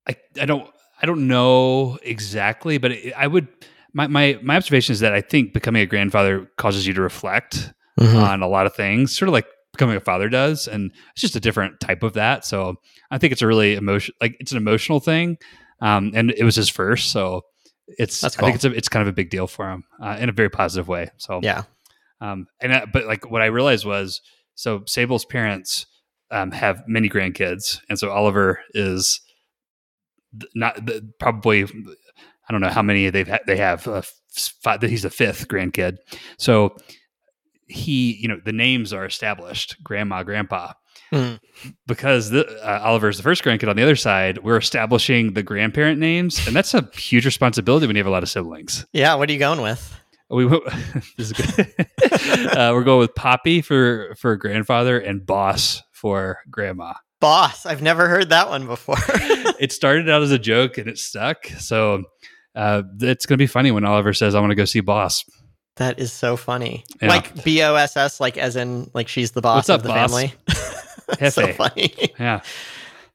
I 0.08 0.16
I 0.40 0.46
don't 0.46 0.70
I 1.02 1.06
don't 1.06 1.28
know 1.28 1.98
exactly, 2.04 2.78
but 2.78 2.92
it, 2.92 3.14
I 3.16 3.28
would 3.28 3.48
my, 3.94 4.08
my 4.08 4.40
my 4.42 4.56
observation 4.56 4.94
is 4.94 5.00
that 5.00 5.14
I 5.14 5.22
think 5.22 5.54
becoming 5.54 5.82
a 5.82 5.86
grandfather 5.86 6.50
causes 6.58 6.86
you 6.86 6.94
to 6.94 7.02
reflect 7.02 7.74
mm-hmm. 8.00 8.18
on 8.18 8.42
a 8.42 8.48
lot 8.48 8.66
of 8.66 8.76
things, 8.76 9.18
sort 9.18 9.30
of 9.30 9.34
like 9.34 9.48
becoming 9.74 9.96
a 9.96 10.02
father 10.02 10.30
does, 10.30 10.68
and 10.68 10.92
it's 11.12 11.22
just 11.22 11.36
a 11.36 11.40
different 11.40 11.80
type 11.80 12.04
of 12.04 12.14
that. 12.14 12.46
So 12.46 12.76
I 13.12 13.18
think 13.18 13.34
it's 13.34 13.42
a 13.42 13.48
really 13.48 13.76
emotion 13.76 14.14
like 14.22 14.36
it's 14.40 14.52
an 14.52 14.58
emotional 14.58 15.00
thing, 15.00 15.38
um, 15.82 16.12
and 16.14 16.32
it 16.32 16.44
was 16.44 16.56
his 16.56 16.70
first, 16.70 17.12
so 17.12 17.42
it's 17.88 18.22
cool. 18.22 18.30
I 18.46 18.52
think 18.52 18.56
it's 18.56 18.66
a, 18.66 18.72
it's 18.74 18.90
kind 18.90 19.02
of 19.02 19.08
a 19.08 19.14
big 19.16 19.30
deal 19.30 19.48
for 19.48 19.70
him 19.70 19.84
uh, 20.02 20.18
in 20.20 20.30
a 20.30 20.34
very 20.34 20.50
positive 20.50 20.88
way. 20.88 21.10
So 21.18 21.40
yeah, 21.42 21.64
um, 22.22 22.48
and 22.60 22.72
that, 22.72 22.92
but 22.92 23.06
like 23.06 23.30
what 23.30 23.42
I 23.42 23.48
realized 23.48 23.86
was 23.86 24.22
so 24.56 24.84
Sable's 24.86 25.26
parents 25.26 25.86
um, 26.32 26.52
have 26.52 26.84
many 26.88 27.10
grandkids, 27.10 27.80
and 27.90 27.98
so 27.98 28.10
Oliver 28.12 28.60
is 28.74 29.22
not 30.54 30.86
the, 30.86 31.12
probably 31.20 31.66
I 32.50 32.52
don't 32.52 32.62
know 32.62 32.70
how 32.70 32.82
many 32.82 33.10
they've 33.10 33.28
ha- 33.28 33.40
they 33.46 33.58
have. 33.58 33.88
Uh, 33.88 34.02
five, 34.62 34.82
he's 34.82 35.04
the 35.04 35.10
fifth 35.10 35.48
grandkid, 35.48 35.98
so 36.38 36.76
he 37.68 38.16
you 38.16 38.28
know 38.28 38.40
the 38.44 38.52
names 38.52 38.92
are 38.92 39.06
established, 39.06 39.82
grandma, 39.84 40.24
grandpa. 40.24 40.74
Mm. 41.14 41.40
Because 41.88 42.30
the, 42.30 42.46
uh, 42.64 42.82
Oliver's 42.84 43.18
the 43.18 43.24
first 43.24 43.44
grandkid 43.44 43.68
on 43.68 43.76
the 43.76 43.82
other 43.82 43.96
side, 43.96 44.40
we're 44.40 44.58
establishing 44.58 45.34
the 45.34 45.42
grandparent 45.42 46.00
names, 46.00 46.46
and 46.46 46.56
that's 46.56 46.74
a 46.74 46.88
huge 46.94 47.26
responsibility 47.26 47.88
when 47.88 47.96
you 47.96 48.00
have 48.00 48.08
a 48.08 48.12
lot 48.12 48.22
of 48.22 48.30
siblings. 48.30 48.86
Yeah, 48.94 49.16
what 49.16 49.30
are 49.30 49.34
you 49.34 49.40
going 49.40 49.62
with? 49.62 49.96
We 50.30 50.46
this 51.18 51.32
is 51.32 51.34
good. 51.34 51.74
uh, 52.58 52.72
we're 52.74 52.84
going 52.84 53.00
with 53.00 53.16
Poppy 53.16 53.62
for 53.62 54.16
for 54.20 54.36
grandfather 54.36 55.00
and 55.00 55.26
Boss 55.26 55.82
for 55.92 56.40
grandma. 56.50 56.94
Boss, 57.20 57.66
I've 57.66 57.82
never 57.82 58.08
heard 58.08 58.30
that 58.30 58.50
one 58.50 58.66
before. 58.66 58.96
it 59.60 59.72
started 59.72 60.10
out 60.10 60.22
as 60.22 60.32
a 60.32 60.40
joke 60.40 60.78
and 60.78 60.88
it 60.88 60.98
stuck. 60.98 61.46
So 61.58 62.04
uh, 62.60 62.84
it's 63.00 63.26
going 63.26 63.38
to 63.38 63.42
be 63.42 63.48
funny 63.48 63.72
when 63.72 63.86
Oliver 63.86 64.14
says, 64.14 64.36
"I 64.36 64.42
want 64.42 64.52
to 64.52 64.56
go 64.56 64.66
see 64.66 64.82
Boss." 64.82 65.24
That 65.78 65.98
is 65.98 66.12
so 66.12 66.36
funny. 66.36 66.84
Yeah. 67.02 67.08
Like 67.08 67.44
B 67.46 67.64
O 67.64 67.76
S 67.76 67.96
S, 67.96 68.20
like 68.20 68.38
as 68.38 68.58
in 68.58 68.92
like 68.94 69.08
she's 69.08 69.32
the 69.32 69.42
boss 69.42 69.70
up, 69.70 69.80
of 69.80 69.84
the 69.84 69.90
boss? 69.90 70.12
family. 70.12 70.34
so 71.30 71.48
funny. 71.54 71.94
Yeah, 72.20 72.42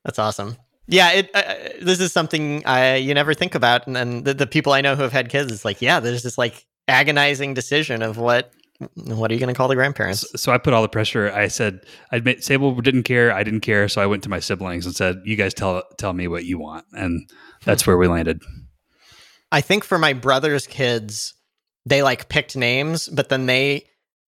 that's 0.03 0.19
awesome. 0.19 0.57
Yeah, 0.87 1.13
it, 1.13 1.31
uh, 1.35 1.43
this 1.83 2.01
is 2.01 2.11
something 2.11 2.65
I 2.65 2.97
you 2.97 3.13
never 3.13 3.35
think 3.35 3.55
about, 3.55 3.87
and 3.87 3.95
then 3.95 4.23
the, 4.23 4.33
the 4.33 4.47
people 4.47 4.73
I 4.73 4.81
know 4.81 4.97
who 4.97 5.03
have 5.03 5.13
had 5.13 5.29
kids, 5.29 5.53
it's 5.53 5.65
like, 5.65 5.83
yeah, 5.83 6.01
there's 6.01 6.23
this 6.23 6.39
like 6.39 6.65
agonizing 6.89 7.53
decision 7.53 8.03
of 8.03 8.17
what 8.17 8.51
what 8.95 9.31
are 9.31 9.35
you 9.35 9.41
going 9.41 9.53
to 9.53 9.57
call 9.57 9.69
the 9.69 9.75
grandparents? 9.75 10.21
So, 10.21 10.37
so, 10.37 10.53
I 10.53 10.59
put 10.59 10.73
all 10.73 10.83
the 10.83 10.89
pressure. 10.89 11.31
I 11.31 11.49
said, 11.49 11.81
I 12.11 12.17
admit 12.17 12.43
Sable 12.43 12.75
didn't 12.81 13.05
care. 13.05 13.31
I 13.33 13.45
didn't 13.45 13.61
care. 13.61 13.89
So 13.89 14.03
I 14.03 14.07
went 14.07 14.23
to 14.25 14.29
my 14.29 14.41
siblings 14.41 14.85
and 14.85 14.97
said, 14.97 15.23
you 15.25 15.37
guys 15.37 15.55
tell, 15.55 15.85
tell 15.97 16.13
me 16.13 16.27
what 16.27 16.45
you 16.45 16.59
want. 16.59 16.85
And 16.93 17.31
that's 17.65 17.87
where 17.87 17.97
we 17.97 18.09
landed. 18.09 18.43
I 19.55 19.61
think 19.61 19.85
for 19.85 19.99
my 19.99 20.15
brother's 20.15 20.67
kids, 20.67 21.35
they 21.87 22.03
like 22.03 22.29
picked 22.29 22.57
names, 22.57 23.09
but 23.09 23.29
then 23.29 23.47
they, 23.47 23.87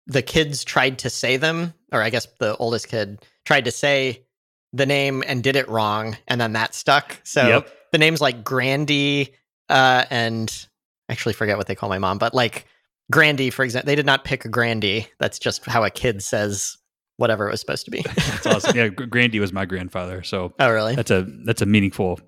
the 0.08 0.22
kids 0.22 0.64
tried 0.64 1.00
to 1.00 1.10
say 1.10 1.36
them, 1.36 1.74
or 1.92 2.02
I 2.02 2.10
guess 2.10 2.26
the 2.40 2.56
oldest 2.56 2.88
kid 2.88 3.22
tried 3.44 3.66
to 3.66 3.72
say 3.72 4.24
the 4.72 4.86
name 4.86 5.22
and 5.28 5.44
did 5.44 5.58
it 5.58 5.68
wrong. 5.68 6.16
And 6.30 6.40
then 6.40 6.54
that 6.54 6.74
stuck. 6.74 7.20
So 7.26 7.46
yep. 7.46 7.70
the 7.92 7.98
names 7.98 8.22
like 8.22 8.46
Grandy, 8.46 9.34
uh, 9.68 10.06
and 10.10 10.68
actually 11.10 11.34
forget 11.34 11.58
what 11.58 11.68
they 11.68 11.76
call 11.76 11.90
my 11.90 12.00
mom, 12.00 12.18
but 12.18 12.34
like, 12.34 12.66
Grandy, 13.12 13.50
for 13.50 13.66
example, 13.66 13.88
they 13.88 13.96
did 13.96 14.06
not 14.06 14.24
pick 14.24 14.46
a 14.46 14.50
Grandy. 14.50 15.06
That's 15.20 15.38
just 15.38 15.66
how 15.66 15.84
a 15.84 15.90
kid 15.90 16.24
says 16.24 16.78
whatever 17.18 17.46
it 17.46 17.52
was 17.52 17.60
supposed 17.60 17.84
to 17.84 17.92
be. 17.92 18.04
that's 18.16 18.46
awesome. 18.46 18.78
Yeah, 18.78 18.88
Grandy 18.88 19.42
was 19.42 19.52
my 19.52 19.66
grandfather, 19.66 20.24
so 20.24 20.54
oh 20.60 20.72
really? 20.72 20.96
That's 20.96 21.12
a 21.12 21.28
that's 21.44 21.62
a 21.62 21.66
meaningful 21.66 22.22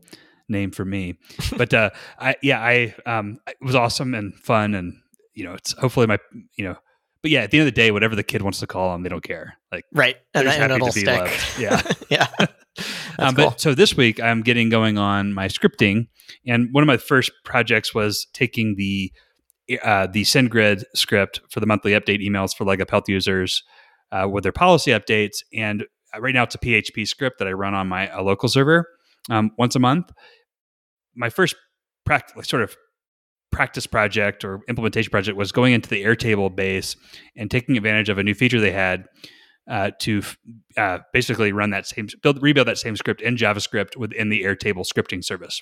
name 0.51 0.71
for 0.71 0.85
me. 0.85 1.17
But 1.57 1.73
uh, 1.73 1.89
I 2.19 2.35
yeah, 2.41 2.59
I 2.59 2.95
um, 3.05 3.39
it 3.47 3.57
was 3.61 3.75
awesome 3.75 4.13
and 4.13 4.33
fun, 4.35 4.75
and 4.75 4.93
you 5.33 5.43
know, 5.43 5.53
it's 5.53 5.73
hopefully 5.73 6.07
my 6.07 6.17
you 6.55 6.65
know. 6.65 6.75
But 7.21 7.29
yeah, 7.29 7.41
at 7.41 7.51
the 7.51 7.59
end 7.59 7.67
of 7.67 7.73
the 7.73 7.79
day, 7.79 7.91
whatever 7.91 8.15
the 8.15 8.23
kid 8.23 8.41
wants 8.41 8.59
to 8.61 8.67
call 8.67 8.91
them, 8.91 9.03
they 9.03 9.09
don't 9.09 9.23
care. 9.23 9.57
Like 9.71 9.85
right, 9.93 10.17
and, 10.33 10.47
then 10.47 10.59
happy 10.59 10.73
it'll 10.73 10.87
to 10.87 10.93
be 10.93 11.01
stick. 11.01 11.19
loved. 11.19 11.59
Yeah, 11.59 11.81
yeah. 12.09 12.27
Um, 13.19 13.35
but 13.35 13.49
cool. 13.49 13.53
so 13.57 13.75
this 13.75 13.95
week, 13.95 14.19
I'm 14.19 14.41
getting 14.41 14.69
going 14.69 14.97
on 14.97 15.33
my 15.33 15.47
scripting, 15.47 16.07
and 16.47 16.69
one 16.71 16.83
of 16.83 16.87
my 16.87 16.97
first 16.97 17.31
projects 17.43 17.93
was 17.93 18.27
taking 18.33 18.75
the 18.75 19.11
uh, 19.83 20.07
the 20.07 20.23
SendGrid 20.23 20.83
script 20.95 21.41
for 21.49 21.59
the 21.59 21.65
monthly 21.65 21.91
update 21.91 22.25
emails 22.25 22.55
for 22.55 22.65
leg 22.65 22.81
up 22.81 22.89
health 22.89 23.07
users 23.07 23.63
uh, 24.11 24.27
with 24.29 24.43
their 24.43 24.51
policy 24.51 24.91
updates. 24.91 25.43
And 25.53 25.85
uh, 26.15 26.21
right 26.21 26.33
now 26.33 26.43
it's 26.43 26.55
a 26.55 26.59
PHP 26.59 27.07
script 27.07 27.39
that 27.39 27.47
I 27.47 27.51
run 27.51 27.73
on 27.73 27.87
my 27.87 28.13
local 28.19 28.49
server 28.49 28.87
um, 29.29 29.51
once 29.57 29.75
a 29.75 29.79
month. 29.79 30.11
My 31.15 31.29
first 31.29 31.55
practice, 32.05 32.47
sort 32.47 32.63
of 32.63 32.75
practice 33.51 33.85
project 33.85 34.45
or 34.45 34.61
implementation 34.69 35.11
project 35.11 35.37
was 35.37 35.51
going 35.51 35.73
into 35.73 35.89
the 35.89 36.03
Airtable 36.03 36.53
base 36.55 36.95
and 37.35 37.51
taking 37.51 37.75
advantage 37.77 38.09
of 38.09 38.17
a 38.17 38.23
new 38.23 38.33
feature 38.33 38.59
they 38.59 38.71
had 38.71 39.05
uh, 39.69 39.91
to 39.99 40.21
uh, 40.77 40.99
basically 41.13 41.51
run 41.51 41.69
that 41.71 41.85
same 41.85 42.07
build 42.23 42.41
rebuild 42.41 42.67
that 42.67 42.77
same 42.77 42.95
script 42.95 43.21
in 43.21 43.35
JavaScript 43.35 43.97
within 43.97 44.29
the 44.29 44.43
Airtable 44.43 44.85
scripting 44.85 45.23
service. 45.23 45.61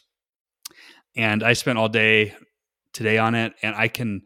And 1.15 1.43
I 1.43 1.53
spent 1.53 1.77
all 1.77 1.89
day 1.89 2.35
today 2.93 3.17
on 3.17 3.35
it, 3.35 3.53
and 3.63 3.75
I 3.75 3.87
can 3.87 4.21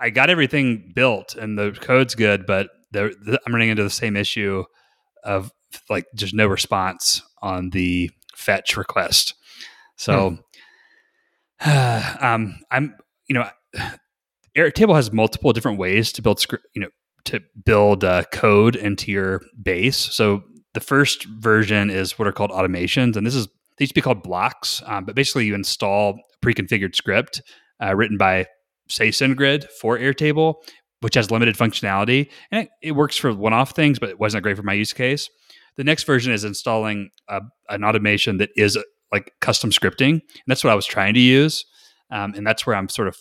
I 0.00 0.10
got 0.10 0.30
everything 0.30 0.92
built 0.94 1.34
and 1.34 1.58
the 1.58 1.72
code's 1.78 2.14
good, 2.14 2.46
but 2.46 2.70
the, 2.90 3.14
the, 3.22 3.38
I'm 3.46 3.52
running 3.52 3.68
into 3.68 3.82
the 3.82 3.90
same 3.90 4.16
issue 4.16 4.64
of 5.22 5.52
like 5.90 6.06
just 6.14 6.34
no 6.34 6.46
response 6.46 7.22
on 7.42 7.70
the 7.70 8.10
fetch 8.34 8.76
request. 8.76 9.34
So, 10.00 10.38
hmm. 11.60 11.70
um, 12.24 12.58
I'm 12.70 12.96
you 13.28 13.34
know, 13.34 13.48
Airtable 14.56 14.96
has 14.96 15.12
multiple 15.12 15.52
different 15.52 15.78
ways 15.78 16.10
to 16.12 16.22
build 16.22 16.40
script, 16.40 16.66
you 16.74 16.80
know, 16.80 16.88
to 17.26 17.40
build 17.64 18.02
uh, 18.02 18.24
code 18.32 18.76
into 18.76 19.12
your 19.12 19.42
base. 19.62 19.96
So 19.96 20.42
the 20.72 20.80
first 20.80 21.24
version 21.24 21.90
is 21.90 22.18
what 22.18 22.26
are 22.26 22.32
called 22.32 22.50
automations, 22.50 23.16
and 23.16 23.26
this 23.26 23.34
is 23.34 23.46
they 23.78 23.84
used 23.84 23.90
to 23.90 23.94
be 23.94 24.00
called 24.00 24.22
blocks, 24.22 24.82
um, 24.86 25.04
but 25.04 25.14
basically 25.14 25.44
you 25.46 25.54
install 25.54 26.10
a 26.10 26.38
pre-configured 26.40 26.94
script 26.96 27.42
uh, 27.82 27.94
written 27.94 28.16
by 28.16 28.46
say 28.88 29.08
SendGrid 29.08 29.68
for 29.80 29.98
Airtable, 29.98 30.54
which 31.00 31.14
has 31.14 31.30
limited 31.30 31.56
functionality 31.56 32.30
and 32.50 32.64
it, 32.64 32.70
it 32.82 32.92
works 32.92 33.16
for 33.16 33.34
one-off 33.34 33.70
things, 33.72 33.98
but 33.98 34.08
it 34.08 34.18
wasn't 34.18 34.42
great 34.42 34.56
for 34.56 34.62
my 34.62 34.72
use 34.72 34.92
case. 34.92 35.28
The 35.76 35.84
next 35.84 36.04
version 36.04 36.32
is 36.32 36.44
installing 36.44 37.10
a, 37.28 37.40
an 37.68 37.84
automation 37.84 38.38
that 38.38 38.50
is 38.56 38.76
like 39.12 39.32
custom 39.40 39.70
scripting, 39.70 40.12
and 40.12 40.46
that's 40.46 40.64
what 40.64 40.72
I 40.72 40.76
was 40.76 40.86
trying 40.86 41.14
to 41.14 41.20
use, 41.20 41.64
um, 42.10 42.34
and 42.34 42.46
that's 42.46 42.66
where 42.66 42.76
I'm 42.76 42.88
sort 42.88 43.08
of 43.08 43.16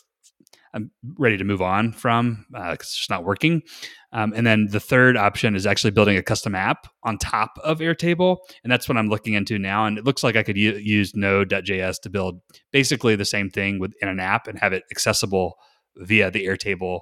I'm 0.73 0.91
ready 1.17 1.37
to 1.37 1.43
move 1.43 1.61
on 1.61 1.91
from 1.91 2.45
because 2.51 2.67
uh, 2.69 2.73
it's 2.73 2.97
just 2.97 3.09
not 3.09 3.23
working. 3.23 3.63
Um, 4.11 4.33
and 4.35 4.45
then 4.45 4.67
the 4.69 4.79
third 4.79 5.17
option 5.17 5.55
is 5.55 5.65
actually 5.65 5.91
building 5.91 6.17
a 6.17 6.23
custom 6.23 6.55
app 6.55 6.87
on 7.03 7.17
top 7.17 7.57
of 7.63 7.79
Airtable. 7.79 8.37
And 8.63 8.71
that's 8.71 8.87
what 8.87 8.97
I'm 8.97 9.09
looking 9.09 9.33
into 9.33 9.57
now. 9.59 9.85
And 9.85 9.97
it 9.97 10.05
looks 10.05 10.23
like 10.23 10.35
I 10.35 10.43
could 10.43 10.57
u- 10.57 10.77
use 10.77 11.15
Node.js 11.15 12.01
to 12.01 12.09
build 12.09 12.41
basically 12.71 13.15
the 13.15 13.25
same 13.25 13.49
thing 13.49 13.79
within 13.79 14.09
an 14.09 14.19
app 14.19 14.47
and 14.47 14.59
have 14.59 14.73
it 14.73 14.83
accessible 14.91 15.55
via 15.95 16.31
the 16.31 16.45
Airtable 16.45 17.01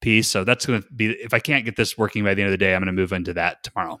piece. 0.00 0.28
So 0.28 0.44
that's 0.44 0.66
going 0.66 0.82
to 0.82 0.88
be, 0.94 1.10
if 1.10 1.34
I 1.34 1.40
can't 1.40 1.64
get 1.64 1.76
this 1.76 1.96
working 1.96 2.24
by 2.24 2.34
the 2.34 2.42
end 2.42 2.48
of 2.48 2.52
the 2.52 2.64
day, 2.64 2.74
I'm 2.74 2.80
going 2.80 2.94
to 2.94 3.00
move 3.00 3.12
into 3.12 3.34
that 3.34 3.62
tomorrow. 3.62 3.98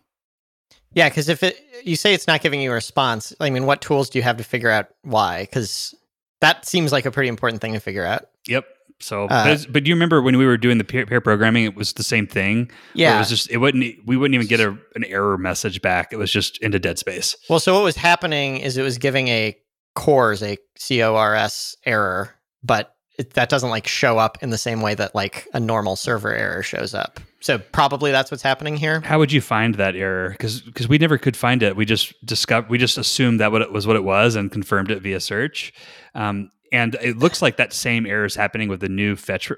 Yeah, 0.92 1.08
because 1.08 1.28
if 1.28 1.42
it, 1.42 1.56
you 1.84 1.96
say 1.96 2.14
it's 2.14 2.26
not 2.26 2.42
giving 2.42 2.60
you 2.60 2.70
a 2.70 2.74
response, 2.74 3.32
I 3.40 3.50
mean, 3.50 3.66
what 3.66 3.80
tools 3.80 4.10
do 4.10 4.18
you 4.18 4.22
have 4.22 4.38
to 4.38 4.44
figure 4.44 4.70
out 4.70 4.88
why? 5.02 5.42
Because 5.42 5.94
that 6.40 6.66
seems 6.66 6.92
like 6.92 7.06
a 7.06 7.10
pretty 7.10 7.28
important 7.28 7.60
thing 7.60 7.74
to 7.74 7.80
figure 7.80 8.04
out. 8.04 8.26
Yep. 8.48 8.64
So, 9.02 9.24
uh, 9.24 9.56
but, 9.56 9.72
but, 9.72 9.84
do 9.84 9.88
you 9.88 9.94
remember 9.94 10.20
when 10.20 10.36
we 10.36 10.44
were 10.44 10.58
doing 10.58 10.76
the 10.76 10.84
pair, 10.84 11.06
pair 11.06 11.22
programming? 11.22 11.64
It 11.64 11.74
was 11.74 11.94
the 11.94 12.02
same 12.02 12.26
thing. 12.26 12.70
Yeah, 12.92 13.16
it 13.16 13.18
was 13.18 13.30
just 13.30 13.50
it 13.50 13.56
wouldn't. 13.56 13.96
We 14.04 14.18
wouldn't 14.18 14.34
even 14.34 14.46
get 14.46 14.60
a, 14.60 14.76
an 14.94 15.04
error 15.04 15.38
message 15.38 15.80
back. 15.80 16.12
It 16.12 16.16
was 16.16 16.30
just 16.30 16.58
into 16.58 16.78
dead 16.78 16.98
space. 16.98 17.34
Well, 17.48 17.60
so 17.60 17.72
what 17.72 17.82
was 17.82 17.96
happening 17.96 18.58
is 18.58 18.76
it 18.76 18.82
was 18.82 18.98
giving 18.98 19.28
a 19.28 19.56
CORS 19.94 20.42
a 20.42 20.58
C 20.76 21.02
O 21.02 21.16
R 21.16 21.34
S 21.34 21.76
error, 21.86 22.34
but 22.62 22.94
it, 23.18 23.32
that 23.34 23.48
doesn't 23.48 23.70
like 23.70 23.86
show 23.86 24.18
up 24.18 24.42
in 24.42 24.50
the 24.50 24.58
same 24.58 24.82
way 24.82 24.94
that 24.94 25.14
like 25.14 25.48
a 25.54 25.60
normal 25.60 25.96
server 25.96 26.34
error 26.34 26.62
shows 26.62 26.92
up. 26.92 27.20
So 27.40 27.58
probably 27.58 28.10
that's 28.10 28.30
what's 28.30 28.42
happening 28.42 28.76
here. 28.76 29.00
How 29.00 29.18
would 29.18 29.32
you 29.32 29.40
find 29.40 29.74
that 29.76 29.96
error? 29.96 30.30
Because 30.30 30.60
because 30.60 30.88
we 30.88 30.98
never 30.98 31.16
could 31.16 31.36
find 31.36 31.62
it. 31.62 31.74
We 31.74 31.86
just 31.86 32.14
discovered. 32.24 32.68
We 32.68 32.76
just 32.78 32.98
assumed 32.98 33.40
that 33.40 33.50
what 33.50 33.62
it 33.62 33.72
was 33.72 33.86
what 33.86 33.96
it 33.96 34.04
was 34.04 34.36
and 34.36 34.52
confirmed 34.52 34.90
it 34.90 35.02
via 35.02 35.20
search. 35.20 35.72
Um, 36.14 36.50
and 36.72 36.96
it 36.96 37.16
looks 37.16 37.40
like 37.40 37.56
that 37.56 37.72
same 37.72 38.06
error 38.06 38.24
is 38.24 38.34
happening 38.34 38.68
with 38.68 38.80
the 38.80 38.88
new 38.88 39.16
fetch 39.16 39.50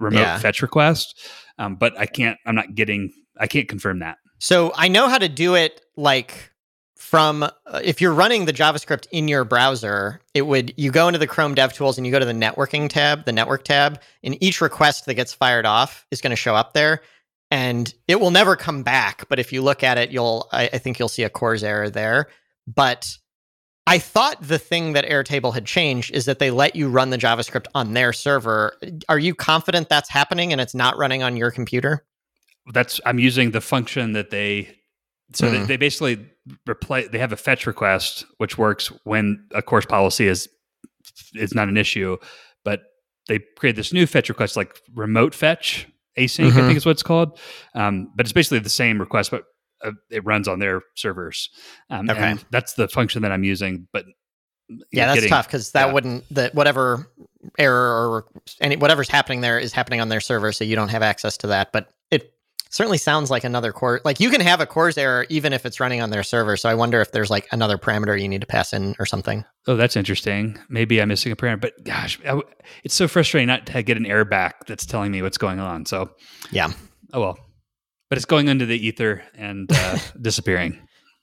remote 0.00 0.20
yeah. 0.20 0.38
fetch 0.38 0.62
request. 0.62 1.18
Um, 1.58 1.76
but 1.76 1.98
I 1.98 2.06
can't. 2.06 2.38
I'm 2.44 2.54
not 2.54 2.74
getting. 2.74 3.12
I 3.38 3.46
can't 3.46 3.68
confirm 3.68 4.00
that. 4.00 4.18
So 4.38 4.72
I 4.76 4.88
know 4.88 5.08
how 5.08 5.18
to 5.18 5.28
do 5.28 5.54
it. 5.54 5.80
Like 5.96 6.52
from 6.96 7.42
uh, 7.44 7.50
if 7.82 8.00
you're 8.00 8.12
running 8.12 8.44
the 8.44 8.52
JavaScript 8.52 9.06
in 9.12 9.28
your 9.28 9.44
browser, 9.44 10.20
it 10.34 10.42
would 10.42 10.74
you 10.76 10.90
go 10.90 11.08
into 11.08 11.18
the 11.18 11.26
Chrome 11.26 11.54
DevTools 11.54 11.96
and 11.96 12.06
you 12.06 12.12
go 12.12 12.18
to 12.18 12.26
the 12.26 12.32
networking 12.32 12.88
tab, 12.88 13.24
the 13.24 13.32
network 13.32 13.64
tab, 13.64 14.00
and 14.22 14.40
each 14.42 14.60
request 14.60 15.06
that 15.06 15.14
gets 15.14 15.32
fired 15.32 15.64
off 15.64 16.04
is 16.10 16.20
going 16.20 16.30
to 16.30 16.36
show 16.36 16.54
up 16.54 16.74
there, 16.74 17.00
and 17.50 17.92
it 18.06 18.20
will 18.20 18.30
never 18.30 18.56
come 18.56 18.82
back. 18.82 19.28
But 19.28 19.38
if 19.38 19.52
you 19.52 19.62
look 19.62 19.82
at 19.82 19.98
it, 19.98 20.10
you'll 20.10 20.48
I, 20.52 20.70
I 20.72 20.78
think 20.78 20.98
you'll 20.98 21.08
see 21.08 21.22
a 21.22 21.30
CORS 21.30 21.64
error 21.64 21.90
there. 21.90 22.28
But 22.66 23.16
I 23.86 23.98
thought 23.98 24.42
the 24.42 24.58
thing 24.58 24.92
that 24.92 25.06
Airtable 25.06 25.54
had 25.54 25.64
changed 25.64 26.14
is 26.14 26.26
that 26.26 26.38
they 26.38 26.50
let 26.50 26.76
you 26.76 26.90
run 26.90 27.08
the 27.08 27.16
JavaScript 27.16 27.66
on 27.74 27.94
their 27.94 28.12
server. 28.12 28.76
Are 29.08 29.18
you 29.18 29.34
confident 29.34 29.88
that's 29.88 30.10
happening 30.10 30.52
and 30.52 30.60
it's 30.60 30.74
not 30.74 30.98
running 30.98 31.22
on 31.22 31.36
your 31.38 31.50
computer? 31.50 32.04
That's 32.74 33.00
I'm 33.06 33.18
using 33.18 33.52
the 33.52 33.62
function 33.62 34.12
that 34.12 34.30
they 34.30 34.74
so 35.32 35.46
mm. 35.46 35.50
they, 35.50 35.58
hmm. 35.58 35.66
they, 35.66 35.76
basically 35.76 36.26
replace 36.66 37.08
they 37.08 37.18
have 37.18 37.32
a 37.32 37.36
fetch 37.36 37.66
request 37.66 38.24
which 38.38 38.56
works 38.58 38.88
when 39.04 39.46
a 39.54 39.62
CORS 39.62 39.86
policy 39.86 40.26
is 40.26 40.48
is 41.34 41.54
not 41.54 41.68
an 41.68 41.78
issue, 41.78 42.18
but 42.64 42.82
they 43.26 43.38
create 43.56 43.76
this 43.76 43.92
new 43.92 44.06
fetch 44.06 44.28
request 44.28 44.54
like 44.56 44.78
remote 44.94 45.34
fetch 45.34 45.86
async, 46.18 46.48
mm-hmm. 46.48 46.58
I 46.58 46.62
think 46.62 46.76
is 46.76 46.86
what 46.86 46.92
it's 46.92 47.02
called. 47.02 47.38
Um, 47.74 48.10
but 48.14 48.26
it's 48.26 48.32
basically 48.32 48.58
the 48.58 48.68
same 48.68 49.00
request, 49.00 49.30
but 49.30 49.44
uh, 49.84 49.92
it 50.10 50.24
runs 50.24 50.48
on 50.48 50.58
their 50.58 50.82
servers. 50.96 51.50
Um, 51.90 52.10
okay. 52.10 52.20
And 52.20 52.44
that's 52.50 52.74
the 52.74 52.88
function 52.88 53.22
that 53.22 53.32
I'm 53.32 53.44
using. 53.44 53.86
But 53.92 54.04
yeah, 54.92 55.06
that's 55.06 55.16
getting, 55.16 55.30
tough 55.30 55.46
because 55.46 55.72
that 55.72 55.86
yeah. 55.86 55.92
wouldn't 55.92 56.24
that 56.34 56.54
whatever 56.54 57.10
error 57.58 58.10
or 58.10 58.26
any 58.60 58.76
whatever's 58.76 59.08
happening 59.08 59.40
there 59.40 59.58
is 59.58 59.72
happening 59.72 60.00
on 60.00 60.08
their 60.08 60.20
server, 60.20 60.52
so 60.52 60.64
you 60.64 60.76
don't 60.76 60.88
have 60.88 61.02
access 61.02 61.36
to 61.38 61.46
that. 61.48 61.72
But 61.72 61.88
certainly 62.70 62.98
sounds 62.98 63.30
like 63.30 63.44
another 63.44 63.72
core. 63.72 64.00
Like 64.04 64.20
you 64.20 64.30
can 64.30 64.40
have 64.40 64.60
a 64.60 64.66
CORS 64.66 64.98
error 64.98 65.26
even 65.28 65.52
if 65.52 65.66
it's 65.66 65.80
running 65.80 66.00
on 66.00 66.10
their 66.10 66.22
server. 66.22 66.56
So 66.56 66.68
I 66.68 66.74
wonder 66.74 67.00
if 67.00 67.12
there's 67.12 67.30
like 67.30 67.48
another 67.52 67.78
parameter 67.78 68.20
you 68.20 68.28
need 68.28 68.40
to 68.40 68.46
pass 68.46 68.72
in 68.72 68.94
or 68.98 69.06
something. 69.06 69.44
Oh, 69.66 69.76
that's 69.76 69.96
interesting. 69.96 70.58
Maybe 70.68 71.00
I'm 71.00 71.08
missing 71.08 71.32
a 71.32 71.36
parameter, 71.36 71.60
but 71.60 71.84
gosh, 71.84 72.18
it's 72.84 72.94
so 72.94 73.08
frustrating 73.08 73.48
not 73.48 73.66
to 73.66 73.82
get 73.82 73.96
an 73.96 74.06
error 74.06 74.24
back 74.24 74.66
that's 74.66 74.86
telling 74.86 75.12
me 75.12 75.22
what's 75.22 75.38
going 75.38 75.60
on. 75.60 75.86
So 75.86 76.10
yeah. 76.50 76.72
Oh 77.12 77.20
well 77.20 77.38
but 78.08 78.16
it's 78.16 78.24
going 78.24 78.48
into 78.48 78.66
the 78.66 78.86
ether 78.86 79.22
and 79.34 79.70
uh, 79.72 79.98
disappearing. 80.20 80.78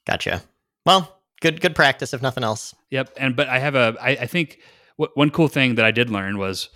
Gotcha. 0.05 0.43
Well, 0.85 1.19
good 1.41 1.61
good 1.61 1.75
practice 1.75 2.13
if 2.13 2.21
nothing 2.21 2.43
else. 2.43 2.75
Yep. 2.91 3.13
And 3.17 3.35
but 3.35 3.47
I 3.47 3.59
have 3.59 3.75
a 3.75 3.95
I, 3.99 4.09
I 4.11 4.27
think 4.27 4.59
w- 4.99 5.11
one 5.15 5.31
cool 5.31 5.47
thing 5.47 5.75
that 5.75 5.85
I 5.85 5.91
did 5.91 6.09
learn 6.09 6.37
was 6.37 6.69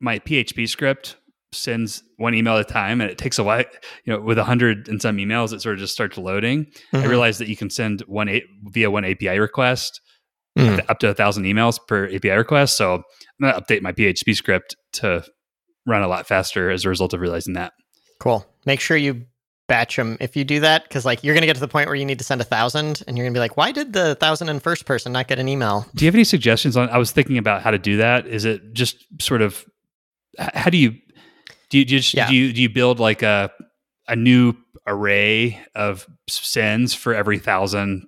my 0.00 0.18
PHP 0.18 0.68
script 0.68 1.16
sends 1.52 2.02
one 2.16 2.34
email 2.34 2.54
at 2.56 2.60
a 2.60 2.72
time 2.72 3.00
and 3.00 3.10
it 3.10 3.18
takes 3.18 3.38
a 3.38 3.44
while 3.44 3.64
you 4.04 4.12
know 4.12 4.20
with 4.20 4.38
a 4.38 4.44
hundred 4.44 4.88
and 4.88 5.02
some 5.02 5.18
emails 5.18 5.52
it 5.52 5.60
sort 5.60 5.74
of 5.74 5.78
just 5.78 5.92
starts 5.92 6.16
loading 6.16 6.64
mm-hmm. 6.64 6.96
i 6.96 7.04
realized 7.04 7.38
that 7.40 7.48
you 7.48 7.56
can 7.56 7.68
send 7.68 8.00
one 8.02 8.28
a- 8.28 8.44
via 8.64 8.90
one 8.90 9.04
api 9.04 9.38
request 9.38 10.00
mm. 10.58 10.82
up 10.88 10.98
to 10.98 11.08
a 11.08 11.14
thousand 11.14 11.44
emails 11.44 11.78
per 11.86 12.06
api 12.06 12.30
request 12.30 12.76
so 12.76 12.94
i'm 12.94 13.02
going 13.40 13.54
to 13.54 13.60
update 13.60 13.82
my 13.82 13.92
php 13.92 14.34
script 14.34 14.76
to 14.92 15.22
run 15.86 16.02
a 16.02 16.08
lot 16.08 16.26
faster 16.26 16.70
as 16.70 16.84
a 16.84 16.88
result 16.88 17.12
of 17.12 17.20
realizing 17.20 17.54
that 17.54 17.72
Cool. 18.22 18.46
Make 18.66 18.78
sure 18.78 18.96
you 18.96 19.26
batch 19.66 19.96
them 19.96 20.16
if 20.20 20.36
you 20.36 20.44
do 20.44 20.60
that 20.60 20.84
because 20.84 21.04
like 21.04 21.24
you're 21.24 21.34
going 21.34 21.42
to 21.42 21.46
get 21.46 21.54
to 21.54 21.60
the 21.60 21.66
point 21.66 21.88
where 21.88 21.96
you 21.96 22.04
need 22.04 22.18
to 22.18 22.24
send 22.24 22.40
a 22.40 22.44
thousand 22.44 23.02
and 23.08 23.16
you're 23.16 23.24
going 23.24 23.32
to 23.32 23.36
be 23.36 23.40
like 23.40 23.56
why 23.56 23.72
did 23.72 23.92
the 23.92 24.16
thousand 24.16 24.48
and 24.48 24.62
first 24.62 24.84
person 24.84 25.12
not 25.12 25.28
get 25.28 25.38
an 25.38 25.48
email 25.48 25.86
do 25.94 26.04
you 26.04 26.08
have 26.08 26.14
any 26.14 26.24
suggestions 26.24 26.76
on 26.76 26.90
i 26.90 26.98
was 26.98 27.12
thinking 27.12 27.38
about 27.38 27.62
how 27.62 27.70
to 27.70 27.78
do 27.78 27.96
that 27.96 28.26
is 28.26 28.44
it 28.44 28.60
just 28.74 29.06
sort 29.22 29.40
of 29.40 29.64
how 30.36 30.68
do 30.68 30.76
you 30.76 30.92
do 31.72 31.78
you, 31.78 31.84
do 31.84 31.96
you, 31.96 32.02
yeah. 32.14 32.28
do 32.28 32.34
you, 32.34 32.52
do 32.52 32.62
you 32.62 32.70
build 32.70 33.00
like 33.00 33.22
a 33.22 33.50
a 34.08 34.16
new 34.16 34.54
array 34.86 35.60
of 35.74 36.06
sends 36.28 36.94
for 36.94 37.14
every 37.14 37.38
thousand 37.38 38.06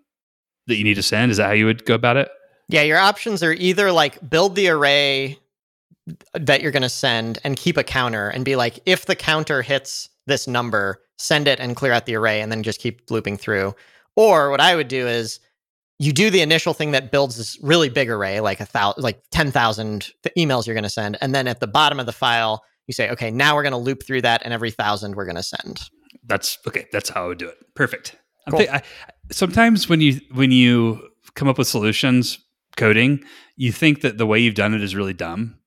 that 0.66 0.76
you 0.76 0.84
need 0.84 0.94
to 0.94 1.02
send 1.02 1.30
is 1.30 1.38
that 1.38 1.46
how 1.46 1.52
you 1.52 1.66
would 1.66 1.84
go 1.84 1.94
about 1.94 2.16
it 2.16 2.28
yeah 2.68 2.82
your 2.82 2.98
options 2.98 3.42
are 3.42 3.52
either 3.52 3.92
like 3.92 4.28
build 4.28 4.54
the 4.54 4.68
array 4.68 5.38
that 6.34 6.60
you're 6.60 6.72
going 6.72 6.82
to 6.82 6.88
send 6.88 7.38
and 7.44 7.56
keep 7.56 7.76
a 7.76 7.84
counter 7.84 8.28
and 8.28 8.44
be 8.44 8.56
like, 8.56 8.80
if 8.86 9.06
the 9.06 9.16
counter 9.16 9.62
hits 9.62 10.08
this 10.26 10.46
number, 10.46 11.00
send 11.18 11.48
it 11.48 11.60
and 11.60 11.76
clear 11.76 11.92
out 11.92 12.06
the 12.06 12.14
array 12.14 12.40
and 12.40 12.50
then 12.50 12.62
just 12.62 12.80
keep 12.80 13.10
looping 13.10 13.36
through. 13.36 13.74
Or 14.16 14.50
what 14.50 14.60
I 14.60 14.76
would 14.76 14.88
do 14.88 15.06
is 15.06 15.40
you 15.98 16.12
do 16.12 16.30
the 16.30 16.42
initial 16.42 16.74
thing 16.74 16.90
that 16.90 17.10
builds 17.10 17.36
this 17.36 17.58
really 17.62 17.88
big 17.88 18.10
array, 18.10 18.40
like 18.40 18.60
a 18.60 18.66
thousand, 18.66 19.02
like 19.02 19.22
10,000 19.30 20.10
emails 20.36 20.66
you're 20.66 20.74
going 20.74 20.82
to 20.82 20.90
send. 20.90 21.16
And 21.20 21.34
then 21.34 21.46
at 21.46 21.60
the 21.60 21.66
bottom 21.66 22.00
of 22.00 22.06
the 22.06 22.12
file, 22.12 22.64
you 22.86 22.94
say, 22.94 23.10
okay, 23.10 23.30
now 23.30 23.54
we're 23.54 23.62
going 23.62 23.72
to 23.72 23.78
loop 23.78 24.04
through 24.04 24.22
that 24.22 24.42
and 24.44 24.52
every 24.52 24.70
thousand 24.70 25.16
we're 25.16 25.24
going 25.24 25.36
to 25.36 25.42
send. 25.42 25.80
That's 26.26 26.58
okay. 26.66 26.86
That's 26.92 27.08
how 27.08 27.24
I 27.24 27.28
would 27.28 27.38
do 27.38 27.48
it. 27.48 27.56
Perfect. 27.74 28.16
Cool. 28.48 28.58
Th- 28.58 28.70
I, 28.70 28.82
sometimes 29.30 29.88
when 29.88 30.00
you, 30.00 30.20
when 30.32 30.50
you 30.50 31.08
come 31.34 31.48
up 31.48 31.58
with 31.58 31.66
solutions 31.66 32.38
coding, 32.76 33.22
you 33.56 33.72
think 33.72 34.02
that 34.02 34.18
the 34.18 34.26
way 34.26 34.38
you've 34.38 34.54
done 34.54 34.74
it 34.74 34.82
is 34.82 34.94
really 34.94 35.14
dumb 35.14 35.58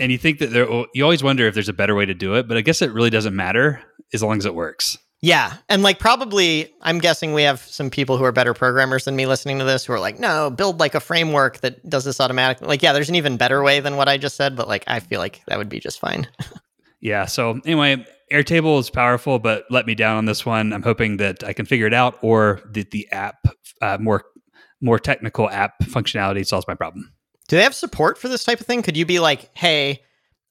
and 0.00 0.10
you 0.10 0.18
think 0.18 0.38
that 0.38 0.50
there, 0.50 0.68
you 0.94 1.02
always 1.02 1.22
wonder 1.22 1.46
if 1.46 1.54
there's 1.54 1.68
a 1.68 1.74
better 1.74 1.94
way 1.94 2.06
to 2.06 2.14
do 2.14 2.34
it, 2.34 2.48
but 2.48 2.56
I 2.56 2.60
guess 2.60 2.82
it 2.82 2.92
really 2.92 3.10
doesn't 3.10 3.34
matter 3.34 3.82
as 4.12 4.22
long 4.22 4.38
as 4.38 4.46
it 4.46 4.54
works. 4.54 4.98
Yeah. 5.22 5.54
And 5.68 5.82
like, 5.82 5.98
probably, 5.98 6.72
I'm 6.80 6.98
guessing 6.98 7.34
we 7.34 7.42
have 7.42 7.60
some 7.60 7.90
people 7.90 8.16
who 8.16 8.24
are 8.24 8.32
better 8.32 8.54
programmers 8.54 9.04
than 9.04 9.16
me 9.16 9.26
listening 9.26 9.58
to 9.58 9.64
this 9.64 9.84
who 9.84 9.92
are 9.92 10.00
like, 10.00 10.18
no, 10.18 10.48
build 10.50 10.80
like 10.80 10.94
a 10.94 11.00
framework 11.00 11.58
that 11.58 11.86
does 11.88 12.04
this 12.04 12.20
automatically. 12.20 12.68
Like, 12.68 12.82
yeah, 12.82 12.94
there's 12.94 13.10
an 13.10 13.16
even 13.16 13.36
better 13.36 13.62
way 13.62 13.80
than 13.80 13.96
what 13.96 14.08
I 14.08 14.16
just 14.16 14.36
said, 14.36 14.56
but 14.56 14.66
like, 14.66 14.84
I 14.86 15.00
feel 15.00 15.20
like 15.20 15.42
that 15.46 15.58
would 15.58 15.68
be 15.68 15.78
just 15.78 16.00
fine. 16.00 16.26
yeah. 17.00 17.26
So, 17.26 17.60
anyway, 17.66 18.06
Airtable 18.32 18.80
is 18.80 18.88
powerful, 18.88 19.38
but 19.38 19.64
let 19.68 19.86
me 19.86 19.94
down 19.94 20.16
on 20.16 20.24
this 20.24 20.46
one. 20.46 20.72
I'm 20.72 20.82
hoping 20.82 21.18
that 21.18 21.44
I 21.44 21.52
can 21.52 21.66
figure 21.66 21.86
it 21.86 21.94
out 21.94 22.18
or 22.22 22.62
that 22.72 22.90
the 22.90 23.06
app, 23.12 23.46
uh, 23.82 23.98
more, 24.00 24.24
more 24.80 24.98
technical 24.98 25.50
app 25.50 25.80
functionality 25.80 26.46
solves 26.46 26.66
my 26.66 26.74
problem. 26.74 27.12
Do 27.48 27.56
they 27.56 27.62
have 27.64 27.74
support 27.74 28.16
for 28.16 28.28
this 28.28 28.44
type 28.44 28.60
of 28.60 28.66
thing? 28.66 28.80
Could 28.80 28.96
you 28.96 29.04
be 29.04 29.18
like, 29.18 29.50
hey, 29.54 30.02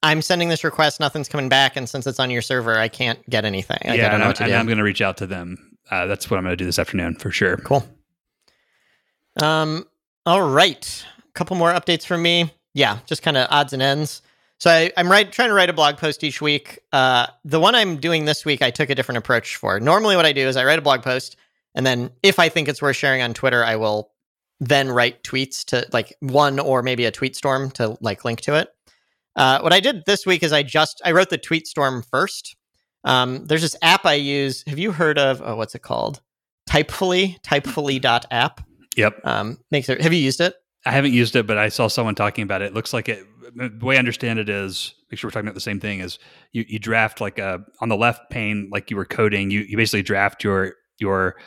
I'm 0.01 0.21
sending 0.21 0.49
this 0.49 0.63
request, 0.63 0.99
nothing's 0.99 1.27
coming 1.27 1.49
back, 1.49 1.75
and 1.75 1.89
since 1.89 2.07
it's 2.07 2.19
on 2.19 2.29
your 2.29 2.41
server, 2.41 2.77
I 2.77 2.87
can't 2.87 3.27
get 3.29 3.43
anything. 3.43 3.79
Like, 3.83 3.97
yeah, 3.97 4.13
and, 4.13 4.23
I'm, 4.23 4.33
and 4.39 4.53
I'm, 4.53 4.65
going 4.65 4.77
to 4.77 4.83
reach 4.83 5.01
out 5.01 5.17
to 5.17 5.27
them. 5.27 5.77
Uh, 5.91 6.05
that's 6.05 6.29
what 6.29 6.37
I'm 6.37 6.43
going 6.43 6.53
to 6.53 6.57
do 6.57 6.65
this 6.65 6.79
afternoon 6.79 7.15
for 7.15 7.31
sure. 7.31 7.57
Cool. 7.57 7.85
Um. 9.41 9.85
All 10.25 10.41
right. 10.41 11.05
A 11.27 11.31
couple 11.31 11.55
more 11.55 11.71
updates 11.71 12.05
from 12.05 12.21
me. 12.21 12.53
Yeah, 12.73 12.99
just 13.05 13.23
kind 13.23 13.35
of 13.35 13.47
odds 13.49 13.73
and 13.73 13.81
ends. 13.81 14.21
So 14.59 14.69
I, 14.69 14.91
am 14.97 15.09
right, 15.09 15.31
trying 15.31 15.47
to 15.47 15.53
write 15.53 15.69
a 15.69 15.73
blog 15.73 15.97
post 15.97 16.23
each 16.23 16.41
week. 16.41 16.79
Uh, 16.91 17.27
the 17.45 17.59
one 17.59 17.75
I'm 17.75 17.97
doing 17.97 18.25
this 18.25 18.43
week, 18.43 18.61
I 18.61 18.71
took 18.71 18.89
a 18.89 18.95
different 18.95 19.17
approach 19.17 19.55
for. 19.55 19.79
Normally, 19.79 20.17
what 20.17 20.25
I 20.25 20.33
do 20.33 20.47
is 20.47 20.57
I 20.57 20.65
write 20.65 20.79
a 20.79 20.81
blog 20.81 21.01
post, 21.01 21.37
and 21.73 21.85
then 21.85 22.11
if 22.23 22.39
I 22.39 22.49
think 22.49 22.67
it's 22.67 22.81
worth 22.81 22.97
sharing 22.97 23.21
on 23.21 23.33
Twitter, 23.33 23.63
I 23.63 23.77
will 23.77 24.11
then 24.59 24.89
write 24.89 25.23
tweets 25.23 25.63
to 25.65 25.87
like 25.93 26.13
one 26.19 26.59
or 26.59 26.83
maybe 26.83 27.05
a 27.05 27.11
tweet 27.11 27.35
storm 27.37 27.71
to 27.71 27.97
like 28.01 28.25
link 28.25 28.41
to 28.41 28.55
it. 28.55 28.69
Uh, 29.39 29.61
what 29.61 29.71
I 29.71 29.79
did 29.79 30.03
this 30.05 30.25
week 30.25 30.43
is 30.43 30.51
I 30.51 30.63
just 30.63 31.01
I 31.05 31.13
wrote 31.13 31.29
the 31.29 31.37
tweet 31.37 31.65
storm 31.65 32.03
first. 32.03 32.57
Um, 33.05 33.45
there's 33.45 33.61
this 33.61 33.77
app 33.81 34.05
I 34.05 34.15
use. 34.15 34.65
Have 34.67 34.77
you 34.77 34.91
heard 34.91 35.17
of? 35.17 35.41
Oh, 35.41 35.55
what's 35.55 35.73
it 35.75 35.81
called? 35.81 36.21
Typefully. 36.69 37.39
Typefully.app. 37.41 38.61
Yep. 38.97 39.21
Um, 39.23 39.59
makes 39.71 39.87
it. 39.87 40.01
Have 40.01 40.11
you 40.11 40.19
used 40.19 40.41
it? 40.41 40.55
I 40.85 40.91
haven't 40.91 41.13
used 41.13 41.37
it, 41.37 41.47
but 41.47 41.57
I 41.57 41.69
saw 41.69 41.87
someone 41.87 42.15
talking 42.15 42.43
about 42.43 42.61
it. 42.61 42.65
it 42.65 42.73
looks 42.73 42.91
like 42.91 43.07
it. 43.07 43.25
The 43.55 43.71
way 43.81 43.95
I 43.95 43.99
understand 43.99 44.39
it 44.39 44.49
is, 44.49 44.93
make 45.09 45.17
sure 45.17 45.29
we're 45.29 45.31
talking 45.31 45.47
about 45.47 45.55
the 45.55 45.61
same 45.61 45.79
thing. 45.79 46.01
Is 46.01 46.19
you, 46.51 46.65
you 46.67 46.77
draft 46.77 47.21
like 47.21 47.39
a 47.39 47.63
on 47.79 47.87
the 47.87 47.95
left 47.95 48.29
pane, 48.29 48.67
like 48.73 48.91
you 48.91 48.97
were 48.97 49.05
coding. 49.05 49.51
You 49.51 49.61
you 49.61 49.77
basically 49.77 50.03
draft 50.03 50.43
your 50.43 50.73
your 50.97 51.37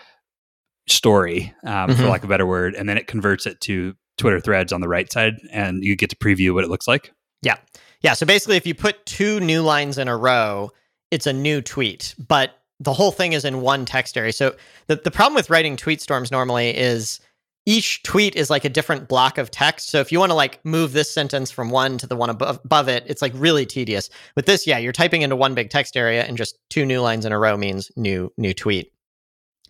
story, 0.88 1.55
um, 1.66 1.90
mm-hmm. 1.90 2.01
for 2.01 2.09
lack 2.09 2.20
of 2.20 2.24
a 2.24 2.32
better 2.32 2.47
word, 2.47 2.74
and 2.74 2.88
then 2.88 2.97
it 2.97 3.07
converts 3.07 3.45
it 3.45 3.61
to 3.62 3.95
Twitter 4.16 4.40
threads 4.40 4.72
on 4.72 4.80
the 4.80 4.88
right 4.88 5.12
side, 5.12 5.34
and 5.53 5.84
you 5.84 5.95
get 5.95 6.09
to 6.09 6.16
preview 6.16 6.55
what 6.55 6.64
it 6.64 6.70
looks 6.70 6.88
like. 6.88 7.12
Yeah, 7.43 7.57
yeah. 8.01 8.14
So 8.14 8.26
basically, 8.26 8.57
if 8.57 8.66
you 8.66 8.74
put 8.74 9.05
two 9.07 9.40
new 9.40 9.62
lines 9.62 9.99
in 9.99 10.09
a 10.09 10.16
row, 10.16 10.70
it's 11.11 11.26
a 11.26 11.32
new 11.32 11.61
tweet, 11.61 12.14
but 12.28 12.59
the 12.80 12.93
whole 12.93 13.12
thing 13.12 13.32
is 13.32 13.45
in 13.45 13.61
one 13.61 13.84
text 13.84 14.16
area. 14.16 14.32
So 14.32 14.55
the 14.86 14.97
the 14.97 15.11
problem 15.11 15.34
with 15.34 15.51
writing 15.51 15.76
tweet 15.76 16.01
storms 16.01 16.30
normally 16.30 16.76
is 16.76 17.20
each 17.64 18.03
tweet 18.03 18.34
is 18.34 18.51
like 18.51 18.64
a 18.64 18.68
different 18.68 19.09
block 19.09 19.38
of 19.38 19.51
text. 19.51 19.88
So 19.90 20.01
if 20.01 20.11
you 20.11 20.18
want 20.18 20.30
to 20.30 20.34
like 20.34 20.64
move 20.64 20.93
this 20.93 21.12
sentence 21.12 21.51
from 21.51 21.70
one 21.70 21.97
to 21.99 22.07
the 22.09 22.16
one 22.16 22.28
above, 22.30 22.61
above 22.64 22.88
it, 22.88 23.05
it's 23.07 23.22
like 23.22 23.32
really 23.36 23.66
tedious. 23.66 24.11
With 24.34 24.47
this, 24.47 24.66
yeah, 24.66 24.78
you're 24.78 24.93
typing 24.93 25.22
into 25.22 25.36
one 25.36 25.55
big 25.55 25.70
text 25.70 25.97
area 25.97 26.24
and 26.24 26.36
just 26.36 26.59
two 26.70 26.84
new 26.84 27.01
lines 27.01 27.24
in 27.24 27.32
a 27.32 27.38
row 27.38 27.57
means 27.57 27.93
new 27.97 28.32
new 28.36 28.53
tweet. 28.53 28.93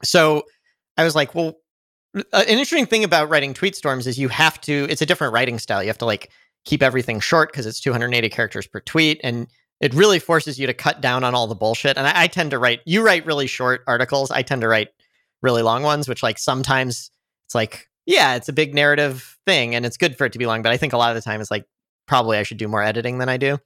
So 0.05 0.45
I 0.97 1.05
was 1.05 1.15
like, 1.15 1.35
well, 1.35 1.59
an 2.15 2.47
interesting 2.47 2.87
thing 2.87 3.05
about 3.05 3.29
writing 3.29 3.55
tweet 3.55 3.77
storms 3.77 4.07
is 4.07 4.19
you 4.19 4.29
have 4.29 4.61
to, 4.63 4.87
it's 4.91 5.03
a 5.03 5.07
different 5.07 5.33
writing 5.33 5.59
style. 5.59 5.83
You 5.83 5.89
have 5.89 5.99
to 5.99 6.07
like 6.07 6.31
keep 6.65 6.83
everything 6.83 7.21
short 7.21 7.51
because 7.51 7.67
it's 7.67 7.81
280 7.81 8.29
characters 8.29 8.67
per 8.67 8.81
tweet. 8.81 9.21
And 9.23 9.47
it 9.81 9.95
really 9.95 10.19
forces 10.19 10.59
you 10.59 10.67
to 10.67 10.75
cut 10.75 11.01
down 11.01 11.25
on 11.25 11.35
all 11.35 11.47
the 11.47 11.55
bullshit. 11.55 11.97
And 11.97 12.07
I, 12.07 12.23
I 12.23 12.27
tend 12.29 12.53
to 12.53 12.59
write, 12.59 12.81
you 12.85 13.05
write 13.05 13.27
really 13.27 13.47
short 13.47 13.83
articles. 13.87 14.31
I 14.31 14.43
tend 14.43 14.63
to 14.63 14.69
write 14.69 14.89
really 15.43 15.63
long 15.63 15.83
ones, 15.83 16.09
which 16.09 16.23
like 16.23 16.39
sometimes 16.39 17.11
it's 17.47 17.55
like, 17.55 17.89
yeah, 18.07 18.37
it's 18.37 18.49
a 18.49 18.53
big 18.53 18.75
narrative 18.75 19.37
thing 19.45 19.75
and 19.75 19.85
it's 19.85 19.97
good 19.97 20.17
for 20.17 20.25
it 20.25 20.33
to 20.35 20.39
be 20.39 20.47
long. 20.47 20.63
But 20.63 20.73
I 20.73 20.77
think 20.77 20.93
a 20.93 20.97
lot 20.97 21.11
of 21.11 21.17
the 21.17 21.23
time 21.23 21.41
it's 21.41 21.51
like, 21.51 21.65
probably 22.07 22.39
I 22.39 22.43
should 22.43 22.59
do 22.59 22.69
more 22.69 22.83
editing 22.83 23.19
than 23.19 23.29
I 23.29 23.37
do. 23.37 23.59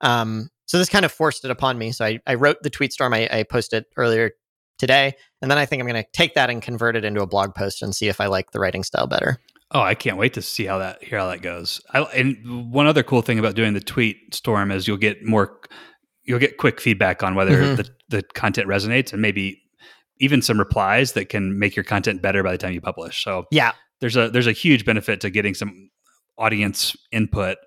Um, 0.00 0.48
So 0.66 0.78
this 0.78 0.88
kind 0.88 1.04
of 1.04 1.12
forced 1.12 1.44
it 1.44 1.50
upon 1.50 1.78
me. 1.78 1.92
So 1.92 2.04
I, 2.04 2.20
I 2.26 2.34
wrote 2.34 2.62
the 2.62 2.70
tweet 2.70 2.92
storm. 2.92 3.12
I, 3.12 3.28
I 3.30 3.42
posted 3.42 3.84
earlier 3.96 4.30
today, 4.78 5.12
and 5.42 5.50
then 5.50 5.58
I 5.58 5.66
think 5.66 5.80
I'm 5.80 5.88
going 5.88 6.02
to 6.02 6.08
take 6.12 6.34
that 6.34 6.48
and 6.48 6.62
convert 6.62 6.96
it 6.96 7.04
into 7.04 7.20
a 7.20 7.26
blog 7.26 7.54
post 7.54 7.82
and 7.82 7.94
see 7.94 8.08
if 8.08 8.20
I 8.20 8.26
like 8.26 8.52
the 8.52 8.60
writing 8.60 8.84
style 8.84 9.06
better. 9.06 9.38
Oh, 9.72 9.80
I 9.80 9.94
can't 9.94 10.16
wait 10.16 10.34
to 10.34 10.42
see 10.42 10.64
how 10.64 10.78
that 10.78 11.02
hear 11.02 11.18
how 11.18 11.28
that 11.28 11.42
goes. 11.42 11.80
I, 11.92 12.00
and 12.02 12.72
one 12.72 12.86
other 12.86 13.02
cool 13.02 13.22
thing 13.22 13.38
about 13.38 13.54
doing 13.54 13.72
the 13.72 13.80
tweet 13.80 14.34
storm 14.34 14.70
is 14.70 14.88
you'll 14.88 14.96
get 14.96 15.24
more, 15.24 15.60
you'll 16.24 16.40
get 16.40 16.56
quick 16.56 16.80
feedback 16.80 17.22
on 17.22 17.36
whether 17.36 17.56
mm-hmm. 17.56 17.76
the, 17.76 17.88
the 18.08 18.22
content 18.34 18.66
resonates, 18.66 19.12
and 19.12 19.22
maybe 19.22 19.62
even 20.18 20.42
some 20.42 20.58
replies 20.58 21.12
that 21.12 21.28
can 21.28 21.58
make 21.58 21.76
your 21.76 21.84
content 21.84 22.20
better 22.20 22.42
by 22.42 22.52
the 22.52 22.58
time 22.58 22.72
you 22.72 22.80
publish. 22.80 23.22
So 23.22 23.46
yeah, 23.52 23.72
there's 24.00 24.16
a 24.16 24.28
there's 24.28 24.48
a 24.48 24.52
huge 24.52 24.84
benefit 24.84 25.20
to 25.20 25.30
getting 25.30 25.54
some 25.54 25.90
audience 26.36 26.96
input 27.12 27.58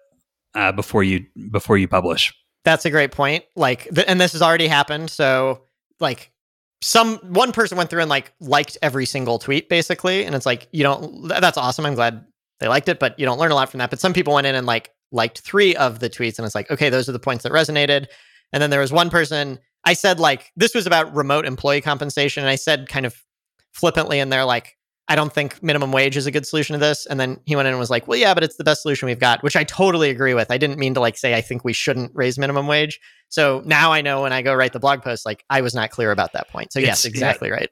uh, 0.56 0.74
before 0.74 1.04
you 1.04 1.26
before 1.52 1.78
you 1.78 1.88
publish. 1.88 2.34
That's 2.66 2.86
a 2.86 2.90
great 2.90 3.12
point. 3.12 3.46
Like, 3.56 3.90
th- 3.94 4.08
and 4.08 4.20
this 4.20 4.34
has 4.34 4.42
already 4.42 4.68
happened. 4.68 5.10
So 5.10 5.64
like 6.00 6.33
some 6.84 7.18
one 7.20 7.52
person 7.52 7.78
went 7.78 7.90
through 7.90 8.02
and 8.02 8.10
like 8.10 8.34
liked 8.40 8.78
every 8.82 9.06
single 9.06 9.40
tweet 9.40 9.70
basically. 9.70 10.26
And 10.26 10.36
it's 10.36 10.46
like 10.46 10.68
you 10.72 10.84
don't 10.84 11.28
that's 11.28 11.58
awesome. 11.58 11.86
I'm 11.86 11.96
glad 11.96 12.26
they 12.60 12.68
liked 12.68 12.90
it 12.90 13.00
but 13.00 13.18
you 13.20 13.26
don't 13.26 13.40
learn 13.40 13.52
a 13.52 13.56
lot 13.56 13.70
from 13.70 13.80
that. 13.80 13.90
But 13.90 14.00
some 14.00 14.14
people 14.14 14.34
went 14.34 14.48
in 14.48 14.56
and 14.56 14.68
like 14.68 14.92
liked 15.12 15.40
three 15.40 15.76
of 15.76 16.00
the 16.00 16.10
tweets 16.10 16.38
and 16.38 16.46
it's 16.46 16.56
like 16.56 16.70
okay 16.70 16.90
those 16.90 17.08
are 17.08 17.14
the 17.14 17.20
points 17.20 17.44
that 17.44 17.52
resonated. 17.52 18.08
And 18.52 18.62
then 18.62 18.70
there 18.70 18.82
was 18.82 18.92
one 18.92 19.10
person 19.10 19.60
i 19.86 19.94
said 19.94 20.20
like 20.20 20.52
this 20.56 20.74
was 20.74 20.86
about 20.86 21.14
remote 21.16 21.46
employee 21.46 21.82
compensation 21.82 22.44
and 22.44 22.50
i 22.50 22.56
said 22.56 22.88
kind 22.88 23.06
of 23.06 23.16
flippantly 23.72 24.20
in 24.20 24.30
there 24.30 24.46
like 24.46 24.78
I 25.10 25.16
don't 25.16 25.34
think 25.34 25.62
minimum 25.62 25.92
wage 25.92 26.16
is 26.16 26.26
a 26.26 26.32
good 26.32 26.48
solution 26.48 26.74
to 26.74 26.80
this. 26.80 27.06
And 27.06 27.20
then 27.20 27.40
he 27.46 27.56
went 27.56 27.68
in 27.68 27.74
and 27.74 27.80
was 27.80 27.90
like, 27.90 28.08
well, 28.08 28.18
yeah, 28.18 28.34
but 28.34 28.44
it's 28.44 28.56
the 28.56 28.64
best 28.64 28.82
solution 28.82 29.08
we've 29.08 29.20
got, 29.20 29.44
which 29.44 29.56
I 29.56 29.66
totally 29.66 30.10
agree 30.10 30.34
with. 30.34 30.50
I 30.50 30.58
didn't 30.58 30.80
mean 30.80 30.94
to 30.94 31.02
like 31.02 31.18
say 31.18 31.36
I 31.36 31.42
think 31.42 31.66
we 31.66 31.74
shouldn't 31.74 32.12
raise 32.16 32.38
minimum 32.38 32.68
wage. 32.68 33.00
So 33.28 33.62
now 33.66 33.92
I 33.92 34.02
know 34.02 34.22
when 34.22 34.32
I 34.32 34.42
go 34.42 34.54
write 34.54 34.72
the 34.72 34.80
blog 34.80 35.02
post, 35.02 35.26
like 35.26 35.44
I 35.50 35.62
was 35.62 35.76
not 35.76 35.90
clear 35.90 36.12
about 36.12 36.34
that 36.34 36.50
point. 36.50 36.72
So 36.72 36.80
yes, 36.80 37.04
exactly 37.04 37.50
yeah, 37.50 37.56
right. 37.56 37.70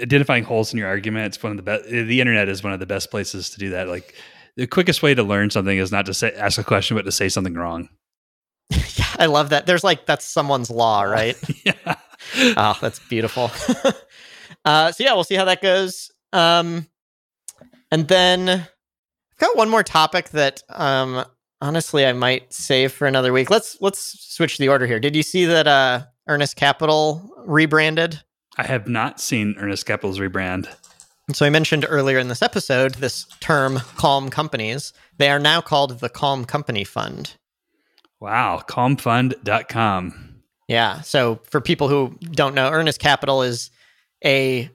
Identifying 0.00 0.44
holes 0.44 0.72
in 0.72 0.78
your 0.78 0.88
argument, 0.88 1.26
it's 1.26 1.42
one 1.42 1.52
of 1.52 1.56
the 1.56 1.62
best. 1.62 1.88
The 1.88 2.20
internet 2.20 2.48
is 2.48 2.62
one 2.62 2.72
of 2.72 2.78
the 2.78 2.86
best 2.86 3.10
places 3.10 3.50
to 3.50 3.58
do 3.58 3.70
that. 3.70 3.88
Like 3.88 4.14
the 4.56 4.66
quickest 4.66 5.02
way 5.02 5.14
to 5.14 5.22
learn 5.22 5.50
something 5.50 5.76
is 5.76 5.90
not 5.90 6.06
to 6.06 6.14
say 6.14 6.32
ask 6.34 6.58
a 6.58 6.64
question, 6.64 6.96
but 6.96 7.04
to 7.04 7.12
say 7.12 7.28
something 7.28 7.54
wrong. 7.54 7.88
yeah, 8.70 9.06
I 9.18 9.26
love 9.26 9.50
that. 9.50 9.66
There's 9.66 9.84
like 9.84 10.06
that's 10.06 10.24
someone's 10.24 10.70
law, 10.70 11.02
right? 11.02 11.36
yeah. 11.64 11.96
Oh, 12.56 12.78
that's 12.80 13.00
beautiful. 13.00 13.50
uh, 14.64 14.92
so 14.92 15.04
yeah, 15.04 15.14
we'll 15.14 15.24
see 15.24 15.34
how 15.34 15.46
that 15.46 15.60
goes. 15.60 16.11
Um, 16.32 16.86
and 17.90 18.08
then 18.08 18.48
I've 18.48 19.38
got 19.38 19.56
one 19.56 19.68
more 19.68 19.82
topic 19.82 20.30
that 20.30 20.62
um, 20.70 21.24
honestly 21.60 22.06
I 22.06 22.12
might 22.12 22.52
save 22.52 22.92
for 22.92 23.06
another 23.06 23.32
week. 23.32 23.50
Let's 23.50 23.76
let's 23.80 24.18
switch 24.34 24.58
the 24.58 24.68
order 24.68 24.86
here. 24.86 25.00
Did 25.00 25.14
you 25.14 25.22
see 25.22 25.44
that 25.46 25.66
uh, 25.66 26.04
Earnest 26.28 26.56
Capital 26.56 27.30
rebranded? 27.46 28.22
I 28.56 28.64
have 28.64 28.88
not 28.88 29.20
seen 29.20 29.54
Earnest 29.58 29.86
Capital's 29.86 30.18
rebrand. 30.18 30.68
So 31.32 31.46
I 31.46 31.50
mentioned 31.50 31.86
earlier 31.88 32.18
in 32.18 32.28
this 32.28 32.42
episode 32.42 32.96
this 32.96 33.24
term 33.40 33.78
calm 33.96 34.28
companies. 34.28 34.92
They 35.18 35.30
are 35.30 35.38
now 35.38 35.60
called 35.60 36.00
the 36.00 36.08
Calm 36.08 36.44
Company 36.44 36.84
Fund. 36.84 37.36
Wow, 38.20 38.62
calmfund.com. 38.68 40.42
Yeah. 40.68 41.00
So 41.00 41.40
for 41.44 41.60
people 41.60 41.88
who 41.88 42.16
don't 42.30 42.54
know, 42.54 42.70
Earnest 42.70 43.00
Capital 43.00 43.42
is 43.42 43.70
a 44.24 44.70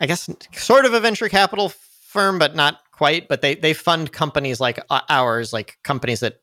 I 0.00 0.06
guess 0.06 0.28
sort 0.52 0.84
of 0.84 0.94
a 0.94 1.00
venture 1.00 1.28
capital 1.28 1.70
firm, 1.70 2.38
but 2.38 2.54
not 2.54 2.80
quite. 2.92 3.28
But 3.28 3.42
they 3.42 3.54
they 3.54 3.74
fund 3.74 4.12
companies 4.12 4.60
like 4.60 4.80
uh, 4.90 5.00
ours, 5.08 5.52
like 5.52 5.78
companies 5.82 6.20
that 6.20 6.40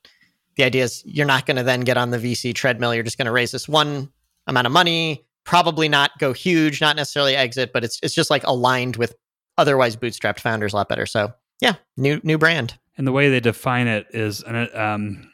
the 0.57 0.63
idea 0.63 0.83
is 0.83 1.03
you're 1.05 1.25
not 1.25 1.45
going 1.45 1.57
to 1.57 1.63
then 1.63 1.81
get 1.81 1.97
on 1.97 2.11
the 2.11 2.17
VC 2.17 2.53
treadmill. 2.53 2.93
You're 2.93 3.03
just 3.03 3.17
going 3.17 3.25
to 3.25 3.31
raise 3.31 3.51
this 3.51 3.67
one 3.67 4.11
amount 4.47 4.67
of 4.67 4.73
money, 4.73 5.25
probably 5.45 5.89
not 5.89 6.11
go 6.19 6.33
huge, 6.33 6.81
not 6.81 6.95
necessarily 6.95 7.35
exit, 7.35 7.71
but 7.73 7.83
it's 7.83 7.99
it's 8.03 8.13
just 8.13 8.29
like 8.29 8.43
aligned 8.45 8.97
with 8.97 9.15
otherwise 9.57 9.95
bootstrapped 9.95 10.39
founders 10.39 10.73
a 10.73 10.75
lot 10.75 10.89
better. 10.89 11.05
So 11.05 11.33
yeah, 11.61 11.75
new 11.97 12.19
new 12.23 12.37
brand. 12.37 12.77
And 12.97 13.07
the 13.07 13.11
way 13.11 13.29
they 13.29 13.39
define 13.39 13.87
it 13.87 14.07
is 14.11 14.43
um, 14.45 15.31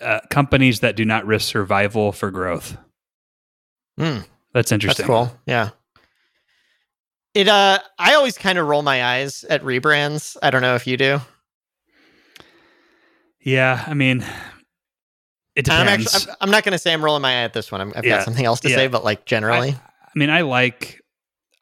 uh, 0.00 0.20
companies 0.30 0.80
that 0.80 0.96
do 0.96 1.04
not 1.04 1.26
risk 1.26 1.48
survival 1.48 2.12
for 2.12 2.30
growth. 2.30 2.76
Mm. 4.00 4.26
That's 4.52 4.72
interesting. 4.72 5.06
That's 5.06 5.30
cool. 5.30 5.40
Yeah. 5.46 5.70
It 7.34 7.48
uh 7.48 7.78
I 7.98 8.14
always 8.14 8.36
kind 8.36 8.58
of 8.58 8.66
roll 8.66 8.82
my 8.82 9.04
eyes 9.04 9.44
at 9.44 9.62
rebrands. 9.62 10.36
I 10.42 10.50
don't 10.50 10.62
know 10.62 10.74
if 10.74 10.86
you 10.86 10.96
do. 10.96 11.20
Yeah, 13.40 13.82
I 13.86 13.94
mean 13.94 14.24
it 15.54 15.66
depends. 15.66 15.82
I'm, 15.82 15.88
actually, 15.88 16.30
I'm, 16.30 16.36
I'm 16.40 16.50
not 16.50 16.64
going 16.64 16.72
to 16.72 16.78
say 16.78 16.92
I'm 16.92 17.04
rolling 17.04 17.22
my 17.22 17.32
eye 17.32 17.42
at 17.42 17.52
this 17.52 17.70
one. 17.70 17.80
i 17.80 17.96
have 17.96 18.04
yeah, 18.04 18.16
got 18.16 18.24
something 18.24 18.44
else 18.44 18.60
to 18.60 18.70
yeah. 18.70 18.76
say, 18.76 18.86
but 18.86 19.04
like 19.04 19.26
generally, 19.26 19.70
I, 19.70 20.06
I, 20.06 20.10
mean, 20.18 20.30
I 20.30 20.40
like 20.42 21.00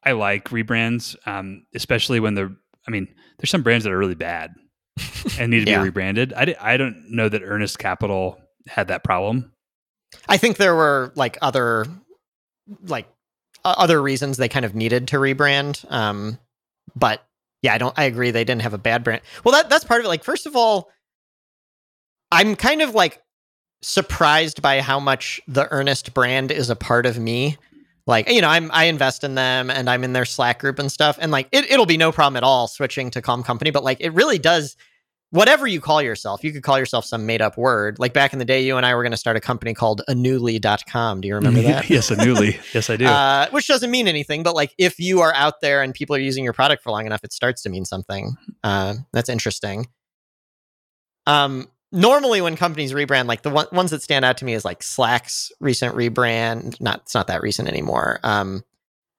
I 0.04 0.12
like 0.12 0.48
rebrands, 0.50 1.16
um, 1.26 1.66
especially 1.74 2.20
when 2.20 2.34
they're. 2.34 2.52
I 2.86 2.90
mean, 2.90 3.08
there's 3.38 3.50
some 3.50 3.62
brands 3.62 3.84
that 3.84 3.92
are 3.92 3.98
really 3.98 4.14
bad 4.14 4.54
and 5.38 5.50
need 5.50 5.64
to 5.64 5.70
yeah. 5.70 5.78
be 5.78 5.84
rebranded. 5.84 6.32
I 6.32 6.54
I 6.60 6.76
don't 6.76 7.10
know 7.10 7.28
that 7.28 7.42
Earnest 7.42 7.78
Capital 7.78 8.40
had 8.68 8.88
that 8.88 9.02
problem. 9.02 9.52
I 10.28 10.36
think 10.36 10.56
there 10.56 10.74
were 10.74 11.12
like 11.16 11.36
other 11.42 11.86
like 12.84 13.08
other 13.64 14.00
reasons 14.00 14.36
they 14.36 14.48
kind 14.48 14.64
of 14.64 14.74
needed 14.74 15.08
to 15.08 15.16
rebrand. 15.16 15.90
Um, 15.90 16.38
but 16.94 17.24
yeah, 17.62 17.74
I 17.74 17.78
don't. 17.78 17.98
I 17.98 18.04
agree. 18.04 18.30
They 18.30 18.44
didn't 18.44 18.62
have 18.62 18.74
a 18.74 18.78
bad 18.78 19.04
brand. 19.04 19.22
Well, 19.44 19.52
that 19.52 19.68
that's 19.68 19.84
part 19.84 20.00
of 20.00 20.06
it. 20.06 20.08
Like, 20.08 20.24
first 20.24 20.46
of 20.46 20.56
all, 20.56 20.90
I'm 22.32 22.56
kind 22.56 22.82
of 22.82 22.94
like 22.94 23.22
surprised 23.82 24.62
by 24.62 24.80
how 24.80 25.00
much 25.00 25.40
the 25.46 25.70
Earnest 25.70 26.14
brand 26.14 26.50
is 26.50 26.70
a 26.70 26.76
part 26.76 27.06
of 27.06 27.18
me. 27.18 27.58
Like, 28.06 28.30
you 28.30 28.40
know, 28.40 28.48
I'm 28.48 28.70
I 28.72 28.84
invest 28.84 29.24
in 29.24 29.34
them 29.34 29.70
and 29.70 29.88
I'm 29.88 30.04
in 30.04 30.14
their 30.14 30.24
Slack 30.24 30.58
group 30.58 30.78
and 30.78 30.90
stuff, 30.90 31.18
and 31.20 31.30
like 31.30 31.48
it, 31.52 31.70
it'll 31.70 31.86
be 31.86 31.96
no 31.96 32.12
problem 32.12 32.36
at 32.36 32.42
all 32.42 32.66
switching 32.66 33.11
to 33.11 33.22
Calm 33.22 33.42
Company. 33.42 33.70
But 33.70 33.84
like, 33.84 34.00
it 34.00 34.11
really 34.11 34.38
does 34.38 34.76
whatever 35.30 35.66
you 35.66 35.80
call 35.80 36.02
yourself, 36.02 36.42
you 36.44 36.52
could 36.52 36.62
call 36.62 36.78
yourself 36.78 37.04
some 37.04 37.24
made 37.24 37.40
up 37.40 37.56
word. 37.56 37.98
Like 37.98 38.12
back 38.12 38.32
in 38.32 38.38
the 38.38 38.44
day, 38.44 38.62
you 38.62 38.76
and 38.76 38.84
I 38.84 38.94
were 38.94 39.02
going 39.02 39.12
to 39.12 39.16
start 39.16 39.36
a 39.36 39.40
company 39.40 39.74
called 39.74 40.02
Anuli.com. 40.08 41.20
Do 41.20 41.28
you 41.28 41.34
remember 41.36 41.62
that? 41.62 41.88
yes, 41.90 42.10
Anuli. 42.10 42.58
yes, 42.74 42.90
I 42.90 42.96
do. 42.96 43.06
Uh, 43.20 43.48
which 43.50 43.66
doesn't 43.66 43.90
mean 43.90 44.08
anything, 44.08 44.42
but 44.42 44.54
like 44.54 44.72
if 44.78 44.98
you 44.98 45.20
are 45.20 45.34
out 45.34 45.60
there 45.60 45.82
and 45.82 45.92
people 45.92 46.14
are 46.14 46.20
using 46.20 46.44
your 46.44 46.52
product 46.52 46.82
for 46.82 46.90
long 46.90 47.06
enough, 47.06 47.22
it 47.24 47.32
starts 47.32 47.62
to 47.62 47.68
mean 47.68 47.84
something. 47.84 48.34
Uh, 48.62 48.94
that's 49.12 49.28
interesting. 49.28 49.88
Um, 51.26 51.68
normally 51.92 52.40
when 52.40 52.56
companies 52.56 52.92
rebrand, 52.92 53.26
like 53.26 53.42
the 53.42 53.50
one, 53.50 53.66
ones 53.72 53.90
that 53.90 54.02
stand 54.02 54.24
out 54.24 54.38
to 54.38 54.44
me 54.44 54.54
is 54.54 54.64
like 54.64 54.82
Slack's 54.82 55.50
recent 55.60 55.94
rebrand. 55.94 56.80
Not, 56.80 57.00
it's 57.00 57.14
not 57.14 57.26
that 57.26 57.42
recent 57.42 57.68
anymore. 57.68 58.20
Um, 58.22 58.62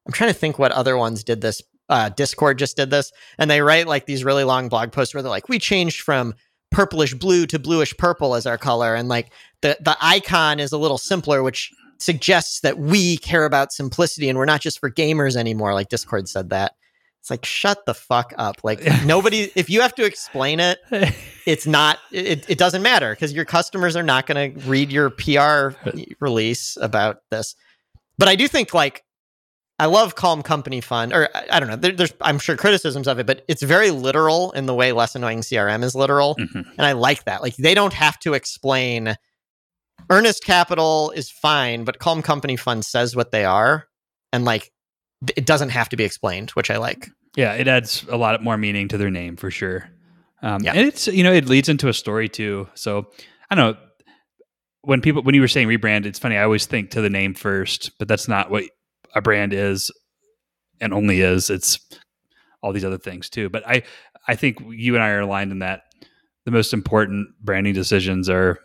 I'm 0.08 0.14
trying 0.14 0.34
to 0.34 0.40
think 0.40 0.58
what 0.58 0.72
other 0.72 0.98
ones 0.98 1.24
did 1.24 1.42
this 1.42 1.62
uh, 1.92 2.10
Discord 2.10 2.58
just 2.58 2.78
did 2.78 2.90
this, 2.90 3.12
and 3.38 3.52
they 3.52 3.62
write 3.62 3.86
like 3.86 4.06
these 4.06 4.24
really 4.24 4.44
long 4.44 4.70
blog 4.70 4.92
posts 4.92 5.14
where 5.14 5.22
they're 5.22 5.30
like, 5.30 5.50
"We 5.50 5.60
changed 5.60 6.02
from 6.02 6.34
purplish 6.72 7.14
blue 7.14 7.46
to 7.48 7.60
bluish 7.60 7.96
purple 7.98 8.34
as 8.34 8.48
our 8.48 8.58
color," 8.58 8.96
and 8.96 9.10
like 9.10 9.32
the 9.62 9.78
the 9.82 9.98
icon 10.02 10.60
is 10.60 10.72
a 10.72 10.78
little 10.78 10.98
simpler, 10.98 11.44
which 11.44 11.72
suggests 12.00 12.62
that 12.62 12.80
we 12.80 13.18
care 13.18 13.46
about 13.46 13.72
simplicity 13.72 14.28
and 14.28 14.38
we're 14.38 14.46
not 14.46 14.62
just 14.62 14.80
for 14.80 14.90
gamers 14.90 15.36
anymore. 15.36 15.74
Like 15.74 15.90
Discord 15.90 16.28
said 16.28 16.50
that. 16.50 16.74
It's 17.20 17.30
like 17.30 17.46
shut 17.46 17.86
the 17.86 17.94
fuck 17.94 18.34
up. 18.38 18.64
Like 18.64 18.82
nobody. 19.06 19.52
If 19.54 19.70
you 19.70 19.82
have 19.82 19.94
to 19.96 20.06
explain 20.06 20.60
it, 20.60 20.80
it's 21.46 21.68
not. 21.68 22.00
It, 22.12 22.50
it 22.50 22.58
doesn't 22.58 22.82
matter 22.82 23.12
because 23.14 23.34
your 23.34 23.46
customers 23.46 23.96
are 23.96 24.04
not 24.04 24.26
going 24.26 24.54
to 24.56 24.60
read 24.68 24.92
your 24.92 25.12
PR 25.12 25.78
release 26.20 26.78
about 26.82 27.18
this. 27.30 27.56
But 28.18 28.28
I 28.28 28.36
do 28.36 28.48
think 28.48 28.74
like 28.74 29.04
I 29.82 29.86
love 29.86 30.14
Calm 30.14 30.44
Company 30.44 30.80
Fund, 30.80 31.12
or 31.12 31.28
I, 31.34 31.48
I 31.54 31.60
don't 31.60 31.68
know. 31.68 31.76
There, 31.76 31.92
there's 31.92 32.14
I'm 32.22 32.38
sure 32.38 32.56
criticisms 32.56 33.08
of 33.08 33.18
it, 33.18 33.26
but 33.26 33.44
it's 33.48 33.64
very 33.64 33.90
literal 33.90 34.52
in 34.52 34.68
the 34.68 34.76
way 34.76 34.92
Less 34.92 35.16
Annoying 35.16 35.40
CRM 35.40 35.84
is 35.84 35.96
literal, 35.96 36.36
mm-hmm. 36.36 36.60
and 36.78 36.86
I 36.86 36.92
like 36.92 37.24
that. 37.24 37.42
Like 37.42 37.56
they 37.56 37.74
don't 37.74 37.94
have 37.94 38.20
to 38.20 38.36
explain. 38.36 39.16
Earnest 40.12 40.44
Capital 40.44 41.10
is 41.16 41.32
fine, 41.32 41.84
but 41.84 41.98
Calm 41.98 42.22
Company 42.22 42.58
Fund 42.58 42.86
says 42.86 43.16
what 43.16 43.32
they 43.32 43.44
are, 43.44 43.88
and 44.32 44.46
like 44.46 44.72
it 45.36 45.48
doesn't 45.48 45.70
have 45.70 45.90
to 45.90 45.98
be 45.98 46.04
explained, 46.04 46.52
which 46.52 46.70
I 46.70 46.78
like. 46.78 47.10
Yeah, 47.36 47.54
it 47.54 47.68
adds 47.68 48.06
a 48.08 48.18
lot 48.18 48.44
more 48.44 48.58
meaning 48.58 48.88
to 48.90 49.00
their 49.00 49.10
name 49.10 49.36
for 49.36 49.50
sure. 49.50 49.90
Um, 50.44 50.62
yeah. 50.62 50.74
and 50.74 50.88
it's 50.88 51.08
you 51.08 51.24
know 51.24 51.34
it 51.34 51.48
leads 51.48 51.70
into 51.70 51.88
a 51.88 51.94
story 51.94 52.30
too. 52.30 52.70
So 52.76 53.08
I 53.50 53.56
don't 53.56 53.72
know 53.74 53.80
when 54.84 55.02
people 55.02 55.24
when 55.24 55.34
you 55.34 55.42
were 55.42 55.48
saying 55.48 55.68
rebrand, 55.68 56.06
it's 56.06 56.20
funny. 56.20 56.38
I 56.38 56.44
always 56.44 56.68
think 56.68 56.92
to 56.92 57.02
the 57.02 57.10
name 57.10 57.34
first, 57.34 57.98
but 57.98 58.08
that's 58.08 58.28
not 58.28 58.52
what 58.52 58.66
a 59.16 59.22
brand 59.22 59.54
is 59.54 59.92
and 60.80 60.94
only 60.94 61.22
is. 61.22 61.50
It's 61.50 61.80
all 62.62 62.74
these 62.74 62.86
other 62.86 62.98
things 62.98 63.30
too. 63.30 63.50
But 63.50 63.68
I 63.68 63.84
I 64.28 64.36
think 64.36 64.60
you 64.70 64.96
and 64.96 65.04
I 65.04 65.10
are 65.10 65.22
aligned 65.22 65.52
in 65.52 65.60
that 65.60 65.84
the 66.46 66.52
most 66.52 66.74
important 66.74 67.30
branding 67.40 67.74
decisions 67.74 68.30
are 68.30 68.60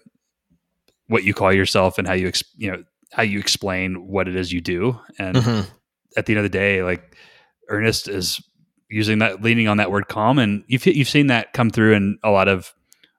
what 1.08 1.24
you 1.24 1.34
call 1.34 1.52
yourself 1.52 1.98
and 1.98 2.06
how 2.06 2.14
you 2.14 2.28
ex- 2.28 2.44
you 2.56 2.70
know 2.70 2.82
how 3.12 3.22
you 3.22 3.38
explain 3.38 4.06
what 4.06 4.28
it 4.28 4.36
is 4.36 4.52
you 4.52 4.60
do. 4.60 4.98
And 5.18 5.36
mm-hmm. 5.36 5.70
at 6.16 6.26
the 6.26 6.32
end 6.32 6.38
of 6.38 6.44
the 6.44 6.48
day, 6.48 6.82
like 6.82 7.16
Earnest 7.68 8.08
is 8.08 8.40
using 8.88 9.18
that 9.18 9.42
leaning 9.42 9.68
on 9.68 9.78
that 9.78 9.90
word 9.90 10.08
calm, 10.08 10.38
and 10.38 10.64
you've 10.66 10.86
you've 10.86 11.08
seen 11.08 11.28
that 11.28 11.52
come 11.52 11.70
through 11.70 11.94
in 11.94 12.18
a 12.22 12.30
lot 12.30 12.48
of 12.48 12.72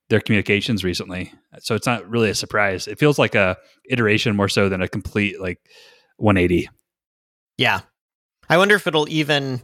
their 0.09 0.21
communications 0.21 0.83
recently. 0.83 1.33
So 1.59 1.75
it's 1.75 1.87
not 1.87 2.07
really 2.09 2.29
a 2.29 2.35
surprise. 2.35 2.87
It 2.87 2.99
feels 2.99 3.19
like 3.19 3.35
a 3.35 3.57
iteration 3.89 4.35
more 4.35 4.47
so 4.47 4.69
than 4.69 4.81
a 4.81 4.87
complete 4.87 5.41
like 5.41 5.59
180. 6.17 6.69
Yeah. 7.57 7.81
I 8.49 8.57
wonder 8.57 8.75
if 8.75 8.87
it'll 8.87 9.09
even 9.09 9.61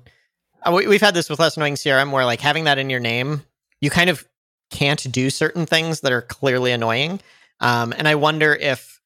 uh, 0.64 0.72
we've 0.72 1.02
had 1.02 1.14
this 1.14 1.30
with 1.30 1.40
less 1.40 1.58
annoying 1.58 1.76
CRM 1.76 2.12
where 2.12 2.26
like 2.26 2.42
having 2.42 2.66
that 2.66 2.78
in 2.78 2.90
your 2.90 3.00
name, 3.00 3.44
you 3.82 3.90
kind 3.90 4.10
of 4.10 4.26
can't 4.72 5.12
do 5.12 5.30
certain 5.30 5.66
things 5.66 6.02
that 6.02 6.12
are 6.12 6.22
clearly 6.22 6.72
annoying. 6.72 7.20
Um, 7.60 7.94
and 7.96 8.08
I 8.08 8.16
wonder 8.16 8.54
if 8.54 9.02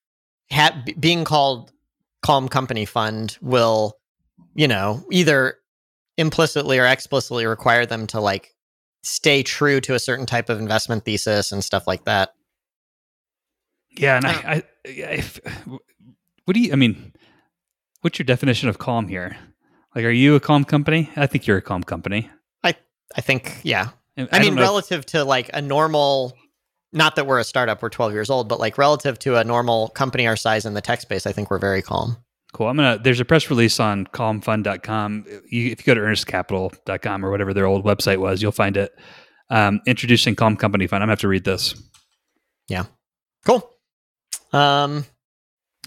ha- 0.51 0.83
being 0.99 1.23
called 1.23 1.71
Calm 2.21 2.47
Company 2.47 2.85
Fund 2.85 3.37
will, 3.41 3.97
you 4.55 4.67
know, 4.67 5.05
either 5.11 5.57
implicitly 6.17 6.79
or 6.79 6.85
explicitly 6.85 7.45
require 7.45 7.85
them 7.85 8.07
to 8.07 8.19
like 8.19 8.55
stay 9.03 9.43
true 9.43 9.79
to 9.81 9.93
a 9.93 9.99
certain 9.99 10.25
type 10.25 10.49
of 10.49 10.59
investment 10.59 11.05
thesis 11.05 11.51
and 11.51 11.63
stuff 11.63 11.87
like 11.87 12.05
that. 12.05 12.33
Yeah, 13.91 14.17
and 14.17 14.25
I, 14.25 14.31
I, 14.31 14.63
I, 14.85 15.23
what 16.45 16.53
do 16.53 16.59
you? 16.59 16.71
I 16.71 16.75
mean, 16.75 17.13
what's 18.01 18.19
your 18.19 18.25
definition 18.25 18.69
of 18.69 18.77
calm 18.77 19.07
here? 19.07 19.37
Like, 19.95 20.05
are 20.05 20.11
you 20.11 20.35
a 20.35 20.39
calm 20.39 20.63
company? 20.63 21.09
I 21.15 21.27
think 21.27 21.47
you're 21.47 21.57
a 21.57 21.61
calm 21.61 21.83
company. 21.83 22.29
I, 22.63 22.75
I 23.15 23.21
think, 23.21 23.59
yeah. 23.63 23.89
I, 24.17 24.27
I 24.31 24.39
mean, 24.39 24.55
relative 24.55 24.99
if, 24.99 25.05
to 25.07 25.23
like 25.23 25.49
a 25.53 25.61
normal, 25.61 26.37
not 26.93 27.15
that 27.15 27.25
we're 27.25 27.39
a 27.39 27.43
startup, 27.43 27.81
we're 27.81 27.89
12 27.89 28.13
years 28.13 28.29
old, 28.29 28.47
but 28.47 28.59
like 28.59 28.77
relative 28.77 29.17
to 29.19 29.37
a 29.37 29.43
normal 29.43 29.89
company 29.89 30.27
our 30.27 30.35
size 30.35 30.65
in 30.65 30.73
the 30.73 30.81
tech 30.81 31.01
space, 31.01 31.25
I 31.25 31.31
think 31.31 31.49
we're 31.49 31.59
very 31.59 31.81
calm. 31.81 32.17
Cool. 32.53 32.67
I'm 32.67 32.77
gonna. 32.77 32.97
There's 32.97 33.19
a 33.19 33.25
press 33.25 33.49
release 33.49 33.79
on 33.79 34.07
calmfund.com. 34.07 35.25
You, 35.49 35.67
if 35.67 35.79
you 35.79 35.85
go 35.85 35.93
to 35.93 36.01
earnestcapital.com 36.01 37.25
or 37.25 37.29
whatever 37.29 37.53
their 37.53 37.65
old 37.65 37.83
website 37.83 38.19
was, 38.19 38.41
you'll 38.41 38.51
find 38.51 38.77
it. 38.77 38.97
Um, 39.49 39.81
introducing 39.85 40.35
Calm 40.35 40.55
Company 40.55 40.87
Fund. 40.87 41.03
I'm 41.03 41.07
gonna 41.07 41.11
have 41.13 41.19
to 41.19 41.27
read 41.27 41.43
this. 41.43 41.75
Yeah. 42.67 42.85
Cool. 43.45 43.69
Um. 44.53 45.05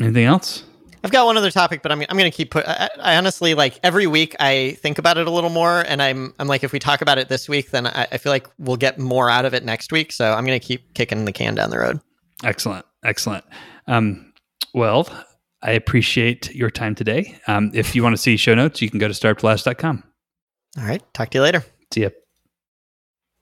Anything 0.00 0.26
else? 0.26 0.64
I've 1.02 1.10
got 1.10 1.26
one 1.26 1.36
other 1.36 1.50
topic, 1.50 1.82
but 1.82 1.92
I'm 1.92 2.00
I'm 2.08 2.16
gonna 2.16 2.30
keep 2.30 2.50
put. 2.50 2.66
I, 2.66 2.90
I, 3.00 3.16
honestly 3.16 3.54
like 3.54 3.80
every 3.82 4.06
week 4.06 4.36
I 4.38 4.76
think 4.80 4.98
about 4.98 5.18
it 5.18 5.26
a 5.26 5.30
little 5.30 5.50
more, 5.50 5.80
and 5.80 6.02
I'm 6.02 6.34
I'm 6.38 6.48
like 6.48 6.62
if 6.62 6.72
we 6.72 6.78
talk 6.78 7.00
about 7.00 7.18
it 7.18 7.28
this 7.28 7.48
week, 7.48 7.70
then 7.70 7.86
I, 7.86 8.06
I 8.12 8.18
feel 8.18 8.32
like 8.32 8.48
we'll 8.58 8.76
get 8.76 8.98
more 8.98 9.30
out 9.30 9.44
of 9.44 9.54
it 9.54 9.64
next 9.64 9.92
week. 9.92 10.12
So 10.12 10.32
I'm 10.32 10.44
gonna 10.44 10.60
keep 10.60 10.94
kicking 10.94 11.24
the 11.24 11.32
can 11.32 11.54
down 11.54 11.70
the 11.70 11.78
road. 11.78 12.00
Excellent, 12.44 12.84
excellent. 13.04 13.44
Um, 13.86 14.32
well, 14.74 15.08
I 15.62 15.72
appreciate 15.72 16.54
your 16.54 16.70
time 16.70 16.94
today. 16.94 17.38
Um, 17.46 17.70
if 17.74 17.94
you 17.94 18.02
want 18.02 18.14
to 18.14 18.22
see 18.22 18.36
show 18.36 18.54
notes, 18.54 18.80
you 18.80 18.90
can 18.90 18.98
go 18.98 19.08
to 19.08 19.14
startuplast.com. 19.14 20.04
All 20.78 20.84
right. 20.84 21.02
Talk 21.14 21.30
to 21.30 21.38
you 21.38 21.42
later. 21.42 21.64
See 21.92 22.02
ya. 22.02 22.10